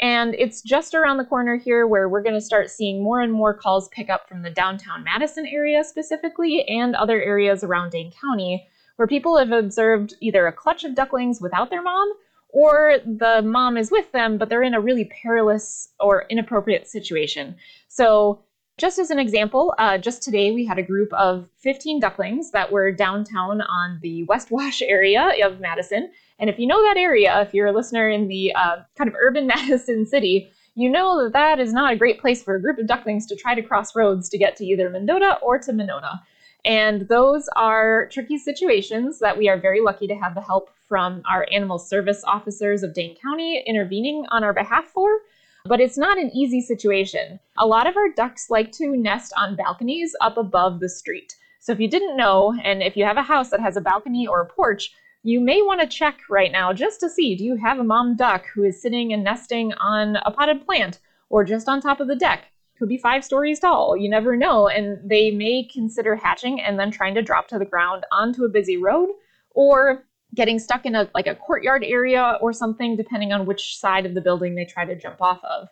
And 0.00 0.34
it's 0.34 0.62
just 0.62 0.94
around 0.94 1.16
the 1.16 1.24
corner 1.24 1.56
here 1.56 1.86
where 1.86 2.08
we're 2.08 2.22
going 2.22 2.34
to 2.34 2.40
start 2.40 2.70
seeing 2.70 3.02
more 3.02 3.20
and 3.20 3.32
more 3.32 3.54
calls 3.54 3.88
pick 3.88 4.10
up 4.10 4.28
from 4.28 4.42
the 4.42 4.50
downtown 4.50 5.04
Madison 5.04 5.46
area 5.46 5.82
specifically 5.84 6.64
and 6.68 6.94
other 6.94 7.20
areas 7.20 7.64
around 7.64 7.90
Dane 7.90 8.12
County 8.12 8.68
where 8.96 9.08
people 9.08 9.38
have 9.38 9.52
observed 9.52 10.14
either 10.20 10.46
a 10.46 10.52
clutch 10.52 10.84
of 10.84 10.94
ducklings 10.94 11.40
without 11.40 11.70
their 11.70 11.82
mom 11.82 12.12
or 12.56 12.94
the 13.04 13.42
mom 13.42 13.76
is 13.76 13.90
with 13.90 14.10
them, 14.12 14.38
but 14.38 14.48
they're 14.48 14.62
in 14.62 14.72
a 14.72 14.80
really 14.80 15.04
perilous 15.22 15.90
or 16.00 16.24
inappropriate 16.30 16.88
situation. 16.88 17.54
So, 17.88 18.40
just 18.78 18.98
as 18.98 19.10
an 19.10 19.18
example, 19.18 19.74
uh, 19.78 19.98
just 19.98 20.22
today 20.22 20.52
we 20.52 20.64
had 20.64 20.78
a 20.78 20.82
group 20.82 21.12
of 21.12 21.48
15 21.58 22.00
ducklings 22.00 22.52
that 22.52 22.72
were 22.72 22.92
downtown 22.92 23.60
on 23.60 23.98
the 24.02 24.24
West 24.24 24.50
Wash 24.50 24.80
area 24.80 25.32
of 25.44 25.60
Madison. 25.60 26.10
And 26.38 26.48
if 26.48 26.58
you 26.58 26.66
know 26.66 26.82
that 26.82 26.96
area, 26.96 27.42
if 27.42 27.52
you're 27.52 27.66
a 27.66 27.72
listener 27.72 28.08
in 28.08 28.28
the 28.28 28.54
uh, 28.54 28.76
kind 28.96 29.08
of 29.08 29.16
urban 29.20 29.46
Madison 29.54 30.06
city, 30.06 30.50
you 30.74 30.88
know 30.88 31.24
that 31.24 31.34
that 31.34 31.60
is 31.60 31.74
not 31.74 31.92
a 31.92 31.96
great 31.96 32.20
place 32.20 32.42
for 32.42 32.54
a 32.54 32.60
group 32.60 32.78
of 32.78 32.86
ducklings 32.86 33.26
to 33.26 33.36
try 33.36 33.54
to 33.54 33.62
cross 33.62 33.94
roads 33.94 34.30
to 34.30 34.38
get 34.38 34.56
to 34.56 34.64
either 34.64 34.88
Mendota 34.88 35.38
or 35.42 35.58
to 35.58 35.74
Monona. 35.74 36.22
And 36.66 37.06
those 37.08 37.48
are 37.54 38.08
tricky 38.10 38.38
situations 38.38 39.20
that 39.20 39.38
we 39.38 39.48
are 39.48 39.56
very 39.56 39.80
lucky 39.80 40.08
to 40.08 40.16
have 40.16 40.34
the 40.34 40.40
help 40.40 40.68
from 40.88 41.22
our 41.30 41.46
animal 41.52 41.78
service 41.78 42.24
officers 42.26 42.82
of 42.82 42.92
Dane 42.92 43.16
County 43.22 43.62
intervening 43.64 44.26
on 44.30 44.42
our 44.42 44.52
behalf 44.52 44.86
for. 44.86 45.20
But 45.64 45.80
it's 45.80 45.96
not 45.96 46.18
an 46.18 46.30
easy 46.34 46.60
situation. 46.60 47.38
A 47.56 47.66
lot 47.66 47.86
of 47.86 47.96
our 47.96 48.08
ducks 48.16 48.50
like 48.50 48.72
to 48.72 48.96
nest 48.96 49.32
on 49.36 49.54
balconies 49.54 50.16
up 50.20 50.36
above 50.36 50.80
the 50.80 50.88
street. 50.88 51.36
So 51.60 51.72
if 51.72 51.78
you 51.78 51.88
didn't 51.88 52.16
know, 52.16 52.54
and 52.64 52.82
if 52.82 52.96
you 52.96 53.04
have 53.04 53.16
a 53.16 53.22
house 53.22 53.50
that 53.50 53.60
has 53.60 53.76
a 53.76 53.80
balcony 53.80 54.26
or 54.26 54.40
a 54.40 54.46
porch, 54.46 54.92
you 55.22 55.40
may 55.40 55.62
want 55.62 55.80
to 55.80 55.86
check 55.86 56.20
right 56.28 56.52
now 56.52 56.72
just 56.72 57.00
to 57.00 57.10
see 57.10 57.36
do 57.36 57.44
you 57.44 57.56
have 57.56 57.78
a 57.78 57.84
mom 57.84 58.16
duck 58.16 58.44
who 58.54 58.64
is 58.64 58.80
sitting 58.80 59.12
and 59.12 59.24
nesting 59.24 59.72
on 59.74 60.16
a 60.24 60.30
potted 60.30 60.64
plant 60.64 60.98
or 61.30 61.44
just 61.44 61.68
on 61.68 61.80
top 61.80 62.00
of 62.00 62.08
the 62.08 62.16
deck? 62.16 62.44
Could 62.78 62.88
be 62.88 62.98
five 62.98 63.24
stories 63.24 63.58
tall. 63.58 63.96
You 63.96 64.08
never 64.08 64.36
know. 64.36 64.68
And 64.68 64.98
they 65.08 65.30
may 65.30 65.64
consider 65.64 66.16
hatching 66.16 66.60
and 66.60 66.78
then 66.78 66.90
trying 66.90 67.14
to 67.14 67.22
drop 67.22 67.48
to 67.48 67.58
the 67.58 67.64
ground 67.64 68.04
onto 68.12 68.44
a 68.44 68.48
busy 68.48 68.76
road 68.76 69.10
or 69.50 70.04
getting 70.34 70.58
stuck 70.58 70.84
in 70.84 70.94
a 70.94 71.08
like 71.14 71.26
a 71.26 71.34
courtyard 71.34 71.84
area 71.84 72.38
or 72.40 72.52
something 72.52 72.96
depending 72.96 73.32
on 73.32 73.46
which 73.46 73.78
side 73.78 74.04
of 74.04 74.14
the 74.14 74.20
building 74.20 74.54
they 74.54 74.64
try 74.64 74.84
to 74.84 74.94
jump 74.94 75.20
off 75.20 75.40
of. 75.44 75.68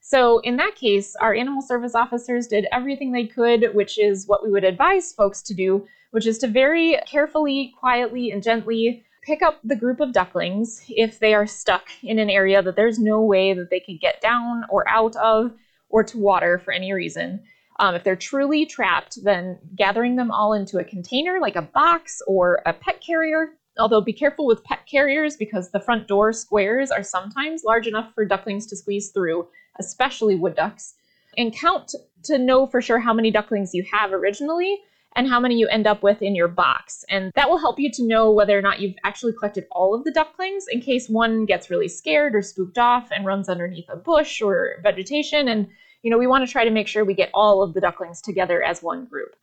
So 0.00 0.38
in 0.40 0.56
that 0.56 0.76
case, 0.76 1.16
our 1.16 1.34
animal 1.34 1.60
service 1.60 1.96
officers 1.96 2.46
did 2.46 2.66
everything 2.70 3.10
they 3.10 3.26
could, 3.26 3.74
which 3.74 3.98
is 3.98 4.28
what 4.28 4.44
we 4.44 4.50
would 4.50 4.62
advise 4.62 5.12
folks 5.12 5.42
to 5.42 5.54
do, 5.54 5.84
which 6.12 6.26
is 6.26 6.38
to 6.38 6.46
very 6.46 6.96
carefully, 7.06 7.74
quietly, 7.78 8.30
and 8.30 8.40
gently 8.40 9.04
pick 9.22 9.42
up 9.42 9.58
the 9.64 9.74
group 9.74 9.98
of 9.98 10.12
ducklings 10.12 10.84
if 10.88 11.18
they 11.18 11.34
are 11.34 11.46
stuck 11.46 11.88
in 12.04 12.20
an 12.20 12.30
area 12.30 12.62
that 12.62 12.76
there's 12.76 13.00
no 13.00 13.20
way 13.20 13.52
that 13.52 13.68
they 13.68 13.80
could 13.80 14.00
get 14.00 14.20
down 14.20 14.64
or 14.70 14.88
out 14.88 15.16
of 15.16 15.50
or 15.88 16.02
to 16.04 16.18
water 16.18 16.58
for 16.58 16.72
any 16.72 16.92
reason. 16.92 17.42
Um, 17.78 17.94
if 17.94 18.04
they're 18.04 18.16
truly 18.16 18.64
trapped, 18.64 19.18
then 19.22 19.58
gathering 19.74 20.16
them 20.16 20.30
all 20.30 20.52
into 20.52 20.78
a 20.78 20.84
container 20.84 21.38
like 21.40 21.56
a 21.56 21.62
box 21.62 22.22
or 22.26 22.62
a 22.64 22.72
pet 22.72 23.02
carrier. 23.04 23.50
Although 23.78 24.00
be 24.00 24.12
careful 24.12 24.46
with 24.46 24.64
pet 24.64 24.86
carriers 24.90 25.36
because 25.36 25.70
the 25.70 25.80
front 25.80 26.08
door 26.08 26.32
squares 26.32 26.90
are 26.90 27.02
sometimes 27.02 27.64
large 27.64 27.86
enough 27.86 28.12
for 28.14 28.24
ducklings 28.24 28.66
to 28.68 28.76
squeeze 28.76 29.10
through, 29.10 29.46
especially 29.78 30.34
wood 30.34 30.56
ducks. 30.56 30.94
And 31.36 31.54
count 31.54 31.94
to 32.24 32.38
know 32.38 32.66
for 32.66 32.80
sure 32.80 32.98
how 32.98 33.12
many 33.12 33.30
ducklings 33.30 33.74
you 33.74 33.84
have 33.92 34.12
originally 34.12 34.80
and 35.16 35.26
how 35.26 35.40
many 35.40 35.58
you 35.58 35.66
end 35.68 35.86
up 35.86 36.02
with 36.02 36.20
in 36.22 36.36
your 36.36 36.46
box. 36.46 37.04
And 37.08 37.32
that 37.34 37.48
will 37.48 37.58
help 37.58 37.80
you 37.80 37.90
to 37.90 38.06
know 38.06 38.30
whether 38.30 38.56
or 38.56 38.62
not 38.62 38.80
you've 38.80 38.94
actually 39.02 39.32
collected 39.32 39.66
all 39.72 39.94
of 39.94 40.04
the 40.04 40.12
ducklings 40.12 40.66
in 40.70 40.80
case 40.80 41.08
one 41.08 41.46
gets 41.46 41.70
really 41.70 41.88
scared 41.88 42.34
or 42.36 42.42
spooked 42.42 42.78
off 42.78 43.08
and 43.10 43.24
runs 43.24 43.48
underneath 43.48 43.88
a 43.88 43.96
bush 43.96 44.42
or 44.42 44.76
vegetation. 44.82 45.48
And, 45.48 45.68
you 46.02 46.10
know, 46.10 46.18
we 46.18 46.26
want 46.26 46.46
to 46.46 46.52
try 46.52 46.64
to 46.64 46.70
make 46.70 46.86
sure 46.86 47.04
we 47.04 47.14
get 47.14 47.30
all 47.32 47.62
of 47.62 47.72
the 47.72 47.80
ducklings 47.80 48.20
together 48.20 48.62
as 48.62 48.82
one 48.82 49.06
group. 49.06 49.34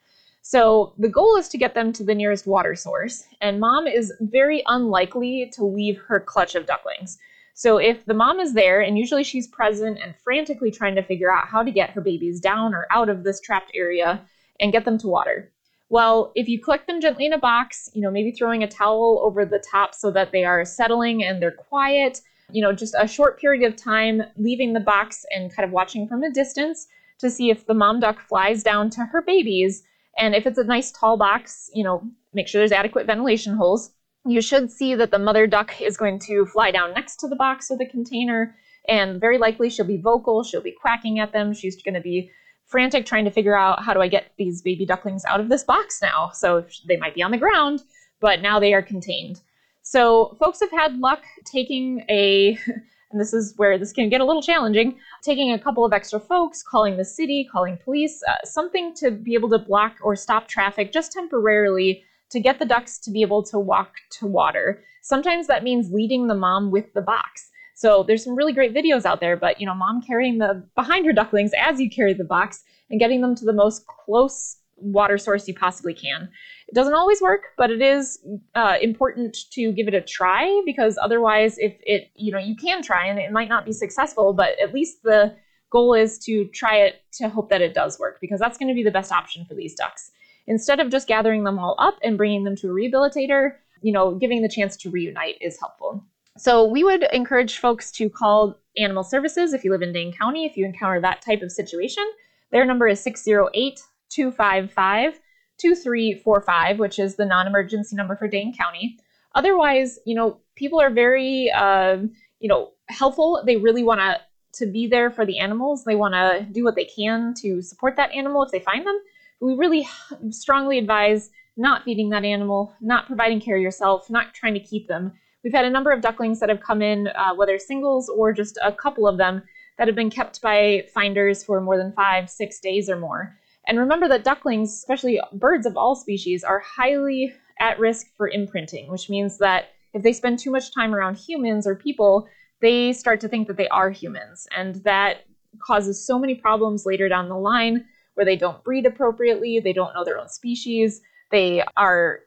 So 0.45 0.93
the 0.97 1.09
goal 1.09 1.37
is 1.37 1.49
to 1.49 1.57
get 1.57 1.73
them 1.73 1.91
to 1.93 2.03
the 2.03 2.13
nearest 2.13 2.45
water 2.45 2.75
source, 2.75 3.23
and 3.39 3.61
mom 3.61 3.87
is 3.87 4.11
very 4.19 4.61
unlikely 4.67 5.49
to 5.53 5.63
leave 5.63 5.97
her 6.07 6.19
clutch 6.19 6.53
of 6.53 6.65
ducklings. 6.65 7.17
So 7.53 7.77
if 7.77 8.03
the 8.05 8.13
mom 8.13 8.41
is 8.41 8.53
there, 8.53 8.81
and 8.81 8.97
usually 8.99 9.23
she's 9.23 9.47
present 9.47 9.99
and 10.03 10.13
frantically 10.17 10.69
trying 10.69 10.95
to 10.95 11.01
figure 11.01 11.31
out 11.31 11.47
how 11.47 11.63
to 11.63 11.71
get 11.71 11.91
her 11.91 12.01
babies 12.01 12.41
down 12.41 12.73
or 12.73 12.87
out 12.91 13.07
of 13.07 13.23
this 13.23 13.39
trapped 13.39 13.71
area 13.73 14.21
and 14.59 14.73
get 14.73 14.83
them 14.83 14.97
to 14.97 15.07
water. 15.07 15.49
Well, 15.89 16.31
if 16.35 16.47
you 16.47 16.59
collect 16.59 16.87
them 16.87 17.01
gently 17.01 17.25
in 17.25 17.33
a 17.33 17.37
box, 17.37 17.89
you 17.93 18.01
know, 18.01 18.09
maybe 18.09 18.31
throwing 18.31 18.63
a 18.63 18.67
towel 18.67 19.21
over 19.23 19.45
the 19.45 19.63
top 19.71 19.93
so 19.93 20.09
that 20.11 20.31
they 20.31 20.43
are 20.43 20.65
settling 20.65 21.23
and 21.23 21.41
they're 21.41 21.51
quiet, 21.51 22.21
you 22.51 22.61
know, 22.61 22.73
just 22.73 22.95
a 22.97 23.07
short 23.07 23.39
period 23.39 23.63
of 23.63 23.75
time 23.75 24.21
leaving 24.37 24.73
the 24.73 24.79
box 24.79 25.25
and 25.31 25.53
kind 25.55 25.65
of 25.65 25.71
watching 25.71 26.07
from 26.07 26.23
a 26.23 26.31
distance 26.31 26.87
to 27.19 27.29
see 27.29 27.49
if 27.49 27.65
the 27.65 27.73
mom 27.73 27.99
duck 27.99 28.19
flies 28.19 28.63
down 28.63 28.89
to 28.91 29.05
her 29.05 29.21
babies. 29.21 29.83
And 30.17 30.35
if 30.35 30.45
it's 30.45 30.57
a 30.57 30.63
nice 30.63 30.91
tall 30.91 31.17
box, 31.17 31.69
you 31.73 31.83
know, 31.83 32.03
make 32.33 32.47
sure 32.47 32.59
there's 32.59 32.71
adequate 32.71 33.07
ventilation 33.07 33.55
holes. 33.55 33.91
You 34.25 34.41
should 34.41 34.71
see 34.71 34.95
that 34.95 35.11
the 35.11 35.19
mother 35.19 35.47
duck 35.47 35.81
is 35.81 35.97
going 35.97 36.19
to 36.27 36.45
fly 36.45 36.71
down 36.71 36.93
next 36.93 37.17
to 37.17 37.27
the 37.27 37.35
box 37.35 37.69
or 37.69 37.77
the 37.77 37.85
container, 37.85 38.55
and 38.87 39.19
very 39.19 39.37
likely 39.37 39.69
she'll 39.69 39.85
be 39.85 39.97
vocal, 39.97 40.43
she'll 40.43 40.61
be 40.61 40.71
quacking 40.71 41.19
at 41.19 41.33
them, 41.33 41.53
she's 41.53 41.81
going 41.81 41.95
to 41.95 42.01
be 42.01 42.31
frantic 42.73 43.05
trying 43.05 43.23
to 43.23 43.29
figure 43.29 43.55
out 43.55 43.83
how 43.83 43.93
do 43.93 44.01
I 44.01 44.07
get 44.07 44.31
these 44.39 44.63
baby 44.63 44.83
ducklings 44.83 45.23
out 45.25 45.39
of 45.39 45.47
this 45.47 45.63
box 45.63 46.01
now? 46.01 46.31
So 46.33 46.65
they 46.87 46.97
might 46.97 47.13
be 47.13 47.21
on 47.21 47.29
the 47.29 47.37
ground, 47.37 47.83
but 48.19 48.41
now 48.41 48.59
they 48.59 48.73
are 48.73 48.81
contained. 48.81 49.41
So 49.83 50.35
folks 50.39 50.59
have 50.59 50.71
had 50.71 50.97
luck 50.97 51.21
taking 51.45 52.03
a, 52.09 52.57
and 53.11 53.21
this 53.21 53.31
is 53.31 53.53
where 53.57 53.77
this 53.77 53.93
can 53.93 54.09
get 54.09 54.21
a 54.21 54.25
little 54.25 54.41
challenging, 54.41 54.97
taking 55.21 55.51
a 55.51 55.59
couple 55.59 55.85
of 55.85 55.93
extra 55.93 56.19
folks, 56.19 56.63
calling 56.63 56.97
the 56.97 57.05
city, 57.05 57.47
calling 57.51 57.77
police, 57.77 58.23
uh, 58.27 58.43
something 58.43 58.91
to 58.95 59.11
be 59.11 59.35
able 59.35 59.49
to 59.49 59.59
block 59.59 59.97
or 60.01 60.15
stop 60.15 60.47
traffic 60.47 60.91
just 60.91 61.11
temporarily 61.11 62.03
to 62.31 62.39
get 62.39 62.57
the 62.57 62.65
ducks 62.65 62.97
to 62.97 63.11
be 63.11 63.21
able 63.21 63.43
to 63.43 63.59
walk 63.59 63.91
to 64.09 64.25
water. 64.25 64.83
Sometimes 65.03 65.45
that 65.45 65.63
means 65.63 65.91
leading 65.91 66.25
the 66.25 66.33
mom 66.33 66.71
with 66.71 66.91
the 66.93 67.03
box. 67.03 67.51
So 67.75 68.03
there's 68.03 68.23
some 68.23 68.35
really 68.35 68.53
great 68.53 68.73
videos 68.73 69.05
out 69.05 69.19
there, 69.19 69.35
but 69.35 69.59
you 69.59 69.65
know, 69.65 69.73
mom 69.73 70.01
carrying 70.01 70.37
the 70.37 70.63
behind 70.75 71.05
her 71.05 71.13
ducklings 71.13 71.51
as 71.59 71.79
you 71.79 71.89
carry 71.89 72.13
the 72.13 72.23
box 72.23 72.63
and 72.89 72.99
getting 72.99 73.21
them 73.21 73.35
to 73.35 73.45
the 73.45 73.53
most 73.53 73.85
close 73.87 74.57
water 74.77 75.17
source 75.17 75.47
you 75.47 75.53
possibly 75.53 75.93
can. 75.93 76.29
It 76.67 76.75
doesn't 76.75 76.93
always 76.93 77.21
work, 77.21 77.41
but 77.57 77.71
it 77.71 77.81
is 77.81 78.19
uh, 78.55 78.77
important 78.81 79.37
to 79.51 79.71
give 79.71 79.87
it 79.87 79.93
a 79.93 80.01
try 80.01 80.61
because 80.65 80.97
otherwise, 81.01 81.57
if 81.57 81.75
it, 81.81 82.11
you 82.15 82.31
know, 82.31 82.39
you 82.39 82.55
can 82.55 82.81
try 82.81 83.05
and 83.05 83.19
it 83.19 83.31
might 83.31 83.49
not 83.49 83.65
be 83.65 83.71
successful, 83.71 84.33
but 84.33 84.59
at 84.61 84.73
least 84.73 85.03
the 85.03 85.35
goal 85.69 85.93
is 85.93 86.19
to 86.19 86.45
try 86.45 86.77
it 86.77 87.01
to 87.13 87.29
hope 87.29 87.49
that 87.49 87.61
it 87.61 87.73
does 87.73 87.99
work 87.99 88.19
because 88.21 88.39
that's 88.39 88.57
going 88.57 88.69
to 88.69 88.75
be 88.75 88.83
the 88.83 88.91
best 88.91 89.11
option 89.11 89.45
for 89.45 89.55
these 89.55 89.73
ducks. 89.73 90.11
Instead 90.45 90.79
of 90.79 90.91
just 90.91 91.07
gathering 91.07 91.43
them 91.43 91.57
all 91.57 91.75
up 91.79 91.97
and 92.03 92.17
bringing 92.17 92.43
them 92.43 92.55
to 92.55 92.69
a 92.69 92.73
rehabilitator, 92.73 93.53
you 93.81 93.91
know, 93.91 94.15
giving 94.15 94.41
the 94.41 94.49
chance 94.49 94.75
to 94.77 94.89
reunite 94.89 95.37
is 95.41 95.59
helpful. 95.59 96.03
So 96.37 96.65
we 96.65 96.83
would 96.83 97.03
encourage 97.13 97.59
folks 97.59 97.91
to 97.91 98.09
call 98.09 98.57
Animal 98.77 99.03
Services 99.03 99.53
if 99.53 99.63
you 99.63 99.71
live 99.71 99.83
in 99.83 99.93
Dane 99.93 100.13
County, 100.13 100.45
if 100.45 100.57
you 100.57 100.65
encounter 100.65 100.99
that 101.01 101.21
type 101.21 101.41
of 101.41 101.51
situation. 101.51 102.03
Their 102.51 102.65
number 102.65 102.87
is 102.87 102.99
608 103.01 103.81
255 104.09 105.19
2345, 105.59 106.79
which 106.79 106.97
is 106.97 107.15
the 107.15 107.25
non 107.25 107.47
emergency 107.47 107.95
number 107.95 108.15
for 108.15 108.27
Dane 108.27 108.53
County. 108.55 108.97
Otherwise, 109.35 109.99
you 110.05 110.15
know, 110.15 110.39
people 110.55 110.81
are 110.81 110.89
very, 110.89 111.51
uh, 111.51 111.97
you 112.39 112.49
know, 112.49 112.71
helpful. 112.89 113.43
They 113.45 113.57
really 113.57 113.83
want 113.83 114.01
to 114.01 114.19
to 114.59 114.67
be 114.67 114.85
there 114.85 115.09
for 115.09 115.25
the 115.25 115.39
animals. 115.39 115.83
They 115.83 115.95
want 115.95 116.13
to 116.13 116.47
do 116.51 116.63
what 116.63 116.75
they 116.75 116.85
can 116.85 117.33
to 117.41 117.61
support 117.61 117.95
that 117.95 118.11
animal 118.11 118.43
if 118.43 118.51
they 118.51 118.59
find 118.59 118.85
them. 118.85 118.99
We 119.39 119.55
really 119.55 119.87
strongly 120.29 120.77
advise 120.77 121.31
not 121.57 121.83
feeding 121.83 122.09
that 122.09 122.23
animal, 122.23 122.73
not 122.79 123.07
providing 123.07 123.41
care 123.41 123.57
yourself, 123.57 124.09
not 124.09 124.33
trying 124.33 124.53
to 124.53 124.59
keep 124.59 124.87
them. 124.87 125.13
We've 125.43 125.53
had 125.53 125.65
a 125.65 125.69
number 125.69 125.91
of 125.91 126.01
ducklings 126.01 126.39
that 126.39 126.49
have 126.49 126.61
come 126.61 126.81
in, 126.81 127.07
uh, 127.07 127.35
whether 127.35 127.59
singles 127.59 128.09
or 128.09 128.31
just 128.31 128.57
a 128.63 128.71
couple 128.71 129.07
of 129.07 129.17
them, 129.17 129.43
that 129.77 129.87
have 129.87 129.95
been 129.95 130.09
kept 130.09 130.41
by 130.41 130.85
finders 130.93 131.43
for 131.43 131.59
more 131.59 131.77
than 131.77 131.91
five, 131.93 132.29
six 132.29 132.59
days 132.59 132.89
or 132.89 132.95
more. 132.95 133.35
And 133.67 133.79
remember 133.79 134.07
that 134.07 134.23
ducklings, 134.23 134.73
especially 134.73 135.19
birds 135.33 135.65
of 135.65 135.75
all 135.77 135.95
species, 135.95 136.43
are 136.43 136.59
highly 136.59 137.33
at 137.59 137.79
risk 137.79 138.07
for 138.15 138.27
imprinting, 138.27 138.89
which 138.89 139.09
means 139.09 139.37
that 139.39 139.69
if 139.93 140.03
they 140.03 140.13
spend 140.13 140.39
too 140.39 140.51
much 140.51 140.73
time 140.73 140.93
around 140.93 141.17
humans 141.17 141.67
or 141.67 141.75
people, 141.75 142.27
they 142.61 142.93
start 142.93 143.19
to 143.21 143.27
think 143.27 143.47
that 143.47 143.57
they 143.57 143.67
are 143.69 143.89
humans. 143.89 144.47
And 144.55 144.75
that 144.83 145.25
causes 145.65 146.05
so 146.05 146.17
many 146.17 146.35
problems 146.35 146.85
later 146.85 147.09
down 147.09 147.29
the 147.29 147.37
line 147.37 147.85
where 148.15 148.25
they 148.25 148.35
don't 148.35 148.63
breed 148.63 148.85
appropriately, 148.85 149.59
they 149.59 149.73
don't 149.73 149.93
know 149.93 150.03
their 150.03 150.19
own 150.19 150.29
species, 150.29 151.01
they 151.31 151.63
are 151.77 152.21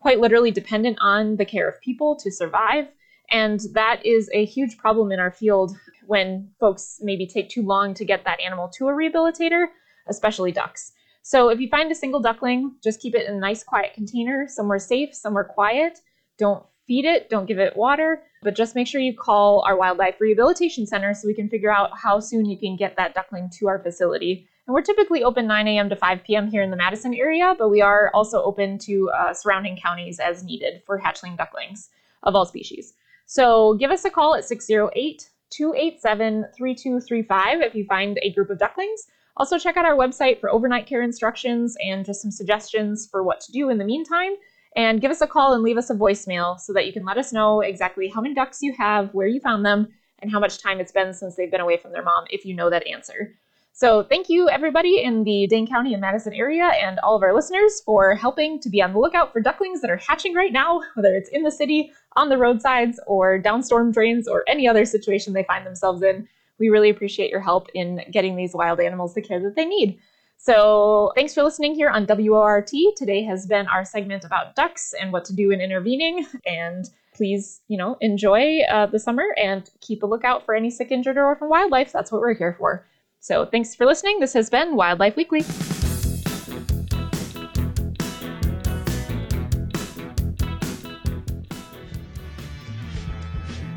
quite 0.00 0.20
literally 0.20 0.50
dependent 0.50 0.98
on 1.00 1.36
the 1.36 1.44
care 1.44 1.68
of 1.68 1.80
people 1.80 2.16
to 2.16 2.30
survive. 2.30 2.88
And 3.30 3.60
that 3.74 4.04
is 4.04 4.28
a 4.32 4.44
huge 4.44 4.76
problem 4.76 5.12
in 5.12 5.20
our 5.20 5.30
field 5.30 5.76
when 6.06 6.50
folks 6.60 6.98
maybe 7.00 7.26
take 7.26 7.48
too 7.48 7.62
long 7.62 7.94
to 7.94 8.04
get 8.04 8.24
that 8.24 8.40
animal 8.40 8.68
to 8.76 8.88
a 8.88 8.92
rehabilitator, 8.92 9.66
especially 10.08 10.52
ducks. 10.52 10.92
So 11.22 11.48
if 11.48 11.60
you 11.60 11.68
find 11.68 11.90
a 11.90 11.94
single 11.94 12.20
duckling, 12.20 12.74
just 12.82 13.00
keep 13.00 13.14
it 13.14 13.28
in 13.28 13.36
a 13.36 13.38
nice 13.38 13.62
quiet 13.62 13.94
container, 13.94 14.46
somewhere 14.48 14.80
safe, 14.80 15.14
somewhere 15.14 15.44
quiet. 15.44 16.00
Don't 16.36 16.64
feed 16.86 17.04
it, 17.04 17.30
don't 17.30 17.46
give 17.46 17.58
it 17.58 17.76
water, 17.76 18.22
but 18.42 18.56
just 18.56 18.74
make 18.74 18.88
sure 18.88 19.00
you 19.00 19.16
call 19.16 19.60
our 19.60 19.76
wildlife 19.76 20.20
rehabilitation 20.20 20.84
center 20.84 21.14
so 21.14 21.28
we 21.28 21.34
can 21.34 21.48
figure 21.48 21.72
out 21.72 21.90
how 21.96 22.18
soon 22.18 22.44
you 22.44 22.58
can 22.58 22.76
get 22.76 22.96
that 22.96 23.14
duckling 23.14 23.48
to 23.58 23.68
our 23.68 23.78
facility 23.78 24.48
and 24.72 24.74
we're 24.74 24.80
typically 24.80 25.22
open 25.22 25.46
9 25.46 25.68
a.m. 25.68 25.90
to 25.90 25.96
5 25.96 26.24
p.m. 26.24 26.50
here 26.50 26.62
in 26.62 26.70
the 26.70 26.78
Madison 26.78 27.12
area, 27.12 27.54
but 27.58 27.68
we 27.68 27.82
are 27.82 28.10
also 28.14 28.42
open 28.42 28.78
to 28.78 29.10
uh, 29.10 29.34
surrounding 29.34 29.76
counties 29.76 30.18
as 30.18 30.44
needed 30.44 30.82
for 30.86 30.98
hatchling 30.98 31.36
ducklings 31.36 31.90
of 32.22 32.34
all 32.34 32.46
species. 32.46 32.94
So 33.26 33.74
give 33.74 33.90
us 33.90 34.06
a 34.06 34.10
call 34.10 34.34
at 34.34 34.46
608 34.46 35.28
287 35.50 36.46
3235 36.56 37.60
if 37.60 37.74
you 37.74 37.84
find 37.84 38.18
a 38.22 38.32
group 38.32 38.48
of 38.48 38.58
ducklings. 38.58 39.08
Also, 39.36 39.58
check 39.58 39.76
out 39.76 39.84
our 39.84 39.94
website 39.94 40.40
for 40.40 40.48
overnight 40.48 40.86
care 40.86 41.02
instructions 41.02 41.76
and 41.84 42.06
just 42.06 42.22
some 42.22 42.30
suggestions 42.30 43.06
for 43.10 43.22
what 43.22 43.42
to 43.42 43.52
do 43.52 43.68
in 43.68 43.76
the 43.76 43.84
meantime. 43.84 44.32
And 44.74 45.02
give 45.02 45.10
us 45.10 45.20
a 45.20 45.26
call 45.26 45.52
and 45.52 45.62
leave 45.62 45.76
us 45.76 45.90
a 45.90 45.94
voicemail 45.94 46.58
so 46.58 46.72
that 46.72 46.86
you 46.86 46.94
can 46.94 47.04
let 47.04 47.18
us 47.18 47.30
know 47.30 47.60
exactly 47.60 48.08
how 48.08 48.22
many 48.22 48.34
ducks 48.34 48.62
you 48.62 48.72
have, 48.78 49.12
where 49.12 49.26
you 49.26 49.38
found 49.38 49.66
them, 49.66 49.88
and 50.20 50.30
how 50.30 50.40
much 50.40 50.56
time 50.56 50.80
it's 50.80 50.92
been 50.92 51.12
since 51.12 51.36
they've 51.36 51.50
been 51.50 51.60
away 51.60 51.76
from 51.76 51.92
their 51.92 52.02
mom 52.02 52.24
if 52.30 52.46
you 52.46 52.54
know 52.54 52.70
that 52.70 52.86
answer. 52.86 53.34
So 53.74 54.02
thank 54.02 54.28
you 54.28 54.50
everybody 54.50 55.02
in 55.02 55.24
the 55.24 55.46
Dane 55.46 55.66
County 55.66 55.94
and 55.94 56.00
Madison 56.00 56.34
area 56.34 56.66
and 56.80 56.98
all 56.98 57.16
of 57.16 57.22
our 57.22 57.34
listeners 57.34 57.80
for 57.80 58.14
helping 58.14 58.60
to 58.60 58.68
be 58.68 58.82
on 58.82 58.92
the 58.92 58.98
lookout 58.98 59.32
for 59.32 59.40
ducklings 59.40 59.80
that 59.80 59.90
are 59.90 59.96
hatching 59.96 60.34
right 60.34 60.52
now, 60.52 60.82
whether 60.94 61.14
it's 61.14 61.30
in 61.30 61.42
the 61.42 61.50
city, 61.50 61.90
on 62.14 62.28
the 62.28 62.36
roadsides, 62.36 63.00
or 63.06 63.38
down 63.38 63.62
storm 63.62 63.90
drains, 63.90 64.28
or 64.28 64.44
any 64.46 64.68
other 64.68 64.84
situation 64.84 65.32
they 65.32 65.44
find 65.44 65.66
themselves 65.66 66.02
in. 66.02 66.28
We 66.58 66.68
really 66.68 66.90
appreciate 66.90 67.30
your 67.30 67.40
help 67.40 67.68
in 67.72 68.02
getting 68.10 68.36
these 68.36 68.54
wild 68.54 68.78
animals 68.78 69.14
the 69.14 69.22
care 69.22 69.40
that 69.40 69.56
they 69.56 69.64
need. 69.64 69.98
So 70.36 71.12
thanks 71.14 71.32
for 71.32 71.42
listening 71.42 71.74
here 71.74 71.88
on 71.88 72.06
WORT. 72.06 72.70
Today 72.96 73.22
has 73.24 73.46
been 73.46 73.66
our 73.68 73.86
segment 73.86 74.24
about 74.24 74.54
ducks 74.54 74.92
and 75.00 75.12
what 75.12 75.24
to 75.26 75.34
do 75.34 75.50
in 75.50 75.62
intervening. 75.62 76.26
And 76.46 76.90
please, 77.14 77.62
you 77.68 77.78
know, 77.78 77.96
enjoy 78.00 78.60
uh, 78.70 78.86
the 78.86 78.98
summer 78.98 79.24
and 79.42 79.70
keep 79.80 80.02
a 80.02 80.06
lookout 80.06 80.44
for 80.44 80.54
any 80.54 80.70
sick, 80.70 80.90
injured, 80.90 81.16
or 81.16 81.24
orphan 81.24 81.48
wildlife. 81.48 81.90
That's 81.90 82.12
what 82.12 82.20
we're 82.20 82.34
here 82.34 82.54
for. 82.58 82.84
So 83.22 83.46
thanks 83.46 83.72
for 83.76 83.86
listening. 83.86 84.18
This 84.18 84.32
has 84.32 84.50
been 84.50 84.74
Wildlife 84.74 85.14
Weekly. 85.14 85.44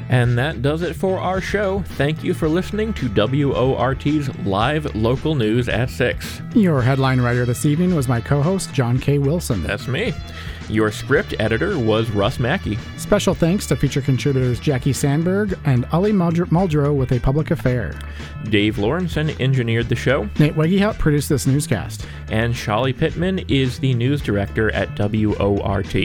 And 0.10 0.36
that 0.36 0.64
does 0.64 0.82
it 0.82 0.96
for 0.96 1.20
our 1.20 1.42
show. 1.42 1.84
Thank 1.90 2.24
you 2.24 2.34
for 2.34 2.50
listening 2.50 2.92
to 2.96 3.08
WORT's 3.08 4.36
live 4.46 4.96
local 4.96 5.36
news 5.36 5.70
at 5.70 5.92
6. 5.92 6.42
Your 6.56 6.82
headline 6.82 7.22
writer 7.22 7.46
this 7.46 7.68
evening 7.68 7.94
was 7.94 8.08
my 8.08 8.22
co 8.22 8.42
host, 8.42 8.74
John 8.74 8.98
K. 8.98 9.20
Wilson. 9.20 9.62
That's 9.62 9.88
me. 9.88 10.12
Your 10.70 10.92
script 10.92 11.36
editor 11.40 11.78
was 11.78 12.10
Russ 12.10 12.40
Mackey. 12.40 12.78
Special 12.98 13.36
thanks 13.36 13.68
to 13.68 13.76
feature 13.76 14.02
contributors 14.02 14.60
Jackie 14.60 14.94
Sandberg 14.94 15.58
and 15.66 15.86
Ali 15.92 16.12
Muldrow 16.12 16.96
with 16.96 17.12
A 17.12 17.20
Public 17.20 17.52
Affair. 17.52 18.00
Dave 18.50 18.78
Lawrenson 18.78 19.40
engineered 19.40 19.90
the 19.90 19.96
show. 19.96 20.30
Nate 20.40 20.56
Wegehout 20.56 20.98
produced 20.98 21.30
this 21.30 21.46
newscast. 21.46 22.06
And 22.30 22.56
Chali 22.56 22.94
Pittman 22.94 23.40
is 23.48 23.80
the 23.80 23.94
news 23.94 24.22
director 24.22 24.72
at 24.72 24.90
WORT. 24.98 25.96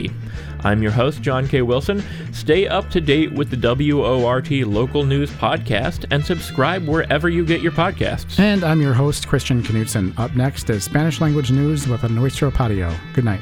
I'm 0.63 0.83
your 0.83 0.91
host, 0.91 1.23
John 1.23 1.47
K. 1.47 1.63
Wilson. 1.63 2.03
Stay 2.31 2.67
up 2.67 2.89
to 2.91 3.01
date 3.01 3.31
with 3.31 3.49
the 3.49 3.57
WORT 3.57 4.51
Local 4.51 5.03
News 5.03 5.31
Podcast 5.31 6.05
and 6.11 6.23
subscribe 6.23 6.87
wherever 6.87 7.29
you 7.29 7.43
get 7.43 7.61
your 7.61 7.71
podcasts. 7.71 8.39
And 8.39 8.63
I'm 8.63 8.79
your 8.79 8.93
host, 8.93 9.27
Christian 9.27 9.63
Knutson. 9.63 10.17
Up 10.19 10.35
next 10.35 10.69
is 10.69 10.83
Spanish 10.83 11.19
language 11.19 11.51
news 11.51 11.87
with 11.87 12.03
a 12.03 12.09
Nuestro 12.09 12.51
Patio. 12.51 12.93
Good 13.13 13.25
night. 13.25 13.41